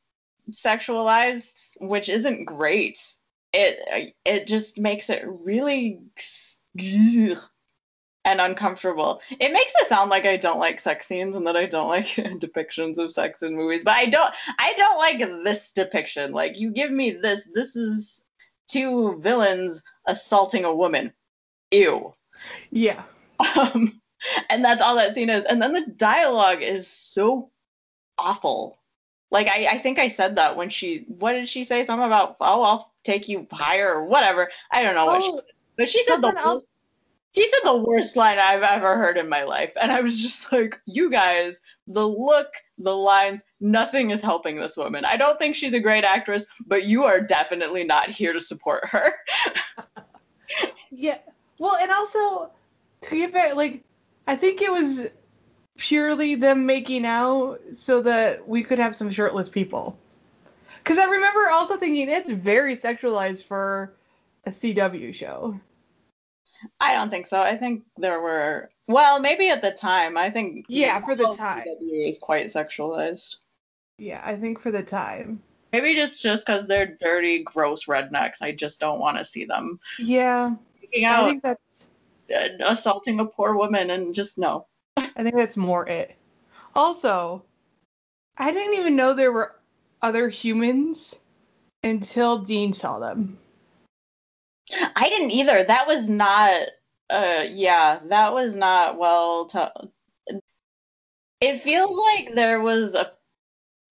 sexualized, 0.52 1.78
which 1.80 2.10
isn't 2.10 2.46
great. 2.46 3.00
It 3.54 4.14
it 4.26 4.48
just 4.48 4.78
makes 4.78 5.10
it 5.10 5.24
really 5.26 6.02
and 8.26 8.42
uncomfortable. 8.42 9.22
It 9.40 9.54
makes 9.54 9.74
it 9.78 9.88
sound 9.88 10.10
like 10.10 10.26
I 10.26 10.36
don't 10.36 10.60
like 10.60 10.80
sex 10.80 11.08
scenes 11.08 11.36
and 11.36 11.48
that 11.48 11.56
I 11.56 11.66
don't 11.66 11.88
like 11.88 12.06
depictions 12.08 12.98
of 12.98 13.12
sex 13.12 13.42
in 13.42 13.56
movies, 13.56 13.84
but 13.84 13.96
I 13.96 14.06
don't 14.06 14.34
I 14.60 14.74
don't 14.74 14.98
like 14.98 15.20
this 15.44 15.72
depiction. 15.72 16.34
Like 16.34 16.60
you 16.60 16.72
give 16.72 16.92
me 16.92 17.12
this 17.12 17.48
this 17.54 17.76
is 17.76 18.22
two 18.68 19.20
villains 19.22 19.82
assaulting 20.06 20.66
a 20.66 20.76
woman. 20.76 21.14
Ew. 21.72 22.14
Yeah. 22.72 23.04
Um 23.56 24.02
and 24.50 24.66
that's 24.66 24.82
all 24.82 24.96
that 24.96 25.14
scene 25.14 25.30
is. 25.30 25.46
And 25.46 25.62
then 25.62 25.72
the 25.72 25.86
dialogue 25.96 26.64
is 26.64 26.88
so 26.88 27.52
awful. 28.18 28.80
Like 29.30 29.48
I, 29.48 29.68
I 29.68 29.78
think 29.78 30.00
I 30.00 30.08
said 30.08 30.38
that 30.38 30.58
when 30.58 30.70
she 30.70 31.06
what 31.08 31.34
did 31.34 31.48
she 31.48 31.64
say? 31.64 31.84
Something 31.84 32.08
about 32.08 32.38
oh 32.42 32.64
I'll 32.64 32.94
take 33.04 33.30
you 33.30 33.48
higher 33.52 33.94
or 33.94 34.06
whatever. 34.06 34.50
I 34.72 34.84
don't 34.84 34.96
know 34.96 35.06
what 35.06 35.22
oh, 35.24 35.26
she 35.26 35.54
but 35.78 35.88
she 35.88 36.04
said 36.04 36.22
the 36.22 36.36
else, 36.38 36.64
he 37.38 37.48
said 37.48 37.60
the 37.66 37.76
worst 37.76 38.16
line 38.16 38.40
I've 38.40 38.64
ever 38.64 38.98
heard 38.98 39.16
in 39.16 39.30
my 39.30 39.44
life. 39.44 39.72
And 39.80 39.92
I 39.92 40.02
was 40.02 40.20
just 40.20 40.52
like, 40.52 40.82
you 40.88 41.12
guys, 41.12 41.62
the 41.86 42.08
look, 42.08 42.48
the 42.80 42.96
lines, 42.96 43.44
nothing 43.60 44.10
is 44.10 44.24
helping 44.24 44.60
this 44.60 44.76
woman. 44.76 45.06
I 45.06 45.18
don't 45.18 45.38
think 45.38 45.56
she's 45.56 45.76
a 45.76 45.80
great 45.80 46.04
actress, 46.04 46.48
but 46.66 46.86
you 46.86 47.04
are 47.04 47.22
definitely 47.22 47.84
not 47.84 48.10
here 48.10 48.34
to 48.34 48.40
support 48.40 48.88
her. 48.90 49.14
yeah. 50.92 51.20
Well, 51.60 51.76
and 51.76 51.92
also 51.92 52.50
to 53.02 53.16
get 53.16 53.34
back, 53.34 53.56
like, 53.56 53.84
I 54.26 54.36
think 54.36 54.64
it 54.64 54.72
was 54.72 55.02
purely 55.78 56.34
them 56.34 56.66
making 56.66 57.06
out 57.06 57.62
so 57.76 58.02
that 58.02 58.48
we 58.48 58.64
could 58.64 58.80
have 58.80 58.96
some 58.96 59.12
shirtless 59.12 59.48
people. 59.48 59.96
Because 60.80 60.98
I 60.98 61.06
remember 61.06 61.50
also 61.52 61.78
thinking 61.78 62.10
it's 62.10 62.32
very 62.32 62.76
sexualized 62.78 63.44
for 63.44 63.94
a 64.48 64.50
CW 64.50 65.14
show. 65.14 65.60
I 66.80 66.94
don't 66.94 67.10
think 67.10 67.28
so. 67.28 67.42
I 67.42 67.58
think 67.58 67.84
there 67.98 68.22
were 68.22 68.70
well, 68.88 69.20
maybe 69.20 69.50
at 69.50 69.62
the 69.62 69.72
time. 69.72 70.18
I 70.18 70.30
think 70.30 70.66
Yeah, 70.70 71.04
for 71.04 71.16
the 71.16 71.34
time. 71.36 71.66
CW 71.66 72.10
is 72.10 72.18
quite 72.18 72.48
sexualized. 72.48 73.38
Yeah, 73.98 74.22
I 74.24 74.36
think 74.36 74.60
for 74.60 74.72
the 74.72 74.84
time. 74.84 75.42
Maybe 75.74 75.96
just 75.96 76.22
just 76.22 76.46
because 76.46 76.68
they're 76.68 76.98
dirty, 77.00 77.44
gross 77.44 77.86
rednecks. 77.86 78.42
I 78.42 78.52
just 78.52 78.80
don't 78.80 79.00
want 79.00 79.18
to 79.18 79.26
see 79.26 79.46
them 79.46 79.80
Yeah, 80.00 80.56
making 80.82 81.06
I 81.06 81.26
think 81.26 81.44
that 81.44 81.58
uh, 82.34 82.72
assaulting 82.72 83.20
a 83.20 83.26
poor 83.26 83.56
woman, 83.56 83.90
and 83.90 84.14
just 84.16 84.38
no. 84.38 84.68
I 84.98 85.24
think 85.24 85.36
that's 85.36 85.58
more 85.58 85.88
it. 85.88 86.16
Also, 86.76 87.44
I 88.38 88.52
didn't 88.52 88.76
even 88.76 88.96
know 88.96 89.14
there 89.14 89.32
were 89.32 89.56
other 90.02 90.30
humans 90.30 91.16
until 91.84 92.40
Dean 92.40 92.74
saw 92.74 93.00
them. 93.00 93.40
I 94.96 95.10
didn't 95.10 95.32
either. 95.32 95.64
That 95.64 95.88
was 95.88 96.10
not. 96.10 96.62
Uh, 97.10 97.46
yeah, 97.50 98.00
that 98.06 98.34
was 98.34 98.56
not 98.56 98.98
well. 98.98 99.46
T- 99.46 100.40
it 101.40 101.62
feels 101.62 101.98
like 101.98 102.36
there 102.36 102.62
was 102.62 102.96
a 102.96 103.12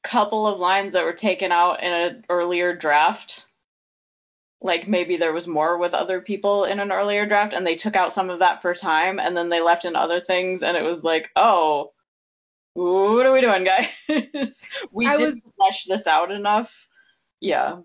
couple 0.03 0.47
of 0.47 0.59
lines 0.59 0.93
that 0.93 1.05
were 1.05 1.13
taken 1.13 1.53
out 1.53 1.83
in 1.83 1.93
an 1.93 2.25
earlier 2.29 2.75
draft. 2.75 3.47
Like 4.61 4.89
maybe 4.89 5.17
there 5.17 5.33
was 5.33 5.47
more 5.47 5.79
with 5.79 5.95
other 5.95 6.21
people 6.21 6.65
in 6.65 6.81
an 6.81 6.93
earlier 6.93 7.27
draft, 7.27 7.55
and 7.55 7.67
they 7.67 7.77
took 7.77 7.97
out 7.97 8.13
some 8.13 8.31
of 8.31 8.41
that 8.41 8.63
for 8.63 8.75
time, 8.75 9.19
and 9.19 9.37
then 9.37 9.49
they 9.49 9.61
left 9.61 9.85
in 9.85 9.97
other 9.97 10.21
things, 10.21 10.63
and 10.63 10.77
it 10.77 10.83
was 10.83 11.03
like, 11.03 11.31
oh, 11.37 11.93
what 12.75 13.25
are 13.25 13.33
we 13.33 13.41
doing, 13.41 13.65
guys? 13.65 13.89
we 14.93 15.07
I 15.07 15.17
didn't 15.17 15.43
flesh 15.57 15.85
this 15.85 16.07
out 16.07 16.31
enough. 16.31 16.87
Yeah. 17.41 17.79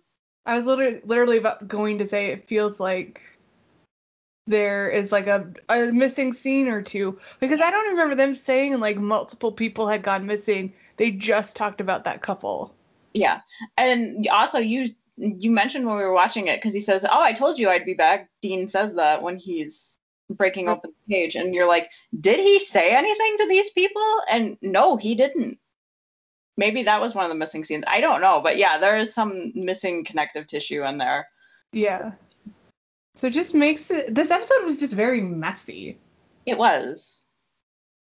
I 0.45 0.57
was 0.57 0.65
literally 0.65 1.01
literally 1.05 1.37
about 1.37 1.67
going 1.67 1.99
to 1.99 2.07
say 2.07 2.27
it 2.27 2.47
feels 2.47 2.79
like 2.79 3.21
there 4.47 4.89
is 4.89 5.11
like 5.11 5.27
a, 5.27 5.51
a 5.69 5.91
missing 5.91 6.33
scene 6.33 6.67
or 6.67 6.81
two 6.81 7.19
because 7.39 7.61
I 7.61 7.71
don't 7.71 7.89
remember 7.89 8.15
them 8.15 8.35
saying 8.35 8.79
like 8.79 8.97
multiple 8.97 9.51
people 9.51 9.87
had 9.87 10.03
gone 10.03 10.25
missing. 10.25 10.73
They 10.97 11.11
just 11.11 11.55
talked 11.55 11.79
about 11.79 12.03
that 12.05 12.21
couple. 12.21 12.73
Yeah, 13.13 13.41
and 13.77 14.27
also 14.29 14.57
you 14.57 14.87
you 15.17 15.51
mentioned 15.51 15.85
when 15.85 15.97
we 15.97 16.03
were 16.03 16.13
watching 16.13 16.47
it 16.47 16.57
because 16.57 16.73
he 16.73 16.81
says, 16.81 17.05
"Oh, 17.09 17.21
I 17.21 17.33
told 17.33 17.59
you 17.59 17.69
I'd 17.69 17.85
be 17.85 17.93
back." 17.93 18.29
Dean 18.41 18.67
says 18.67 18.95
that 18.95 19.21
when 19.21 19.37
he's 19.37 19.97
breaking 20.29 20.69
open 20.69 20.91
the 21.07 21.13
page, 21.13 21.35
and 21.35 21.53
you're 21.53 21.67
like, 21.67 21.89
"Did 22.19 22.39
he 22.39 22.59
say 22.59 22.95
anything 22.95 23.37
to 23.37 23.47
these 23.47 23.71
people?" 23.71 24.21
And 24.29 24.57
no, 24.61 24.97
he 24.97 25.15
didn't. 25.15 25.59
Maybe 26.57 26.83
that 26.83 27.01
was 27.01 27.15
one 27.15 27.25
of 27.25 27.29
the 27.29 27.35
missing 27.35 27.63
scenes. 27.63 27.83
I 27.87 28.01
don't 28.01 28.21
know, 28.21 28.41
but 28.41 28.57
yeah, 28.57 28.77
there 28.77 28.97
is 28.97 29.13
some 29.13 29.51
missing 29.55 30.03
connective 30.03 30.47
tissue 30.47 30.83
in 30.83 30.97
there. 30.97 31.27
Yeah. 31.71 32.11
So 33.15 33.27
it 33.27 33.33
just 33.33 33.53
makes 33.53 33.89
it 33.89 34.13
this 34.13 34.31
episode 34.31 34.65
was 34.65 34.79
just 34.79 34.93
very 34.93 35.21
messy. 35.21 35.97
It 36.45 36.57
was. 36.57 37.21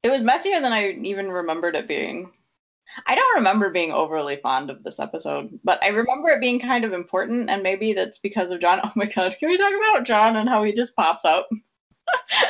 It 0.03 0.11
was 0.11 0.23
messier 0.23 0.61
than 0.61 0.73
I 0.73 0.93
even 0.93 1.31
remembered 1.31 1.77
it 1.77 1.87
being. 1.87 2.33
I 3.07 3.15
don't 3.15 3.37
remember 3.37 3.71
being 3.71 3.93
overly 3.93 4.37
fond 4.37 4.71
of 4.71 4.83
this 4.83 4.99
episode, 4.99 5.59
but 5.63 5.83
I 5.83 5.89
remember 5.89 6.31
it 6.31 6.41
being 6.41 6.59
kind 6.59 6.85
of 6.85 6.93
important, 6.93 7.49
and 7.49 7.63
maybe 7.63 7.93
that's 7.93 8.19
because 8.19 8.51
of 8.51 8.61
John. 8.61 8.81
Oh 8.85 8.93
my 8.97 9.07
god, 9.07 9.37
can 9.39 9.49
we 9.49 9.59
talk 9.59 9.73
about 9.73 10.05
John 10.07 10.37
and 10.37 10.49
how 10.49 10.65
he 10.65 10.73
just 10.73 10.97
pops 10.97 11.25
up? 11.25 11.49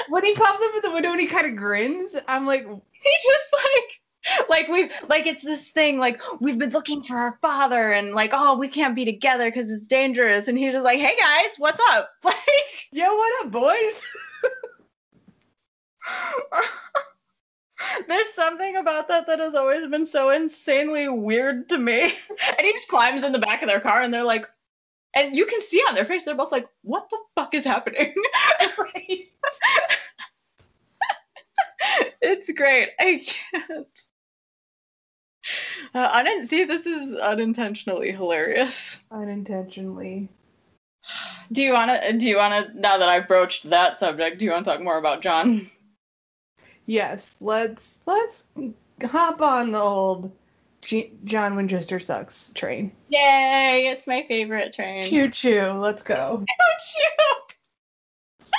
When 0.09 0.25
he 0.25 0.35
pops 0.35 0.63
up 0.63 0.75
at 0.77 0.83
the 0.83 0.91
window 0.91 1.11
and 1.11 1.21
he 1.21 1.27
kind 1.27 1.47
of 1.47 1.57
grins, 1.57 2.15
I'm 2.27 2.47
like, 2.47 2.63
He 2.63 3.17
just 3.23 3.53
like 3.53 4.00
like 4.51 4.69
we've 4.69 4.93
like 5.09 5.27
it's 5.27 5.43
this 5.43 5.69
thing 5.71 5.99
like 5.99 6.21
we've 6.41 6.59
been 6.59 6.71
looking 6.71 7.03
for 7.03 7.17
our 7.17 7.39
father 7.41 7.93
and 7.93 8.15
like 8.15 8.31
oh 8.35 8.57
we 8.59 8.69
can't 8.69 8.95
be 8.95 9.05
together 9.05 9.51
because 9.51 9.71
it's 9.71 9.87
dangerous 9.87 10.47
and 10.47 10.59
he's 10.59 10.73
just 10.73 10.85
like 10.85 11.01
hey 11.01 11.17
guys 11.19 11.51
what's 11.59 11.81
up 11.89 12.11
like 12.25 12.37
yo, 12.93 13.15
what 13.15 13.45
up, 13.45 13.53
boys? 13.53 14.03
There's 18.09 18.29
something 18.35 18.77
about 18.77 19.09
that 19.09 19.27
that 19.27 19.39
has 19.39 19.55
always 19.55 19.87
been 19.87 20.05
so 20.07 20.31
insanely 20.31 21.09
weird 21.09 21.69
to 21.71 21.79
me. 21.79 22.03
And 22.03 22.67
he 22.67 22.73
just 22.73 22.89
climbs 22.89 23.23
in 23.23 23.33
the 23.33 23.39
back 23.39 23.63
of 23.63 23.69
their 23.69 23.81
car 23.81 24.03
and 24.03 24.13
they're 24.13 24.25
like, 24.25 24.47
and 25.15 25.35
you 25.35 25.47
can 25.47 25.63
see 25.63 25.79
on 25.89 25.95
their 25.95 26.05
face, 26.05 26.25
they're 26.25 26.35
both 26.35 26.53
like, 26.53 26.69
what 26.83 27.09
the 27.11 27.19
fuck 27.35 27.55
is 27.55 27.65
happening? 27.65 28.15
it's 32.21 32.51
great. 32.53 32.91
I 32.99 33.25
can't. 33.27 34.03
Uh, 35.95 36.09
I 36.13 36.23
didn't 36.23 36.47
see 36.47 36.65
this 36.65 36.87
is 36.87 37.17
unintentionally 37.17 38.13
hilarious. 38.13 39.01
Unintentionally. 39.11 40.29
Do 41.53 41.63
you 41.63 41.73
wanna 41.73 42.13
do 42.13 42.27
you 42.27 42.37
wanna 42.37 42.71
now 42.75 42.99
that 42.99 43.09
I've 43.09 43.27
broached 43.29 43.71
that 43.71 43.99
subject, 43.99 44.39
do 44.39 44.45
you 44.45 44.51
wanna 44.51 44.65
talk 44.65 44.81
more 44.81 44.99
about 44.99 45.23
John? 45.23 45.71
Yes, 46.87 47.35
let's 47.41 47.95
let's 48.07 48.45
hop 49.03 49.41
on 49.41 49.73
the 49.73 49.81
old 49.81 50.33
G- 50.83 51.13
John 51.25 51.57
Winchester 51.57 51.99
sucks 51.99 52.53
train. 52.55 52.93
Yay, 53.09 53.87
it's 53.89 54.07
my 54.07 54.25
favorite 54.29 54.73
train. 54.73 55.03
Choo 55.03 55.29
choo, 55.29 55.73
let's 55.79 56.03
go. 56.03 56.45
Choo 56.47 57.07
choo. 58.41 58.55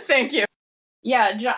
Thank 0.06 0.32
you. 0.32 0.44
Yeah, 1.02 1.36
John, 1.36 1.54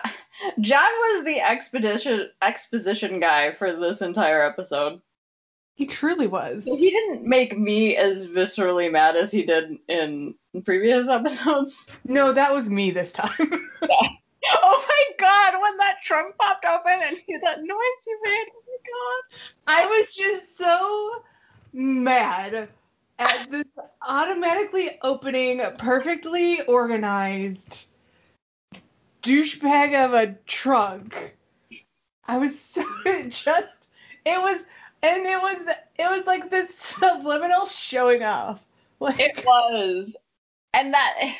John 0.59 0.89
was 0.89 1.25
the 1.25 1.41
expedition 1.41 2.29
exposition 2.41 3.19
guy 3.19 3.51
for 3.51 3.75
this 3.75 4.01
entire 4.01 4.41
episode. 4.41 5.01
He 5.75 5.85
truly 5.85 6.27
was. 6.27 6.65
He 6.65 6.89
didn't 6.89 7.23
make 7.23 7.57
me 7.57 7.95
as 7.95 8.27
viscerally 8.27 8.91
mad 8.91 9.15
as 9.15 9.31
he 9.31 9.43
did 9.43 9.77
in 9.87 10.35
previous 10.65 11.07
episodes. 11.09 11.87
No, 12.05 12.33
that 12.33 12.53
was 12.53 12.69
me 12.69 12.91
this 12.91 13.11
time. 13.11 13.69
Oh 14.63 14.85
my 14.87 15.03
god, 15.17 15.61
when 15.61 15.77
that 15.77 16.01
trunk 16.01 16.35
popped 16.37 16.65
open 16.65 16.99
and 17.03 17.17
you 17.27 17.39
that 17.43 17.59
noise 17.59 18.05
you 18.07 18.19
made, 18.23 18.45
oh 18.55 18.63
my 18.65 18.77
god. 18.87 19.83
I 19.83 19.85
was 19.85 20.15
just 20.15 20.57
so 20.57 21.23
mad 21.73 22.69
at 23.19 23.51
this 23.51 23.65
automatically 24.01 24.97
opening, 25.01 25.61
perfectly 25.77 26.61
organized 26.61 27.88
douchebag 29.23 30.05
of 30.05 30.13
a 30.13 30.35
trunk. 30.45 31.35
I 32.25 32.37
was 32.37 32.59
so 32.59 32.83
it 33.05 33.29
just 33.29 33.89
it 34.25 34.41
was 34.41 34.63
and 35.01 35.25
it 35.25 35.41
was 35.41 35.75
it 35.97 36.09
was 36.09 36.25
like 36.25 36.49
this 36.49 36.71
subliminal 36.79 37.65
showing 37.65 38.23
off. 38.23 38.65
Like 38.99 39.19
It 39.19 39.45
was. 39.45 40.15
And 40.73 40.93
that 40.93 41.35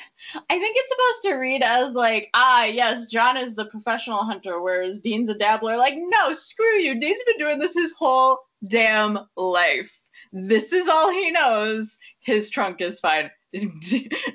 I 0.50 0.60
think 0.60 0.76
it's 0.78 0.90
supposed 0.90 1.24
to 1.24 1.40
read 1.40 1.62
as 1.62 1.94
like, 1.94 2.30
ah, 2.34 2.66
yes, 2.66 3.08
John 3.08 3.38
is 3.38 3.56
the 3.56 3.66
professional 3.66 4.24
hunter, 4.24 4.62
whereas 4.62 5.00
Dean's 5.00 5.30
a 5.30 5.36
dabbler. 5.36 5.78
Like, 5.78 5.96
no, 5.98 6.34
screw 6.34 6.78
you. 6.78 7.00
Dean's 7.00 7.22
been 7.26 7.38
doing 7.38 7.60
this 7.60 7.74
his 7.74 7.94
whole 7.94 8.40
damn 8.68 9.20
life. 9.36 9.96
This 10.32 10.74
is 10.74 10.88
all 10.88 11.12
he 11.12 11.32
knows. 11.32 11.98
His 12.20 12.50
trunk 12.50 12.82
is 12.82 13.00
fine. 13.00 13.32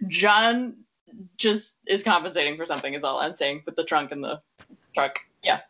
John 0.09 0.84
just 1.36 1.74
is 1.86 2.02
compensating 2.02 2.56
for 2.56 2.66
something, 2.66 2.94
is 2.94 3.04
all 3.04 3.18
I'm 3.18 3.34
saying, 3.34 3.62
with 3.66 3.76
the 3.76 3.84
trunk 3.84 4.12
and 4.12 4.22
the 4.22 4.40
truck. 4.94 5.20
Yeah. 5.42 5.60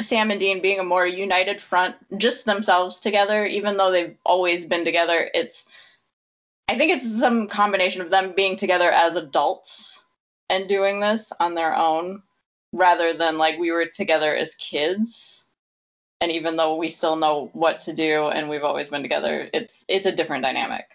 Sam 0.00 0.30
and 0.30 0.38
Dean 0.38 0.60
being 0.60 0.78
a 0.78 0.84
more 0.84 1.06
united 1.06 1.60
front, 1.60 1.96
just 2.18 2.44
themselves 2.44 3.00
together, 3.00 3.46
even 3.46 3.76
though 3.76 3.90
they've 3.90 4.16
always 4.24 4.66
been 4.66 4.84
together. 4.84 5.30
It's 5.32 5.66
I 6.68 6.76
think 6.76 6.92
it's 6.92 7.20
some 7.20 7.48
combination 7.48 8.02
of 8.02 8.10
them 8.10 8.34
being 8.36 8.56
together 8.56 8.90
as 8.90 9.14
adults 9.14 10.04
and 10.50 10.68
doing 10.68 11.00
this 11.00 11.32
on 11.38 11.54
their 11.54 11.74
own 11.74 12.22
rather 12.72 13.12
than 13.12 13.38
like 13.38 13.58
we 13.58 13.70
were 13.70 13.86
together 13.86 14.34
as 14.34 14.54
kids. 14.56 15.46
And 16.20 16.32
even 16.32 16.56
though 16.56 16.76
we 16.76 16.88
still 16.88 17.16
know 17.16 17.50
what 17.52 17.80
to 17.80 17.92
do 17.92 18.26
and 18.26 18.48
we've 18.48 18.64
always 18.64 18.88
been 18.88 19.02
together, 19.02 19.48
it's 19.52 19.84
it's 19.88 20.06
a 20.06 20.12
different 20.12 20.44
dynamic. 20.44 20.86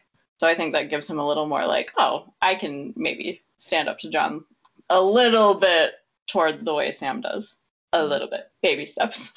So 0.42 0.48
I 0.48 0.56
think 0.56 0.74
that 0.74 0.89
gives 0.89 1.08
him 1.08 1.20
a 1.20 1.28
little 1.28 1.46
more 1.46 1.68
like, 1.68 1.94
oh, 2.00 2.34
I 2.42 2.56
can 2.56 2.96
maybe 2.98 3.44
stand 3.60 3.88
up 3.88 4.00
to 4.00 4.10
John 4.10 4.44
a 4.89 5.00
little 5.00 5.54
bit 5.54 5.94
toward 6.26 6.66
the 6.66 6.74
way 6.74 6.92
Sam 6.92 7.22
does. 7.22 7.56
A 7.94 8.04
little 8.04 8.28
bit. 8.28 8.50
Baby 8.64 8.88
steps. 8.88 9.34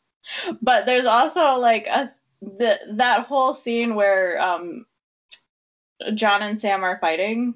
but 0.60 0.84
there's 0.84 1.06
also 1.06 1.56
like 1.56 1.86
a 1.86 2.12
the, 2.42 2.78
that 2.96 3.24
whole 3.24 3.54
scene 3.54 3.94
where 3.94 4.42
um 4.42 4.84
John 6.12 6.42
and 6.42 6.60
Sam 6.60 6.84
are 6.84 6.98
fighting, 7.00 7.54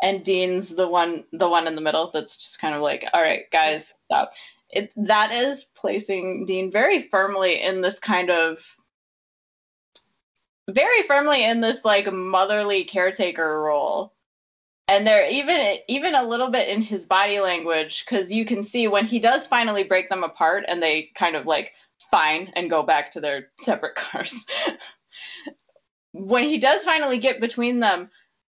and 0.00 0.24
Dean's 0.24 0.68
the 0.68 0.86
one 0.86 1.24
the 1.32 1.48
one 1.48 1.66
in 1.66 1.74
the 1.74 1.80
middle 1.80 2.12
that's 2.12 2.36
just 2.36 2.60
kind 2.60 2.76
of 2.76 2.82
like, 2.82 3.04
all 3.12 3.22
right, 3.22 3.50
guys, 3.50 3.92
stop. 4.04 4.30
It 4.70 4.92
that 4.94 5.32
is 5.32 5.66
placing 5.74 6.46
Dean 6.46 6.70
very 6.70 7.02
firmly 7.02 7.60
in 7.60 7.80
this 7.80 7.98
kind 7.98 8.30
of 8.30 8.64
very 10.70 11.02
firmly 11.02 11.44
in 11.44 11.60
this 11.60 11.84
like 11.84 12.10
motherly 12.12 12.84
caretaker 12.84 13.60
role. 13.62 14.12
and 14.88 15.06
they're 15.06 15.28
even 15.28 15.78
even 15.88 16.14
a 16.14 16.26
little 16.26 16.50
bit 16.50 16.68
in 16.68 16.82
his 16.82 17.06
body 17.06 17.40
language 17.40 18.04
because 18.04 18.30
you 18.30 18.44
can 18.44 18.62
see 18.62 18.86
when 18.88 19.06
he 19.06 19.18
does 19.18 19.46
finally 19.46 19.82
break 19.82 20.08
them 20.08 20.24
apart 20.24 20.64
and 20.68 20.82
they 20.82 21.10
kind 21.14 21.36
of 21.36 21.46
like 21.46 21.72
fine 22.10 22.52
and 22.54 22.70
go 22.70 22.82
back 22.82 23.10
to 23.10 23.20
their 23.20 23.48
separate 23.58 23.94
cars. 23.94 24.44
When 26.12 26.44
he 26.44 26.58
does 26.58 26.82
finally 26.84 27.18
get 27.18 27.40
between 27.40 27.80
them 27.80 28.10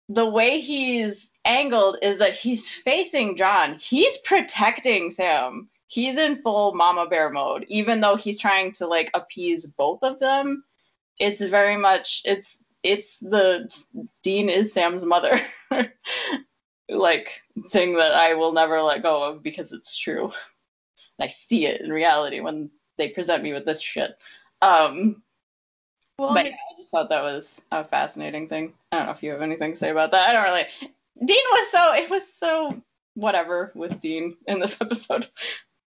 the 0.09 0.25
way 0.25 0.59
he's 0.59 1.31
angled 1.45 1.97
is 2.03 2.19
that 2.19 2.35
he's 2.35 2.69
facing 2.69 3.37
john. 3.37 3.77
He's 3.79 4.17
protecting 4.19 5.09
sam. 5.11 5.69
He's 5.87 6.17
in 6.17 6.41
full 6.41 6.73
mama 6.75 7.07
bear 7.07 7.29
mode 7.29 7.65
even 7.69 8.01
though 8.01 8.15
he's 8.15 8.39
trying 8.39 8.71
to 8.73 8.87
like 8.87 9.09
appease 9.13 9.65
both 9.65 10.03
of 10.03 10.19
them 10.19 10.63
it's 11.19 11.41
very 11.41 11.77
much 11.77 12.21
it's 12.25 12.59
it's 12.83 13.17
the 13.19 13.69
Dean 14.23 14.49
is 14.49 14.73
Sam's 14.73 15.03
mother 15.03 15.41
like 16.89 17.41
thing 17.69 17.95
that 17.95 18.13
I 18.13 18.35
will 18.35 18.53
never 18.53 18.81
let 18.81 19.03
go 19.03 19.23
of 19.23 19.41
because 19.41 19.73
it's 19.73 19.97
true. 19.97 20.31
I 21.19 21.27
see 21.27 21.65
it 21.65 21.81
in 21.81 21.91
reality 21.91 22.41
when 22.41 22.69
they 22.97 23.09
present 23.09 23.43
me 23.43 23.53
with 23.53 23.65
this 23.65 23.81
shit. 23.81 24.17
Um, 24.61 25.23
well, 26.19 26.33
but 26.33 26.45
yeah, 26.45 26.51
I 26.51 26.79
just 26.79 26.91
thought 26.91 27.09
that 27.09 27.23
was 27.23 27.61
a 27.71 27.83
fascinating 27.83 28.47
thing. 28.47 28.73
I 28.91 28.97
don't 28.97 29.05
know 29.07 29.11
if 29.13 29.23
you 29.23 29.31
have 29.31 29.41
anything 29.41 29.73
to 29.73 29.79
say 29.79 29.89
about 29.89 30.11
that. 30.11 30.29
I 30.29 30.33
don't 30.33 30.43
really. 30.43 30.65
Dean 31.25 31.43
was 31.51 31.71
so 31.71 31.93
it 31.93 32.09
was 32.09 32.33
so 32.33 32.81
whatever 33.15 33.71
with 33.75 33.99
Dean 33.99 34.37
in 34.47 34.59
this 34.59 34.77
episode. 34.81 35.27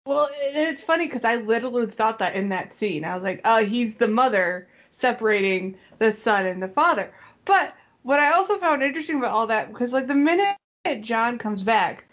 Well, 0.06 0.28
it's 0.32 0.84
funny 0.84 1.06
because 1.06 1.26
I 1.26 1.36
literally 1.36 1.86
thought 1.86 2.20
that 2.20 2.36
in 2.36 2.50
that 2.50 2.74
scene. 2.74 3.06
I 3.06 3.14
was 3.14 3.24
like, 3.24 3.42
oh, 3.46 3.64
he's 3.64 3.96
the 3.96 4.08
mother 4.08 4.68
separating 4.92 5.78
the 6.00 6.12
son 6.12 6.46
and 6.46 6.62
the 6.62 6.68
father. 6.68 7.12
But 7.46 7.76
what 8.04 8.20
I 8.20 8.32
also 8.32 8.58
found 8.58 8.84
interesting 8.84 9.18
about 9.18 9.32
all 9.32 9.48
that, 9.48 9.72
because 9.72 9.94
like 9.94 10.08
the 10.08 10.16
minute 10.16 10.58
John 11.02 11.38
comes 11.38 11.64
back, 11.64 12.06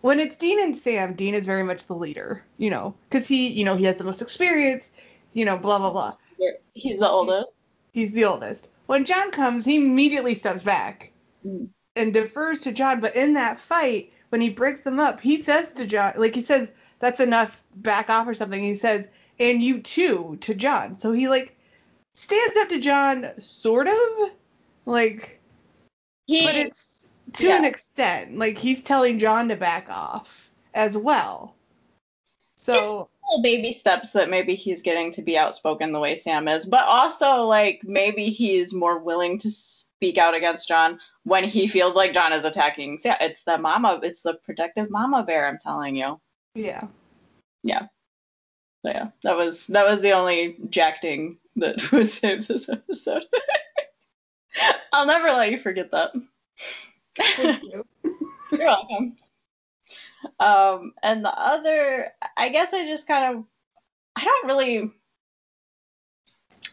when 0.00 0.20
it's 0.20 0.36
Dean 0.36 0.60
and 0.60 0.76
Sam, 0.76 1.14
Dean 1.14 1.34
is 1.34 1.46
very 1.46 1.62
much 1.62 1.86
the 1.86 1.94
leader, 1.94 2.44
you 2.58 2.70
know, 2.70 2.94
because 3.08 3.26
he, 3.26 3.48
you 3.48 3.64
know, 3.64 3.76
he 3.76 3.84
has 3.84 3.96
the 3.96 4.04
most 4.04 4.20
experience, 4.20 4.92
you 5.32 5.44
know, 5.44 5.56
blah 5.56 5.78
blah 5.78 5.90
blah. 5.90 6.14
He's 6.74 6.98
the 6.98 7.08
oldest. 7.08 7.48
He's 7.92 8.12
the 8.12 8.24
oldest. 8.24 8.68
When 8.86 9.04
John 9.04 9.30
comes, 9.30 9.64
he 9.64 9.76
immediately 9.76 10.34
steps 10.34 10.62
back 10.62 11.12
mm. 11.46 11.68
and 11.96 12.12
defers 12.12 12.60
to 12.62 12.72
John. 12.72 13.00
But 13.00 13.16
in 13.16 13.34
that 13.34 13.60
fight, 13.60 14.12
when 14.28 14.40
he 14.40 14.50
breaks 14.50 14.80
them 14.80 15.00
up, 15.00 15.20
he 15.20 15.42
says 15.42 15.72
to 15.74 15.86
John, 15.86 16.14
like 16.16 16.34
he 16.34 16.42
says, 16.42 16.72
"That's 16.98 17.20
enough. 17.20 17.62
Back 17.76 18.10
off" 18.10 18.28
or 18.28 18.34
something. 18.34 18.62
He 18.62 18.74
says, 18.74 19.06
"And 19.38 19.62
you 19.62 19.80
too" 19.80 20.36
to 20.42 20.54
John. 20.54 20.98
So 20.98 21.12
he 21.12 21.28
like 21.28 21.56
stands 22.14 22.56
up 22.56 22.68
to 22.70 22.80
John, 22.80 23.32
sort 23.38 23.88
of, 23.88 24.30
like, 24.86 25.40
he, 26.26 26.44
but 26.44 26.54
it's 26.54 26.94
to 27.34 27.48
yeah. 27.48 27.58
an 27.58 27.64
extent. 27.64 28.38
Like 28.38 28.58
he's 28.58 28.82
telling 28.82 29.18
John 29.18 29.48
to 29.48 29.56
back 29.56 29.86
off 29.88 30.50
as 30.72 30.96
well. 30.96 31.54
So 32.56 33.08
little 33.28 33.42
baby 33.42 33.72
steps 33.72 34.12
that 34.12 34.30
maybe 34.30 34.54
he's 34.54 34.82
getting 34.82 35.10
to 35.12 35.22
be 35.22 35.36
outspoken 35.36 35.92
the 35.92 36.00
way 36.00 36.16
Sam 36.16 36.48
is, 36.48 36.64
but 36.64 36.84
also 36.84 37.42
like 37.42 37.82
maybe 37.84 38.30
he's 38.30 38.72
more 38.72 38.98
willing 38.98 39.38
to 39.38 39.50
speak 39.50 40.18
out 40.18 40.34
against 40.34 40.68
John 40.68 40.98
when 41.24 41.44
he 41.44 41.66
feels 41.66 41.94
like 41.94 42.14
John 42.14 42.32
is 42.32 42.44
attacking. 42.44 42.98
Sam. 42.98 43.16
It's 43.20 43.44
the 43.44 43.58
mama, 43.58 44.00
it's 44.02 44.22
the 44.22 44.34
protective 44.34 44.90
mama 44.90 45.22
bear. 45.22 45.46
I'm 45.46 45.58
telling 45.58 45.96
you. 45.96 46.20
Yeah. 46.54 46.86
Yeah. 47.62 47.88
So 48.84 48.90
yeah, 48.90 49.08
that 49.24 49.36
was 49.36 49.66
that 49.68 49.86
was 49.86 50.00
the 50.00 50.12
only 50.12 50.56
jacking 50.68 51.38
that 51.56 51.92
would 51.92 52.10
save 52.10 52.46
this 52.46 52.68
episode. 52.68 53.24
I'll 54.92 55.06
never 55.06 55.28
let 55.28 55.50
you 55.50 55.58
forget 55.58 55.90
that. 55.90 56.12
Thank 57.16 57.62
you. 57.62 57.84
You're 58.52 58.66
welcome. 58.66 59.16
Um, 60.38 60.92
and 61.02 61.24
the 61.24 61.36
other, 61.36 62.12
I 62.36 62.48
guess 62.48 62.72
I 62.72 62.86
just 62.86 63.06
kind 63.06 63.36
of, 63.36 63.44
I 64.16 64.24
don't 64.24 64.46
really. 64.46 64.90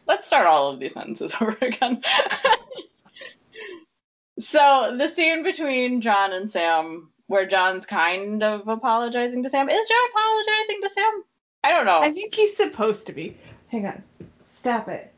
Let's 0.07 0.27
start 0.27 0.47
all 0.47 0.69
of 0.69 0.79
these 0.79 0.93
sentences 0.93 1.36
over 1.41 1.57
again. 1.61 2.01
so 4.39 4.95
the 4.97 5.07
scene 5.07 5.43
between 5.43 6.01
John 6.01 6.34
and 6.34 6.51
Sam, 6.51 7.09
where 7.27 7.45
John's 7.45 7.86
kind 7.86 8.43
of 8.43 8.67
apologizing 8.67 9.43
to 9.43 9.49
Sam, 9.49 9.69
is 9.69 9.88
John 9.88 10.09
apologizing 10.15 10.82
to 10.84 10.89
Sam? 10.89 11.23
I 11.63 11.71
don't 11.71 11.86
know. 11.86 11.99
I 11.99 12.11
think 12.11 12.34
he's 12.34 12.55
supposed 12.55 13.07
to 13.07 13.13
be. 13.13 13.38
Hang 13.67 13.86
on. 13.86 14.03
Stop 14.62 14.89
it. 14.89 15.12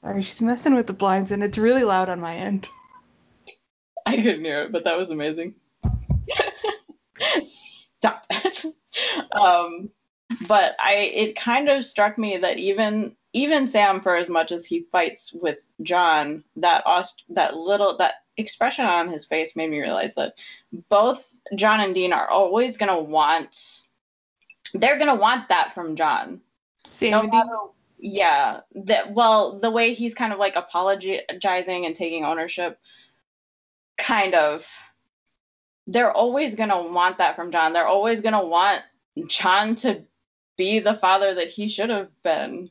Sorry, 0.00 0.22
she's 0.22 0.40
messing 0.40 0.74
with 0.74 0.86
the 0.86 0.94
blinds 0.94 1.32
and 1.32 1.44
it's 1.44 1.58
really 1.58 1.84
loud 1.84 2.08
on 2.08 2.18
my 2.18 2.34
end. 2.34 2.66
I 4.06 4.16
couldn't 4.16 4.42
hear 4.42 4.62
it, 4.62 4.72
but 4.72 4.84
that 4.84 4.96
was 4.96 5.10
amazing. 5.10 5.54
Stop 7.98 8.24
it. 8.30 8.64
um, 9.32 9.90
but 10.48 10.76
I 10.78 10.94
it 10.94 11.36
kind 11.36 11.68
of 11.68 11.84
struck 11.84 12.16
me 12.16 12.38
that 12.38 12.56
even 12.56 13.14
even 13.34 13.68
Sam, 13.68 14.00
for 14.00 14.16
as 14.16 14.30
much 14.30 14.50
as 14.50 14.64
he 14.64 14.86
fights 14.90 15.30
with 15.34 15.68
John, 15.82 16.42
that 16.56 16.84
that 17.28 17.54
little 17.54 17.98
that 17.98 18.14
expression 18.38 18.86
on 18.86 19.10
his 19.10 19.26
face 19.26 19.56
made 19.56 19.70
me 19.70 19.82
realize 19.82 20.14
that 20.14 20.36
both 20.88 21.38
John 21.54 21.80
and 21.80 21.94
Dean 21.94 22.14
are 22.14 22.30
always 22.30 22.78
gonna 22.78 22.98
want 22.98 23.88
they're 24.72 24.98
gonna 24.98 25.14
want 25.14 25.50
that 25.50 25.74
from 25.74 25.96
John. 25.96 26.40
No 27.02 27.72
yeah. 27.98 28.60
That 28.74 29.14
well, 29.14 29.58
the 29.58 29.70
way 29.70 29.94
he's 29.94 30.14
kind 30.14 30.32
of 30.32 30.38
like 30.38 30.56
apologizing 30.56 31.86
and 31.86 31.94
taking 31.94 32.24
ownership, 32.24 32.78
kind 33.96 34.34
of. 34.34 34.66
They're 35.86 36.12
always 36.12 36.54
gonna 36.54 36.82
want 36.82 37.18
that 37.18 37.36
from 37.36 37.52
John. 37.52 37.72
They're 37.72 37.86
always 37.86 38.22
gonna 38.22 38.44
want 38.44 38.82
John 39.26 39.74
to 39.76 40.02
be 40.56 40.78
the 40.78 40.94
father 40.94 41.34
that 41.34 41.48
he 41.48 41.68
should 41.68 41.90
have 41.90 42.10
been. 42.22 42.70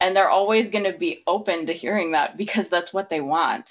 And 0.00 0.16
they're 0.16 0.30
always 0.30 0.70
going 0.70 0.84
to 0.84 0.92
be 0.92 1.22
open 1.28 1.66
to 1.66 1.72
hearing 1.72 2.10
that 2.10 2.36
because 2.36 2.68
that's 2.68 2.92
what 2.92 3.08
they 3.08 3.20
want 3.20 3.70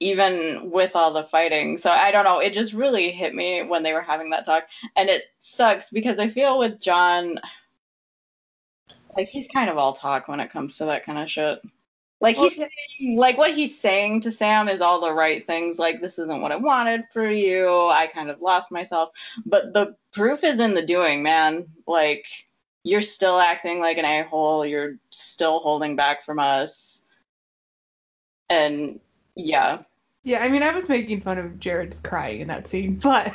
even 0.00 0.70
with 0.72 0.96
all 0.96 1.12
the 1.12 1.22
fighting. 1.22 1.78
So 1.78 1.88
I 1.88 2.10
don't 2.10 2.24
know, 2.24 2.40
it 2.40 2.52
just 2.52 2.72
really 2.72 3.12
hit 3.12 3.34
me 3.34 3.62
when 3.62 3.84
they 3.84 3.92
were 3.92 4.02
having 4.02 4.30
that 4.30 4.44
talk. 4.44 4.64
And 4.96 5.08
it 5.08 5.22
sucks 5.38 5.90
because 5.90 6.18
I 6.18 6.28
feel 6.28 6.58
with 6.58 6.80
John 6.80 7.38
like 9.16 9.28
he's 9.28 9.46
kind 9.46 9.70
of 9.70 9.78
all 9.78 9.92
talk 9.92 10.28
when 10.28 10.40
it 10.40 10.50
comes 10.50 10.78
to 10.78 10.86
that 10.86 11.04
kind 11.04 11.18
of 11.18 11.30
shit. 11.30 11.60
Like 12.20 12.36
he's 12.36 12.54
saying, 12.54 13.16
like 13.16 13.36
what 13.36 13.54
he's 13.54 13.78
saying 13.78 14.20
to 14.22 14.30
Sam 14.30 14.68
is 14.68 14.80
all 14.80 15.00
the 15.00 15.12
right 15.12 15.44
things. 15.44 15.78
Like 15.78 16.00
this 16.00 16.20
isn't 16.20 16.40
what 16.40 16.52
I 16.52 16.56
wanted 16.56 17.02
for 17.12 17.28
you. 17.28 17.88
I 17.88 18.06
kind 18.06 18.30
of 18.30 18.40
lost 18.40 18.70
myself. 18.70 19.10
But 19.44 19.72
the 19.72 19.96
proof 20.12 20.44
is 20.44 20.60
in 20.60 20.74
the 20.74 20.86
doing, 20.86 21.24
man. 21.24 21.66
Like 21.86 22.26
you're 22.84 23.00
still 23.00 23.40
acting 23.40 23.80
like 23.80 23.98
an 23.98 24.04
a-hole. 24.04 24.64
You're 24.64 24.98
still 25.10 25.58
holding 25.58 25.96
back 25.96 26.24
from 26.24 26.38
us. 26.38 27.02
And 28.48 29.00
yeah, 29.34 29.82
yeah, 30.24 30.42
I 30.42 30.48
mean, 30.48 30.62
I 30.62 30.72
was 30.72 30.88
making 30.88 31.22
fun 31.22 31.38
of 31.38 31.58
Jared's 31.58 32.00
crying 32.00 32.40
in 32.40 32.48
that 32.48 32.68
scene, 32.68 32.96
but 33.02 33.34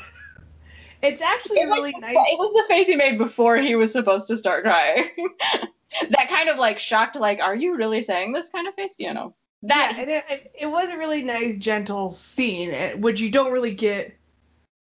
it's 1.02 1.22
actually 1.22 1.60
it 1.60 1.66
really 1.66 1.94
nice. 2.00 2.16
It 2.16 2.38
was 2.38 2.54
the 2.54 2.68
face 2.68 2.88
he 2.88 2.96
made 2.96 3.18
before 3.18 3.58
he 3.58 3.76
was 3.76 3.92
supposed 3.92 4.28
to 4.28 4.38
start 4.38 4.64
crying. 4.64 5.10
that 6.10 6.30
kind 6.30 6.50
of 6.50 6.58
like 6.58 6.80
shocked, 6.80 7.16
like, 7.16 7.40
are 7.40 7.56
you 7.56 7.76
really 7.76 8.02
saying 8.02 8.32
this 8.32 8.50
kind 8.50 8.68
of 8.68 8.74
face? 8.76 8.96
You 8.98 9.14
know, 9.14 9.36
that. 9.64 9.96
Yeah, 9.98 10.22
it, 10.30 10.52
it 10.60 10.66
was 10.68 10.90
a 10.90 10.98
really 10.98 11.24
nice, 11.24 11.58
gentle 11.58 12.12
scene, 12.12 13.02
which 13.02 13.20
you 13.20 13.30
don't 13.30 13.52
really 13.52 13.74
get. 13.74 14.14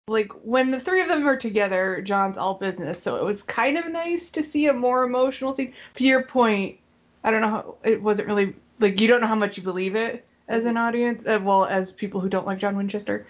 Like 0.09 0.33
when 0.43 0.73
the 0.73 0.81
three 0.81 1.01
of 1.01 1.09
them 1.09 1.27
are 1.29 1.37
together, 1.37 2.03
John's 2.03 2.37
all 2.37 2.55
business, 2.55 3.01
so 3.01 3.17
it 3.17 3.25
was 3.25 3.43
kind 3.43 3.79
of 3.79 3.87
nice 3.87 4.33
to 4.33 4.43
see 4.43 4.67
a 4.67 4.73
more 4.73 5.05
emotional 5.05 5.55
scene. 5.55 5.73
To 5.97 6.05
your 6.05 6.25
point, 6.25 6.79
I 7.23 7.31
don't 7.31 7.41
know 7.41 7.49
how 7.49 7.77
it 7.85 8.03
wasn't 8.03 8.27
really 8.27 8.57
like 8.81 9.01
you 9.01 9.07
don't 9.07 9.21
know 9.21 9.29
how 9.29 9.37
much 9.37 9.57
you 9.57 9.63
believe 9.63 9.95
it 9.95 10.27
as 10.49 10.65
an 10.65 10.77
audience, 10.77 11.25
as 11.27 11.41
uh, 11.41 11.45
well 11.45 11.65
as 11.65 11.93
people 11.93 12.21
who 12.21 12.29
don't 12.29 12.45
like 12.45 12.59
John 12.59 12.77
Winchester. 12.77 13.25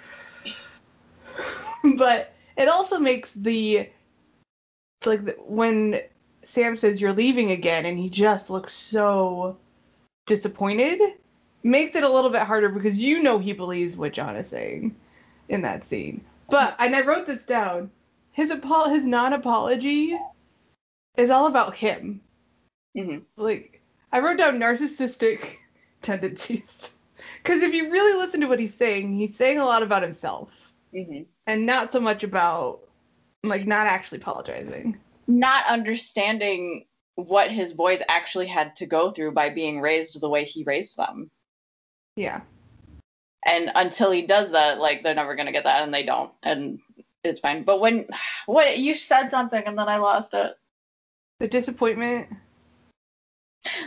but 1.96 2.34
it 2.60 2.68
also 2.68 2.98
makes 2.98 3.32
the 3.32 3.88
like 5.06 5.24
the, 5.24 5.32
when 5.46 6.00
Sam 6.42 6.76
says 6.76 7.00
you're 7.00 7.14
leaving 7.14 7.50
again 7.52 7.86
and 7.86 7.98
he 7.98 8.10
just 8.10 8.50
looks 8.50 8.74
so 8.74 9.56
disappointed, 10.26 11.00
makes 11.62 11.96
it 11.96 12.04
a 12.04 12.08
little 12.08 12.28
bit 12.28 12.42
harder 12.42 12.68
because 12.68 12.98
you 12.98 13.22
know 13.22 13.38
he 13.38 13.54
believes 13.54 13.96
what 13.96 14.12
John 14.12 14.36
is 14.36 14.48
saying 14.48 14.94
in 15.48 15.62
that 15.62 15.86
scene. 15.86 16.22
But 16.50 16.76
and 16.78 16.94
I 16.94 17.00
wrote 17.00 17.26
this 17.26 17.46
down. 17.46 17.90
His 18.32 18.50
apo- 18.50 18.90
his 18.90 19.06
non-apology 19.06 20.18
is 21.16 21.30
all 21.30 21.46
about 21.46 21.74
him. 21.74 22.20
Mm-hmm. 22.94 23.20
Like 23.42 23.80
I 24.12 24.20
wrote 24.20 24.36
down 24.36 24.58
narcissistic 24.58 25.56
tendencies. 26.02 26.90
Because 27.42 27.62
if 27.62 27.72
you 27.72 27.90
really 27.90 28.18
listen 28.18 28.40
to 28.40 28.48
what 28.48 28.60
he's 28.60 28.74
saying, 28.74 29.14
he's 29.14 29.34
saying 29.34 29.58
a 29.58 29.64
lot 29.64 29.82
about 29.82 30.02
himself, 30.02 30.69
mm-hmm. 30.94 31.22
and 31.46 31.66
not 31.66 31.92
so 31.92 32.00
much 32.00 32.24
about 32.24 32.80
like 33.42 33.66
not 33.66 33.86
actually 33.86 34.18
apologizing. 34.18 34.98
Not 35.26 35.66
understanding 35.66 36.86
what 37.14 37.50
his 37.50 37.72
boys 37.72 38.02
actually 38.08 38.46
had 38.46 38.76
to 38.76 38.86
go 38.86 39.10
through 39.10 39.32
by 39.32 39.50
being 39.50 39.80
raised 39.80 40.20
the 40.20 40.28
way 40.28 40.44
he 40.44 40.64
raised 40.64 40.96
them. 40.96 41.30
Yeah. 42.16 42.40
And 43.44 43.70
until 43.74 44.10
he 44.10 44.22
does 44.22 44.52
that, 44.52 44.78
like 44.78 45.02
they're 45.02 45.14
never 45.14 45.34
gonna 45.34 45.52
get 45.52 45.64
that, 45.64 45.82
and 45.82 45.94
they 45.94 46.02
don't, 46.02 46.32
and 46.42 46.78
it's 47.24 47.40
fine. 47.40 47.62
But 47.62 47.80
when 47.80 48.06
what 48.46 48.78
you 48.78 48.94
said 48.94 49.28
something 49.28 49.62
and 49.64 49.78
then 49.78 49.88
I 49.88 49.96
lost 49.96 50.34
it. 50.34 50.52
The 51.38 51.48
disappointment. 51.48 52.28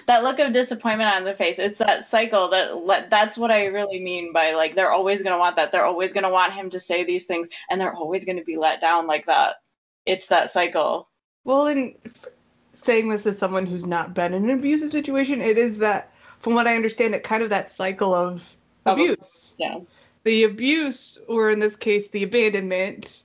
That 0.05 0.23
look 0.23 0.39
of 0.39 0.53
disappointment 0.53 1.09
on 1.09 1.23
their 1.23 1.35
face. 1.35 1.57
It's 1.57 1.79
that 1.79 2.07
cycle 2.07 2.49
that 2.49 3.09
that's 3.09 3.37
what 3.37 3.49
I 3.49 3.65
really 3.65 3.99
mean 4.01 4.31
by 4.31 4.53
like 4.53 4.75
they're 4.75 4.91
always 4.91 5.23
gonna 5.23 5.39
want 5.39 5.55
that. 5.55 5.71
They're 5.71 5.85
always 5.85 6.13
gonna 6.13 6.29
want 6.29 6.53
him 6.53 6.69
to 6.71 6.79
say 6.79 7.03
these 7.03 7.25
things, 7.25 7.47
and 7.69 7.81
they're 7.81 7.95
always 7.95 8.23
gonna 8.23 8.43
be 8.43 8.57
let 8.57 8.81
down 8.81 9.07
like 9.07 9.25
that. 9.25 9.55
It's 10.05 10.27
that 10.27 10.51
cycle. 10.53 11.09
Well, 11.43 11.67
and 11.67 11.95
saying 12.73 13.09
this 13.09 13.25
as 13.25 13.37
someone 13.37 13.65
who's 13.65 13.85
not 13.85 14.13
been 14.13 14.33
in 14.33 14.43
an 14.43 14.59
abusive 14.59 14.91
situation, 14.91 15.41
it 15.41 15.57
is 15.57 15.79
that, 15.79 16.13
from 16.39 16.53
what 16.53 16.67
I 16.67 16.75
understand, 16.75 17.15
it 17.15 17.23
kind 17.23 17.41
of 17.41 17.49
that 17.49 17.75
cycle 17.75 18.13
of 18.13 18.55
abuse. 18.85 19.55
Yeah. 19.57 19.79
The 20.23 20.43
abuse, 20.43 21.17
or 21.27 21.51
in 21.51 21.59
this 21.59 21.75
case, 21.75 22.09
the 22.09 22.23
abandonment, 22.23 23.23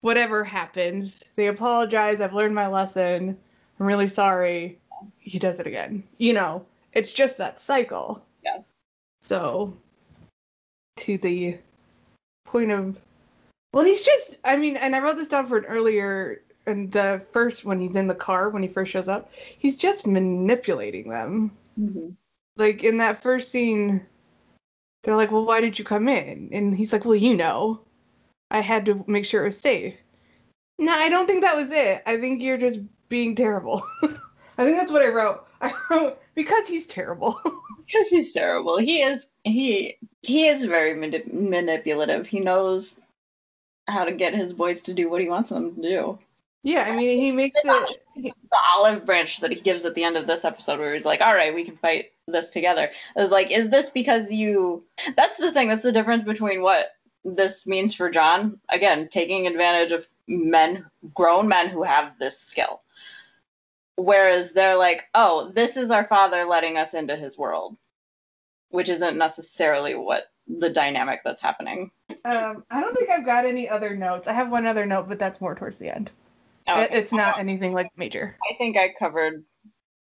whatever 0.00 0.44
happens, 0.44 1.22
they 1.36 1.48
apologize. 1.48 2.20
I've 2.20 2.34
learned 2.34 2.54
my 2.54 2.68
lesson. 2.68 3.36
I'm 3.80 3.86
really 3.86 4.08
sorry. 4.08 4.78
He 5.18 5.38
does 5.38 5.60
it 5.60 5.66
again. 5.66 6.02
You 6.18 6.32
know, 6.32 6.66
it's 6.92 7.12
just 7.12 7.38
that 7.38 7.60
cycle. 7.60 8.24
Yeah. 8.44 8.58
So, 9.22 9.76
to 10.98 11.18
the 11.18 11.58
point 12.44 12.70
of, 12.70 12.98
well, 13.72 13.84
he's 13.84 14.02
just, 14.02 14.38
I 14.44 14.56
mean, 14.56 14.76
and 14.76 14.94
I 14.94 15.00
wrote 15.00 15.16
this 15.16 15.28
down 15.28 15.48
for 15.48 15.58
an 15.58 15.64
earlier 15.64 16.42
and 16.66 16.90
the 16.92 17.22
first 17.32 17.64
when 17.64 17.80
he's 17.80 17.96
in 17.96 18.06
the 18.06 18.14
car 18.14 18.48
when 18.48 18.62
he 18.62 18.68
first 18.68 18.92
shows 18.92 19.08
up, 19.08 19.30
he's 19.58 19.76
just 19.76 20.06
manipulating 20.06 21.08
them. 21.08 21.50
Mm-hmm. 21.78 22.10
Like 22.56 22.84
in 22.84 22.98
that 22.98 23.22
first 23.22 23.50
scene, 23.50 24.06
they're 25.02 25.16
like, 25.16 25.32
"Well, 25.32 25.44
why 25.44 25.60
did 25.60 25.78
you 25.78 25.84
come 25.84 26.08
in?" 26.08 26.50
And 26.52 26.76
he's 26.76 26.92
like, 26.92 27.04
"Well, 27.04 27.16
you 27.16 27.36
know, 27.36 27.80
I 28.50 28.60
had 28.60 28.84
to 28.86 29.04
make 29.06 29.24
sure 29.24 29.42
it 29.42 29.46
was 29.46 29.58
safe." 29.58 29.94
No, 30.78 30.92
I 30.92 31.08
don't 31.08 31.26
think 31.26 31.42
that 31.42 31.56
was 31.56 31.70
it. 31.70 32.02
I 32.06 32.18
think 32.18 32.42
you're 32.42 32.58
just 32.58 32.80
being 33.08 33.34
terrible. 33.34 33.82
I 34.58 34.64
think 34.64 34.76
that's 34.76 34.92
what 34.92 35.02
I 35.02 35.08
wrote. 35.08 35.46
I 35.60 35.74
wrote 35.90 36.20
because 36.34 36.66
he's 36.66 36.86
terrible. 36.86 37.40
because 37.86 38.08
he's 38.08 38.32
terrible. 38.32 38.78
He 38.78 39.02
is 39.02 39.28
he 39.44 39.96
he 40.22 40.46
is 40.46 40.64
very 40.64 40.94
manip- 40.94 41.32
manipulative. 41.32 42.26
He 42.26 42.40
knows 42.40 42.98
how 43.88 44.04
to 44.04 44.12
get 44.12 44.34
his 44.34 44.52
boys 44.52 44.82
to 44.82 44.94
do 44.94 45.10
what 45.10 45.20
he 45.20 45.28
wants 45.28 45.50
them 45.50 45.74
to 45.76 45.82
do. 45.82 46.18
Yeah, 46.64 46.84
I 46.84 46.94
mean, 46.94 47.20
he 47.20 47.32
makes 47.32 47.58
it. 47.64 48.02
The 48.14 48.32
olive 48.70 49.04
branch 49.04 49.40
that 49.40 49.50
he 49.50 49.60
gives 49.60 49.84
at 49.84 49.94
the 49.94 50.04
end 50.04 50.16
of 50.16 50.28
this 50.28 50.44
episode, 50.44 50.78
where 50.78 50.94
he's 50.94 51.04
like, 51.04 51.20
"All 51.20 51.34
right, 51.34 51.54
we 51.54 51.64
can 51.64 51.76
fight 51.76 52.12
this 52.28 52.50
together." 52.50 52.84
It 52.84 53.20
was 53.20 53.30
like, 53.30 53.50
is 53.50 53.68
this 53.68 53.90
because 53.90 54.30
you? 54.30 54.84
That's 55.16 55.38
the 55.38 55.50
thing. 55.50 55.68
That's 55.68 55.82
the 55.82 55.92
difference 55.92 56.22
between 56.22 56.62
what 56.62 56.92
this 57.24 57.66
means 57.66 57.94
for 57.94 58.10
John. 58.10 58.60
Again, 58.68 59.08
taking 59.08 59.46
advantage 59.46 59.90
of 59.90 60.06
men, 60.28 60.86
grown 61.14 61.48
men 61.48 61.68
who 61.68 61.82
have 61.82 62.16
this 62.20 62.38
skill. 62.38 62.82
Whereas 63.96 64.52
they're 64.52 64.76
like, 64.76 65.08
"Oh, 65.14 65.50
this 65.54 65.76
is 65.76 65.90
our 65.90 66.06
father 66.06 66.44
letting 66.44 66.76
us 66.76 66.94
into 66.94 67.16
his 67.16 67.36
world," 67.36 67.76
which 68.70 68.88
isn't 68.88 69.18
necessarily 69.18 69.94
what 69.94 70.24
the 70.46 70.70
dynamic 70.70 71.20
that's 71.24 71.42
happening. 71.42 71.90
Um, 72.24 72.64
I 72.70 72.80
don't 72.80 72.96
think 72.96 73.10
I've 73.10 73.26
got 73.26 73.44
any 73.44 73.68
other 73.68 73.96
notes. 73.96 74.28
I 74.28 74.32
have 74.32 74.50
one 74.50 74.66
other 74.66 74.86
note, 74.86 75.08
but 75.08 75.18
that's 75.18 75.40
more 75.40 75.54
towards 75.54 75.78
the 75.78 75.94
end. 75.94 76.10
Oh, 76.68 76.82
okay. 76.82 76.96
It's 76.96 77.12
not 77.12 77.38
anything 77.38 77.72
like 77.72 77.88
major. 77.96 78.36
I 78.50 78.54
think 78.56 78.76
I 78.76 78.94
covered. 78.98 79.44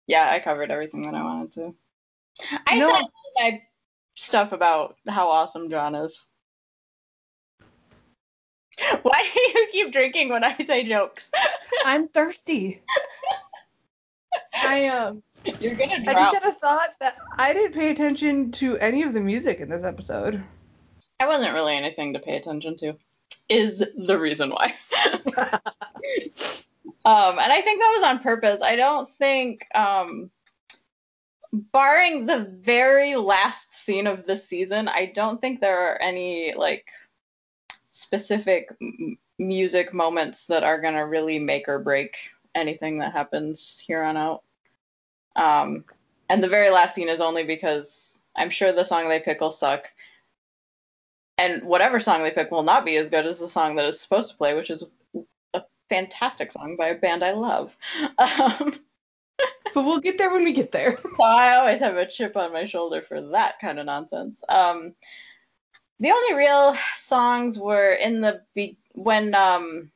Yeah, 0.06 0.28
I 0.30 0.40
covered 0.40 0.70
everything 0.70 1.02
that 1.02 1.14
I 1.14 1.22
wanted 1.22 1.52
to. 1.52 1.74
I 2.66 2.78
no. 2.78 2.92
said 2.92 3.04
my 3.36 3.62
stuff 4.14 4.52
about 4.52 4.96
how 5.08 5.28
awesome 5.28 5.70
John 5.70 5.94
is. 5.94 6.26
Why 9.02 9.28
do 9.32 9.40
you 9.58 9.68
keep 9.70 9.92
drinking 9.92 10.30
when 10.30 10.44
I 10.44 10.56
say 10.58 10.84
jokes? 10.84 11.30
I'm 11.84 12.08
thirsty. 12.08 12.82
I 14.62 14.88
um. 14.88 15.22
You're 15.60 15.74
gonna 15.74 16.02
drop. 16.04 16.16
I 16.16 16.20
just 16.20 16.34
had 16.44 16.52
a 16.52 16.54
thought 16.54 16.90
that 17.00 17.16
I 17.36 17.52
didn't 17.52 17.72
pay 17.72 17.90
attention 17.90 18.52
to 18.52 18.78
any 18.78 19.02
of 19.02 19.12
the 19.12 19.20
music 19.20 19.58
in 19.58 19.68
this 19.68 19.82
episode. 19.82 20.42
I 21.18 21.26
wasn't 21.26 21.54
really 21.54 21.74
anything 21.74 22.12
to 22.12 22.20
pay 22.20 22.36
attention 22.36 22.76
to. 22.76 22.96
Is 23.48 23.84
the 23.96 24.18
reason 24.18 24.50
why. 24.50 24.74
um, 27.04 27.38
and 27.38 27.52
I 27.52 27.60
think 27.60 27.80
that 27.80 27.92
was 27.94 28.04
on 28.04 28.20
purpose. 28.20 28.62
I 28.62 28.76
don't 28.76 29.08
think, 29.08 29.66
um, 29.74 30.30
barring 31.52 32.26
the 32.26 32.50
very 32.62 33.14
last 33.16 33.74
scene 33.74 34.06
of 34.06 34.24
the 34.26 34.36
season, 34.36 34.88
I 34.88 35.06
don't 35.06 35.40
think 35.40 35.60
there 35.60 35.92
are 35.92 36.00
any 36.00 36.54
like 36.56 36.86
specific 37.90 38.68
m- 38.80 39.18
music 39.38 39.92
moments 39.92 40.46
that 40.46 40.62
are 40.62 40.80
gonna 40.80 41.06
really 41.06 41.38
make 41.38 41.68
or 41.68 41.78
break 41.78 42.16
anything 42.54 42.98
that 42.98 43.12
happens 43.12 43.82
here 43.86 44.02
on 44.02 44.16
out. 44.16 44.42
Um, 45.36 45.84
and 46.28 46.42
the 46.42 46.48
very 46.48 46.70
last 46.70 46.94
scene 46.94 47.08
is 47.08 47.20
only 47.20 47.44
because 47.44 48.18
I'm 48.36 48.50
sure 48.50 48.72
the 48.72 48.84
song 48.84 49.08
they 49.08 49.20
pick 49.20 49.40
will 49.40 49.50
suck. 49.50 49.90
And 51.38 51.62
whatever 51.64 51.98
song 51.98 52.22
they 52.22 52.30
pick 52.30 52.50
will 52.50 52.62
not 52.62 52.84
be 52.84 52.96
as 52.96 53.10
good 53.10 53.26
as 53.26 53.38
the 53.38 53.48
song 53.48 53.76
that 53.76 53.88
is 53.88 54.00
supposed 54.00 54.30
to 54.30 54.36
play, 54.36 54.54
which 54.54 54.70
is 54.70 54.84
a 55.54 55.62
fantastic 55.88 56.52
song 56.52 56.76
by 56.76 56.88
a 56.88 56.94
band 56.94 57.24
I 57.24 57.32
love. 57.32 57.76
Um, 58.18 58.78
but 59.74 59.84
we'll 59.84 60.00
get 60.00 60.18
there 60.18 60.32
when 60.32 60.44
we 60.44 60.52
get 60.52 60.72
there. 60.72 60.98
so 61.16 61.22
I 61.22 61.56
always 61.56 61.80
have 61.80 61.96
a 61.96 62.06
chip 62.06 62.36
on 62.36 62.52
my 62.52 62.64
shoulder 62.64 63.02
for 63.02 63.20
that 63.28 63.58
kind 63.60 63.78
of 63.78 63.86
nonsense. 63.86 64.40
Um, 64.48 64.94
the 66.00 66.10
only 66.10 66.34
real 66.34 66.76
songs 66.96 67.58
were 67.58 67.92
in 67.92 68.20
the 68.20 68.42
be- 68.54 68.78
when 68.94 69.34
um, 69.34 69.90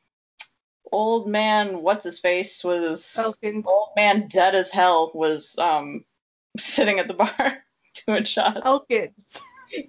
old 0.91 1.27
man 1.27 1.81
what's 1.81 2.03
his 2.05 2.19
face 2.19 2.63
was 2.63 3.15
Elkins. 3.17 3.65
old 3.67 3.89
man 3.95 4.27
dead 4.27 4.55
as 4.55 4.69
hell 4.71 5.11
was 5.13 5.57
um, 5.57 6.03
sitting 6.57 6.99
at 6.99 7.07
the 7.07 7.13
bar 7.13 7.63
doing 8.07 8.23
shots. 8.25 8.59
Elkins. 8.63 9.37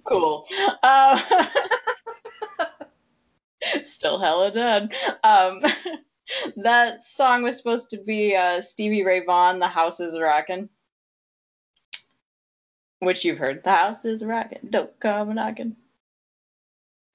Cool. 0.05 0.45
Uh, 0.83 1.47
still 3.85 4.19
hella 4.19 4.51
dead. 4.51 4.93
Um, 5.23 5.61
that 6.57 7.03
song 7.05 7.43
was 7.43 7.57
supposed 7.57 7.91
to 7.91 7.97
be 8.03 8.35
uh, 8.35 8.61
Stevie 8.61 9.03
Ray 9.05 9.23
Vaughan, 9.25 9.59
"The 9.59 9.67
House 9.67 9.99
Is 9.99 10.19
Rockin'," 10.19 10.69
which 12.99 13.23
you've 13.23 13.37
heard. 13.37 13.63
The 13.63 13.71
house 13.71 14.03
is 14.05 14.23
rockin', 14.23 14.67
don't 14.69 14.99
come 14.99 15.33
knockin'. 15.35 15.75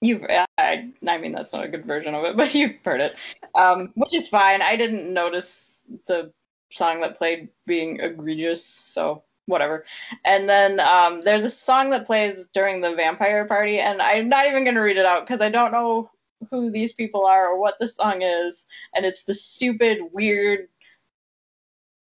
You've, 0.04 0.26
I, 0.58 0.90
I 1.08 1.18
mean, 1.18 1.32
that's 1.32 1.54
not 1.54 1.64
a 1.64 1.68
good 1.68 1.86
version 1.86 2.14
of 2.14 2.24
it, 2.24 2.36
but 2.36 2.54
you've 2.54 2.76
heard 2.84 3.00
it, 3.00 3.16
um, 3.54 3.90
which 3.94 4.12
is 4.12 4.28
fine. 4.28 4.60
I 4.60 4.76
didn't 4.76 5.12
notice 5.12 5.80
the 6.06 6.30
song 6.70 7.00
that 7.00 7.16
played 7.16 7.48
being 7.66 8.00
egregious, 8.00 8.64
so 8.64 9.22
whatever. 9.46 9.86
And 10.24 10.48
then 10.48 10.78
um, 10.80 11.22
there's 11.24 11.44
a 11.44 11.50
song 11.50 11.90
that 11.90 12.06
plays 12.06 12.46
during 12.52 12.82
the 12.82 12.94
vampire 12.94 13.46
party, 13.46 13.80
and 13.80 14.02
I'm 14.02 14.28
not 14.28 14.46
even 14.46 14.64
gonna 14.64 14.82
read 14.82 14.98
it 14.98 15.06
out 15.06 15.26
because 15.26 15.40
I 15.40 15.48
don't 15.48 15.72
know 15.72 16.10
who 16.50 16.70
these 16.70 16.92
people 16.92 17.24
are 17.24 17.48
or 17.48 17.58
what 17.58 17.78
the 17.80 17.88
song 17.88 18.20
is, 18.20 18.66
and 18.94 19.06
it's 19.06 19.24
the 19.24 19.34
stupid, 19.34 20.00
weird, 20.12 20.68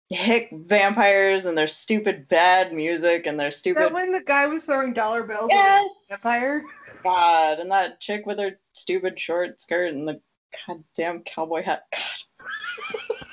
hick 0.08 0.48
vampires 0.52 1.46
and 1.46 1.56
their 1.56 1.66
stupid 1.66 2.28
bad 2.28 2.72
music 2.72 3.26
and 3.26 3.38
their 3.38 3.50
stupid. 3.50 3.82
That 3.82 3.92
when 3.92 4.12
the 4.12 4.22
guy 4.22 4.46
was 4.46 4.62
throwing 4.62 4.92
dollar 4.92 5.24
bills 5.24 5.50
yes! 5.50 5.90
at 6.08 6.08
the 6.08 6.16
vampire. 6.16 6.64
God, 7.02 7.58
and 7.58 7.70
that 7.70 8.00
chick 8.00 8.26
with 8.26 8.38
her 8.38 8.58
stupid 8.72 9.18
short 9.18 9.60
skirt 9.60 9.92
and 9.92 10.06
the 10.06 10.20
goddamn 10.66 11.22
cowboy 11.22 11.62
hat. 11.62 11.84
God. 11.92 12.48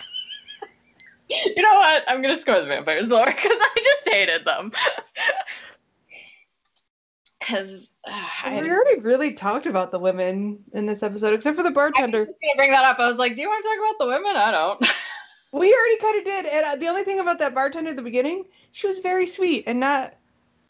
you 1.29 1.61
know 1.61 1.75
what? 1.75 2.03
I'm 2.07 2.21
gonna 2.21 2.39
score 2.39 2.59
the 2.59 2.67
vampires 2.67 3.09
lower 3.09 3.25
because 3.25 3.57
I 3.59 3.75
just 3.83 4.09
hated 4.09 4.45
them. 4.45 4.71
Because 7.39 7.89
uh, 8.05 8.59
we 8.61 8.69
already 8.69 8.99
really 8.99 9.33
talked 9.33 9.65
about 9.65 9.89
the 9.89 9.97
women 9.97 10.59
in 10.73 10.85
this 10.85 11.01
episode, 11.01 11.33
except 11.33 11.57
for 11.57 11.63
the 11.63 11.71
bartender. 11.71 12.17
I 12.17 12.21
was 12.21 12.27
gonna 12.27 12.55
bring 12.57 12.71
that 12.71 12.83
up. 12.83 12.99
I 12.99 13.07
was 13.07 13.17
like, 13.17 13.35
do 13.35 13.41
you 13.41 13.47
want 13.47 13.63
to 13.63 13.69
talk 13.69 13.79
about 13.79 13.97
the 13.97 14.07
women? 14.07 14.35
I 14.35 14.51
don't. 14.51 14.79
we 15.53 15.73
already 15.73 15.97
kind 15.97 16.19
of 16.19 16.25
did, 16.25 16.45
and 16.45 16.65
uh, 16.65 16.75
the 16.75 16.87
only 16.87 17.01
thing 17.01 17.19
about 17.19 17.39
that 17.39 17.55
bartender 17.55 17.89
at 17.89 17.95
the 17.95 18.03
beginning, 18.03 18.43
she 18.71 18.87
was 18.87 18.99
very 18.99 19.25
sweet 19.25 19.63
and 19.65 19.79
not 19.79 20.13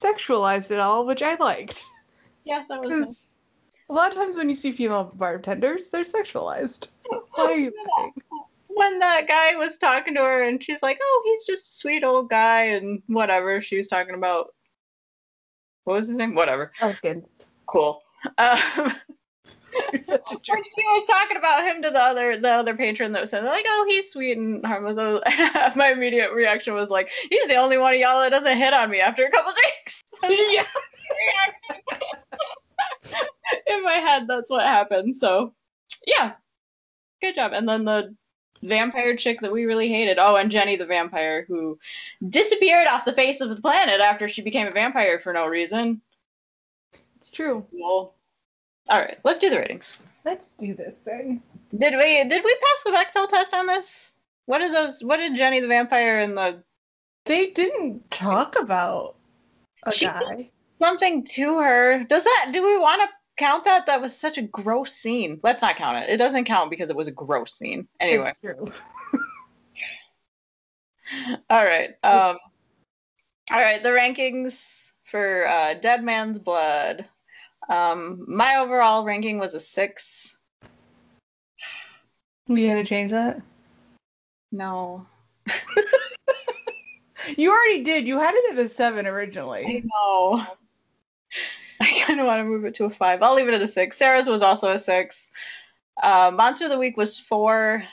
sexualized 0.02 0.72
at 0.72 0.80
all, 0.80 1.06
which 1.06 1.22
I 1.22 1.36
liked. 1.36 1.84
Yeah, 2.50 2.64
that 2.68 2.84
was. 2.84 2.94
Nice. 2.94 3.28
A 3.90 3.94
lot 3.94 4.12
of 4.12 4.18
times 4.18 4.36
when 4.36 4.50
you 4.50 4.56
see 4.56 4.72
female 4.72 5.12
bartenders, 5.16 5.90
they're 5.90 6.04
sexualized. 6.04 6.88
Why 7.36 7.70
When 8.68 9.00
that 9.00 9.28
guy 9.28 9.56
was 9.56 9.78
talking 9.78 10.16
to 10.16 10.22
her 10.22 10.44
and 10.44 10.64
she's 10.64 10.82
like, 10.82 10.98
"Oh, 11.02 11.22
he's 11.26 11.46
just 11.46 11.72
a 11.72 11.76
sweet 11.76 12.04
old 12.04 12.30
guy," 12.30 12.64
and 12.64 13.04
whatever 13.06 13.62
she 13.62 13.78
was 13.78 13.88
talking 13.88 14.16
about 14.16 14.54
what 15.84 15.98
was 15.98 16.08
his 16.08 16.18
name? 16.18 16.34
Whatever. 16.34 16.72
Elkins. 16.82 17.26
Cool. 17.68 18.02
Um, 18.38 18.58
when 19.92 20.02
she 20.04 20.84
was 20.84 21.08
talking 21.08 21.38
about 21.38 21.64
him 21.64 21.82
to 21.84 21.92
the 21.92 22.02
other 22.02 22.38
the 22.38 22.52
other 22.52 22.76
patron 22.76 23.12
that 23.12 23.22
was 23.22 23.30
saying 23.30 23.46
like, 23.46 23.66
oh, 23.68 23.86
he's 23.88 24.12
sweet 24.12 24.38
and 24.38 24.66
harmless. 24.66 24.98
Was, 24.98 25.22
my 25.76 25.92
immediate 25.92 26.32
reaction 26.34 26.74
was 26.74 26.90
like, 26.90 27.10
he's 27.30 27.48
the 27.48 27.56
only 27.56 27.78
one 27.78 27.94
of 27.94 28.00
y'all 28.00 28.20
that 28.22 28.30
doesn't 28.30 28.58
hit 28.58 28.74
on 28.74 28.90
me 28.90 29.00
after 29.00 29.26
a 29.26 29.32
couple 29.32 29.54
drinks. 29.54 30.04
yeah. 30.52 30.64
instead, 34.20 34.28
that's 34.28 34.52
what 34.52 34.66
happened. 34.66 35.16
So, 35.16 35.54
yeah, 36.06 36.34
good 37.22 37.36
job. 37.36 37.54
And 37.54 37.68
then 37.68 37.86
the 37.86 38.16
vampire 38.62 39.16
chick 39.16 39.42
that 39.42 39.52
we 39.52 39.66
really 39.66 39.90
hated. 39.90 40.18
Oh, 40.20 40.36
and 40.36 40.52
Jenny 40.52 40.76
the 40.76 40.86
vampire 40.86 41.46
who 41.48 41.80
disappeared 42.28 42.88
off 42.88 43.06
the 43.06 43.14
face 43.14 43.42
of 43.42 43.50
the 43.50 43.62
planet 43.62 44.02
after 44.02 44.28
she 44.28 44.42
became 44.42 44.68
a 44.68 44.72
vampire 44.72 45.20
for 45.20 45.34
no 45.34 45.48
reason. 45.48 46.02
It's 47.20 47.32
true. 47.32 47.66
Well, 47.72 48.16
all 48.90 49.00
right, 49.00 49.18
let's 49.24 49.40
do 49.40 49.50
the 49.50 49.58
ratings. 49.58 49.98
Let's 50.26 50.50
do 50.60 50.74
this 50.74 50.96
thing. 51.06 51.42
Did 51.78 51.96
we 51.96 52.24
did 52.28 52.44
we 52.44 52.56
pass 52.56 52.84
the 52.86 52.92
Bechdel 52.92 53.30
test 53.30 53.54
on 53.54 53.68
this? 53.68 54.14
What 54.46 54.60
did 54.60 54.74
those? 54.74 55.04
What 55.04 55.18
did 55.18 55.38
Jenny 55.38 55.60
the 55.60 55.68
vampire 55.68 56.20
and 56.20 56.36
the 56.36 56.64
They 57.26 57.52
didn't 57.52 58.10
talk 58.12 58.60
about 58.60 59.16
a 59.86 59.92
She- 59.92 60.06
guy. 60.06 60.50
Something 60.80 61.26
to 61.26 61.60
her? 61.60 62.04
Does 62.04 62.24
that? 62.24 62.50
Do 62.54 62.64
we 62.64 62.78
want 62.78 63.02
to 63.02 63.08
count 63.38 63.66
that? 63.66 63.86
That 63.86 64.02
was 64.02 64.18
such 64.18 64.38
a 64.38 64.42
gross 64.42 64.94
scene. 64.94 65.40
Let's 65.44 65.62
not 65.62 65.76
count 65.76 65.98
it. 65.98 66.10
It 66.10 66.18
doesn't 66.18 66.46
count 66.46 66.70
because 66.70 66.90
it 66.90 66.96
was 66.96 67.08
a 67.08 67.12
gross 67.12 67.54
scene. 67.54 67.88
Anyway. 68.00 68.30
It's 68.30 68.42
true. 68.42 68.72
All 71.50 71.64
right. 71.64 71.92
Um, 72.04 72.38
all 73.52 73.60
right. 73.60 73.82
The 73.82 73.90
rankings 73.90 74.92
for 75.06 75.48
uh, 75.48 75.74
Dead 75.74 76.04
Man's 76.04 76.38
Blood. 76.38 77.06
Um, 77.68 78.26
my 78.28 78.58
overall 78.58 79.04
ranking 79.06 79.40
was 79.40 79.56
a 79.56 79.60
six. 79.60 80.38
You 82.48 82.68
gonna 82.68 82.86
change 82.86 83.12
that? 83.12 83.42
No. 84.52 85.08
You 87.38 87.52
already 87.52 87.84
did. 87.84 88.08
You 88.08 88.18
had 88.20 88.34
it 88.34 88.58
at 88.58 88.66
a 88.66 88.70
seven 88.70 89.06
I 89.06 89.10
originally. 89.10 89.86
know. 89.86 90.46
I 91.90 92.00
kind 92.02 92.20
of 92.20 92.28
want 92.28 92.40
to 92.40 92.44
move 92.44 92.66
it 92.66 92.76
to 92.76 92.86
a 92.86 92.90
five. 92.90 93.24
I'll 93.24 93.36
leave 93.36 93.48
it 93.48 93.54
at 93.54 93.62
a 93.62 93.68
six. 93.68 93.98
Sarah's 93.98 94.28
was 94.28 94.42
also 94.44 94.70
a 94.72 94.80
six. 94.80 95.32
Uh, 96.02 96.32
Monster 96.34 96.66
of 96.66 96.72
the 96.72 96.78
Week 96.78 96.98
was 96.98 97.20
four. 97.20 97.84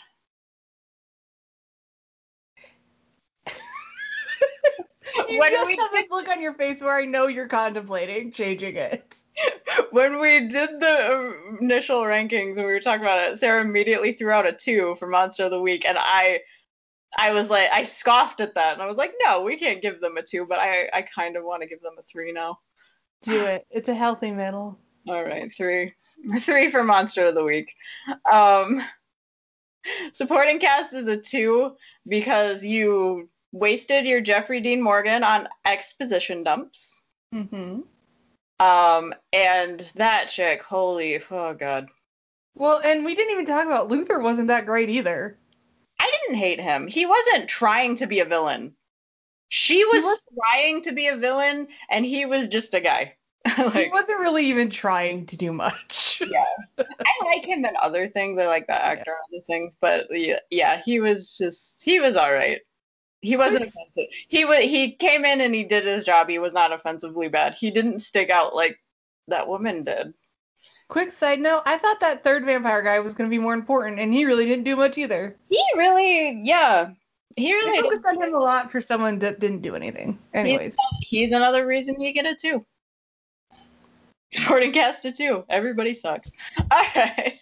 You 5.29 5.39
When 5.39 5.51
just 5.51 5.67
we 5.67 5.77
have 5.77 5.91
this 5.93 6.07
look 6.11 6.29
on 6.29 6.43
your 6.43 6.53
face 6.55 6.83
where 6.83 6.95
I 6.97 7.05
know 7.05 7.27
you're 7.27 7.49
contemplating 7.49 8.33
changing 8.33 8.77
it. 8.77 9.05
when 9.91 10.21
we 10.21 10.49
did 10.49 10.81
the 10.81 11.35
initial 11.61 12.03
rankings 12.03 12.57
and 12.57 12.67
we 12.67 12.73
were 12.73 12.81
talking 12.81 13.03
about 13.03 13.33
it, 13.33 13.41
Sarah 13.41 13.63
immediately 13.63 14.13
threw 14.13 14.31
out 14.31 14.47
a 14.47 14.53
two 14.53 14.95
for 14.97 15.07
Monster 15.09 15.45
of 15.45 15.51
the 15.53 15.61
Week, 15.61 15.87
and 15.87 15.97
I, 15.99 16.41
I 17.17 17.33
was 17.33 17.49
like, 17.49 17.71
I 17.73 17.85
scoffed 17.85 18.41
at 18.41 18.55
that, 18.55 18.75
and 18.75 18.83
I 18.83 18.87
was 18.87 18.97
like, 18.97 19.15
no, 19.25 19.43
we 19.43 19.57
can't 19.59 19.83
give 19.83 20.01
them 20.01 20.17
a 20.17 20.23
two, 20.23 20.47
but 20.47 20.59
I, 20.59 20.89
I 20.93 21.03
kind 21.03 21.37
of 21.37 21.45
want 21.45 21.63
to 21.63 21.69
give 21.69 21.83
them 21.83 21.95
a 21.99 22.03
three 22.03 22.33
now. 22.33 22.59
Do 23.27 23.45
it. 23.45 23.67
It's 23.71 23.89
a 23.89 23.95
healthy 23.95 24.31
middle. 24.31 24.79
All 25.09 25.23
right, 25.23 25.55
three, 25.55 25.93
three 26.41 26.71
for 26.71 26.83
Monster 26.83 27.27
of 27.27 27.35
the 27.35 27.45
Week. 27.45 27.73
Um, 28.31 28.83
supporting 30.13 30.59
cast 30.59 30.95
is 30.95 31.07
a 31.07 31.17
two 31.17 31.77
because 32.09 32.65
you 32.65 33.29
wasted 33.53 34.05
your 34.05 34.21
Jeffrey 34.21 34.61
Dean 34.61 34.83
Morgan 34.83 35.23
on 35.23 35.49
exposition 35.65 36.43
dumps. 36.43 37.01
Mm-hmm. 37.35 37.81
Um, 38.65 39.15
and 39.33 39.81
that 39.97 40.29
chick, 40.29 40.63
holy, 40.63 41.21
oh 41.31 41.55
god. 41.55 41.89
Well, 42.55 42.81
and 42.83 43.05
we 43.05 43.15
didn't 43.15 43.33
even 43.33 43.45
talk 43.45 43.67
about 43.67 43.89
Luther 43.89 44.21
wasn't 44.21 44.49
that 44.49 44.67
great 44.67 44.89
either. 44.89 45.37
I 46.01 46.11
didn't 46.11 46.39
hate 46.39 46.61
him. 46.61 46.87
He 46.87 47.07
wasn't 47.07 47.49
trying 47.49 47.97
to 47.97 48.07
be 48.07 48.21
a 48.21 48.25
villain. 48.25 48.75
She 49.49 49.85
was, 49.85 50.03
was- 50.03 50.21
trying 50.35 50.83
to 50.83 50.93
be 50.93 51.07
a 51.09 51.17
villain, 51.17 51.69
and 51.91 52.05
he 52.05 52.27
was 52.27 52.49
just 52.49 52.75
a 52.75 52.81
guy. 52.81 53.15
he 53.57 53.89
wasn't 53.93 54.19
really 54.19 54.47
even 54.47 54.71
trying 54.71 55.27
to 55.27 55.37
do 55.37 55.53
much. 55.53 56.23
Yeah, 56.29 56.45
I 56.79 57.25
like 57.27 57.45
him 57.45 57.65
in 57.65 57.75
other 57.81 58.09
things. 58.09 58.41
I 58.41 58.47
like 58.47 58.67
that 58.67 58.81
actor 58.83 59.13
in 59.31 59.39
other 59.39 59.45
things, 59.47 59.77
but 59.81 60.07
yeah, 60.11 60.39
yeah, 60.51 60.83
he 60.85 60.99
was 60.99 61.37
just 61.37 61.83
he 61.85 62.01
was 62.01 62.17
all 62.17 62.33
right. 62.33 62.61
He 63.21 63.37
wasn't 63.37 63.63
It's- 63.67 63.75
offensive. 63.77 64.11
He 64.29 64.45
was 64.45 64.59
he 64.61 64.93
came 64.93 65.25
in 65.25 65.41
and 65.41 65.55
he 65.55 65.63
did 65.65 65.85
his 65.87 66.05
job. 66.05 66.29
He 66.29 66.39
was 66.41 66.55
not 66.55 66.73
offensively 66.73 67.29
bad. 67.29 67.55
He 67.55 67.71
didn't 67.71 68.01
stick 68.01 68.31
out 68.31 68.55
like 68.57 68.79
that 69.29 69.47
woman 69.49 69.85
did. 69.85 70.15
Quick 70.89 71.13
side 71.13 71.41
note, 71.41 71.63
I 71.67 71.79
thought 71.79 72.01
that 72.01 72.25
third 72.25 72.45
vampire 72.45 72.83
guy 72.83 72.99
was 73.01 73.15
going 73.15 73.29
to 73.31 73.35
be 73.35 73.43
more 73.43 73.55
important, 73.55 73.99
and 74.01 74.13
he 74.13 74.25
really 74.25 74.47
didn't 74.47 74.65
do 74.65 74.77
much 74.77 74.99
either. 74.99 75.37
He 75.49 75.63
really, 75.77 76.41
yeah, 76.45 76.91
he 77.37 77.49
They 77.49 77.53
really. 77.53 77.83
focused 77.83 78.07
on 78.07 78.21
him 78.23 78.35
a 78.35 78.39
lot 78.39 78.71
for 78.73 78.81
someone 78.81 79.19
that 79.21 79.41
didn't 79.41 79.61
do 79.61 79.77
anything. 79.77 80.19
Anyways, 80.35 80.77
He's 81.01 81.33
another 81.33 81.67
reason 81.67 82.01
you 82.01 82.13
get 82.13 82.27
it 82.27 82.39
too. 82.39 82.65
Supporting 84.33 84.73
cast 84.73 85.03
to 85.03 85.13
two. 85.13 85.45
Everybody 85.49 85.95
sucked. 85.95 86.33
All 86.71 86.85
right. 86.97 87.39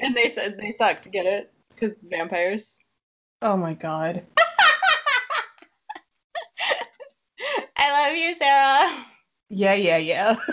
And 0.00 0.16
they 0.16 0.28
said 0.28 0.56
they 0.56 0.74
sucked. 0.78 1.10
Get 1.10 1.26
it? 1.26 1.52
Because 1.74 1.96
vampires. 2.08 2.78
oh 3.42 3.56
my 3.56 3.74
god. 3.74 4.24
I 7.76 8.08
love 8.08 8.16
you, 8.16 8.34
Sarah. 8.36 9.04
Yeah, 9.48 9.74
yeah, 9.74 9.96
yeah. 9.96 10.36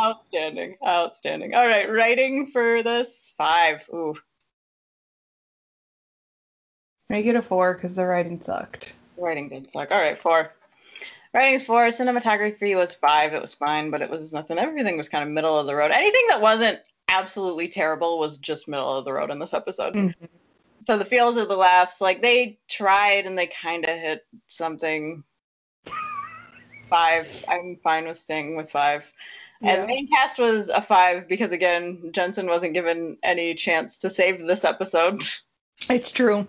Outstanding. 0.00 0.76
Outstanding. 0.86 1.54
All 1.54 1.66
right. 1.66 1.90
Writing 1.90 2.46
for 2.46 2.82
this 2.82 3.32
five. 3.36 3.86
Ooh. 3.92 4.14
Make 7.10 7.26
it 7.26 7.34
a 7.34 7.42
four 7.42 7.74
because 7.74 7.96
the 7.96 8.06
writing 8.06 8.40
sucked. 8.40 8.94
Writing 9.18 9.48
did 9.48 9.70
suck. 9.70 9.90
All 9.90 9.98
right. 10.00 10.16
Four. 10.16 10.52
Writing's 11.34 11.64
four. 11.64 11.88
Cinematography 11.88 12.76
was 12.76 12.94
five. 12.94 13.34
It 13.34 13.42
was 13.42 13.52
fine, 13.52 13.90
but 13.90 14.00
it 14.00 14.08
was 14.08 14.32
nothing. 14.32 14.58
Everything 14.58 14.96
was 14.96 15.08
kind 15.08 15.24
of 15.24 15.30
middle 15.30 15.58
of 15.58 15.66
the 15.66 15.74
road. 15.74 15.90
Anything 15.90 16.22
that 16.28 16.40
wasn't 16.40 16.78
absolutely 17.08 17.66
terrible 17.66 18.20
was 18.20 18.38
just 18.38 18.68
middle 18.68 18.96
of 18.96 19.04
the 19.04 19.12
road 19.12 19.30
in 19.30 19.40
this 19.40 19.52
episode. 19.54 19.94
Mhm. 19.94 20.14
So 20.86 20.98
the 20.98 21.04
feels 21.04 21.36
or 21.36 21.46
the 21.46 21.56
laughs, 21.56 22.00
like 22.00 22.22
they 22.22 22.60
tried 22.68 23.26
and 23.26 23.36
they 23.36 23.48
kind 23.48 23.84
of 23.84 23.98
hit 23.98 24.24
something. 24.46 25.24
Five. 26.88 27.44
I'm 27.48 27.76
fine 27.82 28.06
with 28.06 28.18
staying 28.18 28.56
with 28.56 28.70
five. 28.70 29.12
And 29.62 29.82
the 29.82 29.86
main 29.86 30.08
cast 30.08 30.38
was 30.38 30.68
a 30.68 30.80
five 30.80 31.26
because 31.28 31.50
again, 31.50 32.10
Jensen 32.12 32.46
wasn't 32.46 32.72
given 32.72 33.18
any 33.24 33.54
chance 33.56 33.98
to 33.98 34.10
save 34.10 34.46
this 34.46 34.64
episode, 34.64 35.20
It's 35.88 36.12
true. 36.12 36.46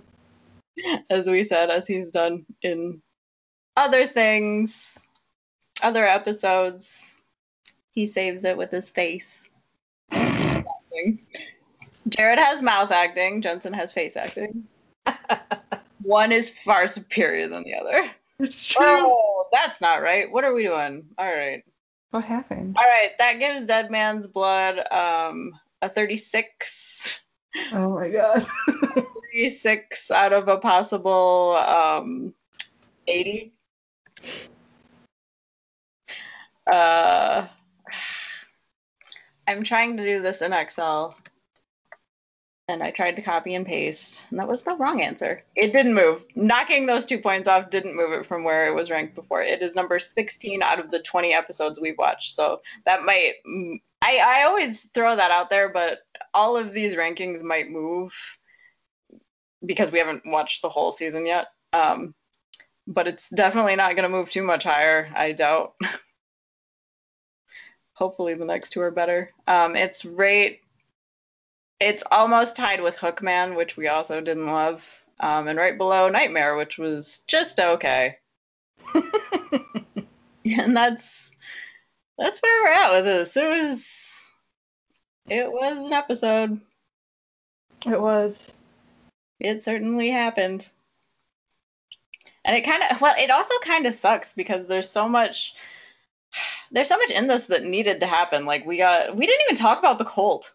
As 1.09 1.27
we 1.27 1.43
said, 1.43 1.69
as 1.69 1.87
he's 1.87 2.11
done 2.11 2.45
in 2.61 3.01
other 3.75 4.05
things, 4.07 4.97
other 5.81 6.05
episodes. 6.05 7.17
He 7.91 8.07
saves 8.07 8.45
it 8.45 8.57
with 8.57 8.71
his 8.71 8.89
face. 8.89 9.41
Jared 12.07 12.39
has 12.39 12.61
mouth 12.61 12.91
acting, 12.91 13.41
Jensen 13.41 13.73
has 13.73 13.91
face 13.93 14.15
acting. 14.15 14.63
One 16.03 16.31
is 16.31 16.49
far 16.49 16.87
superior 16.87 17.47
than 17.47 17.63
the 17.63 17.75
other. 17.75 18.09
It's 18.39 18.55
true. 18.55 18.85
Oh, 18.85 19.45
that's 19.51 19.81
not 19.81 20.01
right. 20.01 20.31
What 20.31 20.43
are 20.43 20.53
we 20.53 20.63
doing? 20.63 21.05
All 21.17 21.31
right. 21.31 21.63
What 22.11 22.23
happened? 22.23 22.75
All 22.77 22.85
right, 22.85 23.11
that 23.19 23.39
gives 23.39 23.65
Dead 23.65 23.91
Man's 23.91 24.27
Blood 24.27 24.79
um 24.91 25.51
a 25.81 25.89
36. 25.89 27.20
Oh 27.73 27.95
my 27.95 28.09
god. 28.09 28.47
36 29.31 30.11
out 30.11 30.33
of 30.33 30.47
a 30.47 30.57
possible 30.57 31.55
um 31.55 32.33
80. 33.07 33.53
Uh 36.71 37.47
I'm 39.47 39.63
trying 39.63 39.97
to 39.97 40.03
do 40.03 40.21
this 40.21 40.41
in 40.41 40.53
Excel. 40.53 41.15
And 42.67 42.81
I 42.81 42.91
tried 42.91 43.17
to 43.17 43.21
copy 43.21 43.55
and 43.55 43.65
paste, 43.65 44.23
and 44.29 44.39
that 44.39 44.47
was 44.47 44.63
the 44.63 44.75
wrong 44.75 45.01
answer. 45.01 45.43
It 45.57 45.73
didn't 45.73 45.93
move. 45.93 46.21
Knocking 46.35 46.85
those 46.85 47.05
two 47.05 47.17
points 47.19 47.49
off 47.49 47.69
didn't 47.69 47.97
move 47.97 48.13
it 48.13 48.25
from 48.25 48.45
where 48.45 48.67
it 48.67 48.73
was 48.73 48.89
ranked 48.89 49.13
before. 49.13 49.41
It 49.41 49.61
is 49.61 49.75
number 49.75 49.99
16 49.99 50.63
out 50.63 50.79
of 50.79 50.89
the 50.89 50.99
20 50.99 51.33
episodes 51.33 51.81
we've 51.81 51.97
watched. 51.97 52.33
So 52.33 52.61
that 52.85 53.03
might. 53.03 53.33
I, 54.01 54.17
I 54.17 54.43
always 54.43 54.87
throw 54.93 55.15
that 55.15 55.31
out 55.31 55.49
there, 55.49 55.69
but 55.69 55.99
all 56.33 56.57
of 56.57 56.73
these 56.73 56.95
rankings 56.95 57.43
might 57.43 57.69
move 57.69 58.13
because 59.65 59.91
we 59.91 59.99
haven't 59.99 60.25
watched 60.25 60.61
the 60.61 60.69
whole 60.69 60.91
season 60.91 61.25
yet. 61.25 61.47
Um, 61.73 62.13
but 62.87 63.07
it's 63.07 63.29
definitely 63.29 63.75
not 63.75 63.95
going 63.95 64.03
to 64.03 64.09
move 64.09 64.29
too 64.29 64.43
much 64.43 64.63
higher, 64.63 65.09
I 65.15 65.33
doubt. 65.33 65.75
Hopefully 67.93 68.33
the 68.33 68.45
next 68.45 68.71
two 68.71 68.81
are 68.81 68.91
better. 68.91 69.29
Um, 69.47 69.75
it's 69.75 70.03
rate 70.03 70.61
it's 71.81 72.03
almost 72.11 72.55
tied 72.55 72.81
with 72.81 72.95
Hookman, 72.95 73.55
which 73.55 73.75
we 73.75 73.87
also 73.87 74.21
didn't 74.21 74.45
love. 74.45 74.87
Um, 75.19 75.47
and 75.47 75.57
right 75.57 75.77
below 75.77 76.09
Nightmare, 76.09 76.55
which 76.55 76.77
was 76.77 77.23
just 77.27 77.59
okay. 77.59 78.17
and 80.45 80.77
that's 80.77 81.31
that's 82.21 82.39
where 82.39 82.63
we're 82.63 82.69
at 82.69 82.91
with 82.91 83.05
this. 83.05 83.35
It 83.35 83.47
was 83.47 84.31
it 85.27 85.51
was 85.51 85.77
an 85.77 85.93
episode. 85.93 86.61
It 87.85 87.99
was. 87.99 88.53
It 89.39 89.63
certainly 89.63 90.11
happened. 90.11 90.67
And 92.45 92.55
it 92.55 92.61
kind 92.61 92.83
of 92.83 93.01
well, 93.01 93.15
it 93.17 93.31
also 93.31 93.55
kind 93.63 93.87
of 93.87 93.95
sucks 93.95 94.33
because 94.33 94.67
there's 94.67 94.89
so 94.89 95.09
much 95.09 95.55
there's 96.71 96.89
so 96.89 96.97
much 96.97 97.09
in 97.09 97.25
this 97.25 97.47
that 97.47 97.63
needed 97.63 98.01
to 98.01 98.07
happen. 98.07 98.45
Like 98.45 98.67
we 98.67 98.77
got 98.77 99.15
we 99.15 99.25
didn't 99.25 99.45
even 99.47 99.55
talk 99.55 99.79
about 99.79 99.97
the 99.97 100.05
cult. 100.05 100.53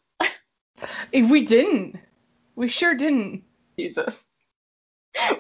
If 1.11 1.29
we 1.31 1.45
didn't, 1.45 1.99
we 2.55 2.69
sure 2.69 2.95
didn't. 2.95 3.43
Jesus. 3.77 4.25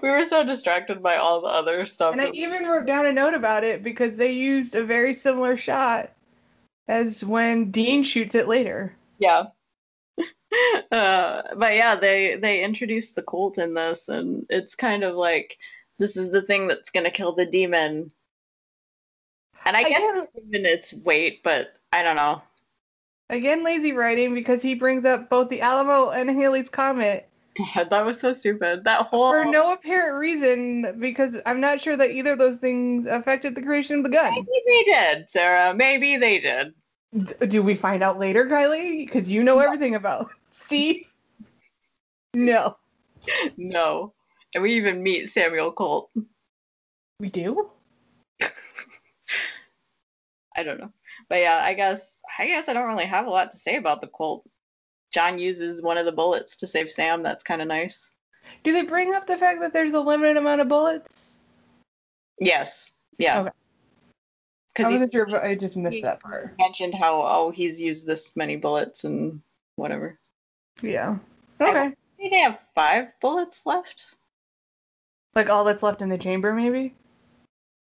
We 0.02 0.08
were 0.08 0.24
so 0.24 0.42
distracted 0.42 1.02
by 1.02 1.16
all 1.16 1.42
the 1.42 1.48
other 1.48 1.86
stuff. 1.86 2.12
And 2.12 2.20
I 2.20 2.30
even 2.30 2.64
wrote 2.64 2.86
down 2.86 3.04
a 3.04 3.12
note 3.12 3.34
about 3.34 3.62
it 3.62 3.82
because 3.82 4.16
they 4.16 4.32
used 4.32 4.74
a 4.74 4.82
very 4.82 5.12
similar 5.12 5.56
shot 5.56 6.15
as 6.88 7.24
when 7.24 7.70
Dean 7.70 8.02
shoots 8.02 8.34
it 8.34 8.48
later. 8.48 8.94
yeah. 9.18 9.44
uh, 10.92 11.42
but 11.56 11.74
yeah, 11.74 11.96
they 11.96 12.36
they 12.36 12.64
introduce 12.64 13.12
the 13.12 13.22
Colt 13.22 13.58
in 13.58 13.74
this, 13.74 14.08
and 14.08 14.46
it's 14.48 14.74
kind 14.74 15.04
of 15.04 15.14
like 15.14 15.58
this 15.98 16.16
is 16.16 16.30
the 16.30 16.42
thing 16.42 16.68
that's 16.68 16.90
gonna 16.90 17.10
kill 17.10 17.34
the 17.34 17.44
demon. 17.46 18.10
And 19.64 19.76
I, 19.76 19.82
guess 19.84 19.98
Again, 19.98 20.26
given 20.34 20.66
its 20.66 20.92
weight, 20.94 21.42
but 21.42 21.74
I 21.92 22.02
don't 22.02 22.16
know. 22.16 22.40
again, 23.28 23.64
lazy 23.64 23.92
writing 23.92 24.32
because 24.34 24.62
he 24.62 24.74
brings 24.74 25.04
up 25.04 25.28
both 25.28 25.48
the 25.50 25.60
Alamo 25.60 26.10
and 26.10 26.30
Halley's 26.30 26.70
Comet 26.70 27.28
God, 27.74 27.90
that 27.90 28.04
was 28.04 28.20
so 28.20 28.32
stupid. 28.32 28.84
That 28.84 29.02
whole 29.02 29.30
for 29.30 29.44
no 29.44 29.72
apparent 29.72 30.18
reason 30.18 30.98
because 31.00 31.36
I'm 31.46 31.60
not 31.60 31.80
sure 31.80 31.96
that 31.96 32.10
either 32.10 32.32
of 32.32 32.38
those 32.38 32.58
things 32.58 33.06
affected 33.06 33.54
the 33.54 33.62
creation 33.62 33.96
of 33.98 34.02
the 34.02 34.10
gun. 34.10 34.32
Maybe 34.34 34.48
they 34.66 34.84
did, 34.84 35.30
Sarah. 35.30 35.74
Maybe 35.74 36.16
they 36.16 36.38
did. 36.38 36.74
D- 37.16 37.46
do 37.46 37.62
we 37.62 37.74
find 37.74 38.02
out 38.02 38.18
later, 38.18 38.46
Kylie? 38.46 39.06
Because 39.06 39.30
you 39.30 39.42
know 39.42 39.58
everything 39.58 39.94
about. 39.94 40.30
See? 40.68 41.06
No. 42.34 42.76
No. 43.56 44.12
And 44.54 44.62
we 44.62 44.74
even 44.74 45.02
meet 45.02 45.28
Samuel 45.28 45.72
Colt. 45.72 46.10
We 47.20 47.30
do? 47.30 47.70
I 50.56 50.62
don't 50.62 50.78
know. 50.78 50.92
But 51.28 51.36
yeah, 51.36 51.60
I 51.62 51.74
guess 51.74 52.20
I 52.38 52.46
guess 52.46 52.68
I 52.68 52.74
don't 52.74 52.88
really 52.88 53.06
have 53.06 53.26
a 53.26 53.30
lot 53.30 53.52
to 53.52 53.56
say 53.56 53.76
about 53.76 54.00
the 54.00 54.08
Colt. 54.08 54.46
John 55.16 55.38
uses 55.38 55.80
one 55.80 55.96
of 55.96 56.04
the 56.04 56.12
bullets 56.12 56.56
to 56.56 56.66
save 56.66 56.90
Sam. 56.90 57.22
That's 57.22 57.42
kind 57.42 57.62
of 57.62 57.68
nice. 57.68 58.12
Do 58.64 58.72
they 58.74 58.82
bring 58.82 59.14
up 59.14 59.26
the 59.26 59.38
fact 59.38 59.62
that 59.62 59.72
there's 59.72 59.94
a 59.94 60.00
limited 60.00 60.36
amount 60.36 60.60
of 60.60 60.68
bullets? 60.68 61.38
Yes. 62.38 62.92
Yeah. 63.16 63.40
Okay. 63.40 64.84
I 64.84 64.90
wasn't 64.90 65.12
sure 65.12 65.26
if 65.26 65.32
I 65.42 65.54
just 65.54 65.74
missed 65.74 66.02
that 66.02 66.20
part. 66.20 66.54
mentioned 66.58 66.94
how 66.94 67.22
oh 67.22 67.50
he's 67.50 67.80
used 67.80 68.04
this 68.04 68.36
many 68.36 68.56
bullets 68.56 69.04
and 69.04 69.40
whatever. 69.76 70.18
Yeah. 70.82 71.16
Okay. 71.62 71.78
I 71.78 71.94
they 72.18 72.40
have 72.40 72.58
five 72.74 73.06
bullets 73.22 73.64
left. 73.64 74.16
Like 75.34 75.48
all 75.48 75.64
that's 75.64 75.82
left 75.82 76.02
in 76.02 76.10
the 76.10 76.18
chamber, 76.18 76.52
maybe? 76.52 76.94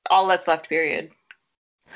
All 0.09 0.28
that's 0.28 0.47
left. 0.47 0.69
Period. 0.69 1.11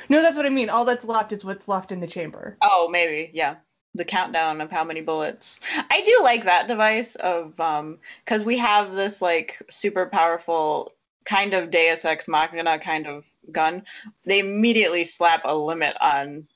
No, 0.10 0.22
that's 0.22 0.36
what 0.36 0.46
I 0.46 0.50
mean. 0.50 0.70
All 0.70 0.84
that's 0.84 1.06
left 1.06 1.32
is 1.32 1.46
what's 1.46 1.70
left 1.70 1.94
in 1.94 2.02
the 2.02 2.08
chamber. 2.08 2.58
Oh, 2.62 2.90
maybe, 2.90 3.32
yeah. 3.34 3.56
The 3.94 4.06
countdown 4.06 4.62
of 4.62 4.72
how 4.72 4.84
many 4.84 5.02
bullets. 5.02 5.60
I 5.90 6.02
do 6.02 6.22
like 6.24 6.46
that 6.46 6.68
device 6.68 7.16
of 7.16 7.60
um 7.60 8.00
because 8.24 8.44
we 8.44 8.58
have 8.58 8.94
this 8.94 9.22
like 9.22 9.62
super 9.70 10.06
powerful 10.06 10.94
kind 11.26 11.54
of 11.54 11.72
Deus 11.72 12.06
Ex 12.06 12.28
Machina 12.28 12.80
kind 12.80 13.08
of 13.08 13.26
gun. 13.52 13.84
They 14.26 14.40
immediately 14.40 15.04
slap 15.04 15.42
a 15.44 15.56
limit 15.56 15.96
on 16.00 16.48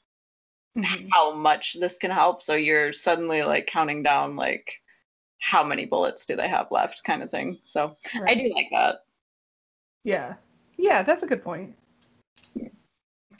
how 1.11 1.33
much 1.33 1.77
this 1.79 1.97
can 1.97 2.11
help, 2.11 2.41
so 2.41 2.53
you're 2.53 2.93
suddenly 2.93 3.43
like 3.43 3.67
counting 3.67 4.03
down 4.03 4.35
like 4.35 4.81
how 5.39 5.63
many 5.63 5.85
bullets 5.85 6.25
do 6.25 6.35
they 6.35 6.47
have 6.47 6.71
left 6.71 7.03
kind 7.03 7.21
of 7.21 7.29
thing. 7.29 7.59
So 7.65 7.97
I 8.25 8.35
do 8.35 8.51
like 8.55 8.69
that. 8.71 9.05
Yeah. 10.03 10.35
Yeah, 10.77 11.03
that's 11.03 11.23
a 11.23 11.27
good 11.27 11.43
point. 11.43 11.75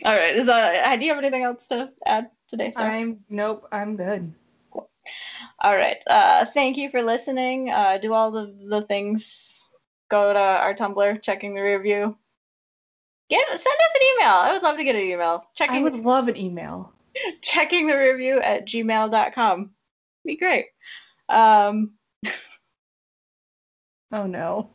All 0.03 0.15
right, 0.15 0.35
is 0.35 0.47
uh 0.47 0.95
do 0.97 1.05
you 1.05 1.13
have 1.13 1.23
anything 1.23 1.43
else 1.43 1.65
to 1.67 1.89
add 2.05 2.29
today? 2.47 2.71
Sarah? 2.71 2.91
I'm 2.91 3.19
nope, 3.29 3.67
I'm 3.71 3.95
good. 3.95 4.33
Cool. 4.71 4.89
All 5.61 5.75
right. 5.75 5.97
Uh, 6.07 6.45
thank 6.45 6.77
you 6.77 6.89
for 6.89 7.01
listening. 7.01 7.69
Uh, 7.69 7.97
do 7.97 8.13
all 8.13 8.31
the, 8.31 8.55
the 8.67 8.81
things. 8.81 9.67
Go 10.09 10.33
to 10.33 10.39
our 10.39 10.73
Tumblr, 10.73 11.21
checking 11.21 11.55
the 11.55 11.61
review. 11.61 12.17
Get 13.29 13.47
send 13.47 13.59
us 13.59 13.65
an 13.67 14.07
email. 14.13 14.33
I 14.33 14.53
would 14.53 14.63
love 14.63 14.77
to 14.77 14.83
get 14.83 14.95
an 14.95 15.01
email. 15.01 15.43
I 15.43 15.47
Checking 15.55 15.83
would 15.83 15.95
love 15.95 16.27
an 16.27 16.37
email. 16.37 16.93
checking 17.41 17.87
the 17.87 17.97
review 17.97 18.39
at 18.41 18.67
gmail.com. 18.67 19.71
Be 20.25 20.37
great. 20.37 20.67
Um, 21.29 21.91
Oh 24.15 24.27
no. 24.27 24.69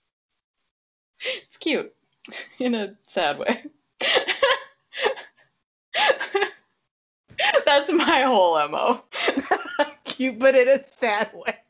it's 1.20 1.56
cute 1.56 1.92
in 2.60 2.74
a 2.74 2.94
sad 3.08 3.38
way. 3.38 3.64
That's 7.76 7.92
my 7.92 8.22
whole 8.22 8.68
mo. 8.68 9.02
Cute, 10.04 10.38
but 10.38 10.54
in 10.54 10.68
a 10.68 10.82
sad 10.98 11.30
way. 11.34 11.56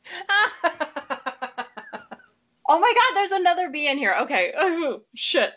Oh 2.68 2.80
my 2.80 2.92
god, 2.92 3.16
there's 3.16 3.30
another 3.30 3.70
bee 3.70 3.86
in 3.86 3.96
here. 3.96 4.14
Okay. 4.22 4.52
Oh, 4.59 5.02
shit. 5.14 5.52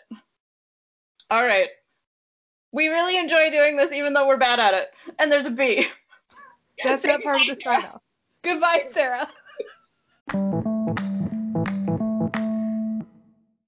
All 1.30 1.44
right. 1.44 1.68
We 2.72 2.86
really 2.88 3.18
enjoy 3.18 3.50
doing 3.50 3.76
this 3.76 3.92
even 3.92 4.12
though 4.12 4.28
we're 4.28 4.36
bad 4.36 4.60
at 4.60 4.74
it. 4.74 4.90
And 5.18 5.30
there's 5.30 5.46
a 5.46 5.50
bee. 5.50 5.88
That's 6.82 7.04
not 7.04 7.22
part 7.22 7.40
of 7.40 7.48
the 7.48 7.58
sign 7.62 7.84
off. 7.84 8.00
Goodbye, 8.42 8.86
Sarah. 8.92 9.28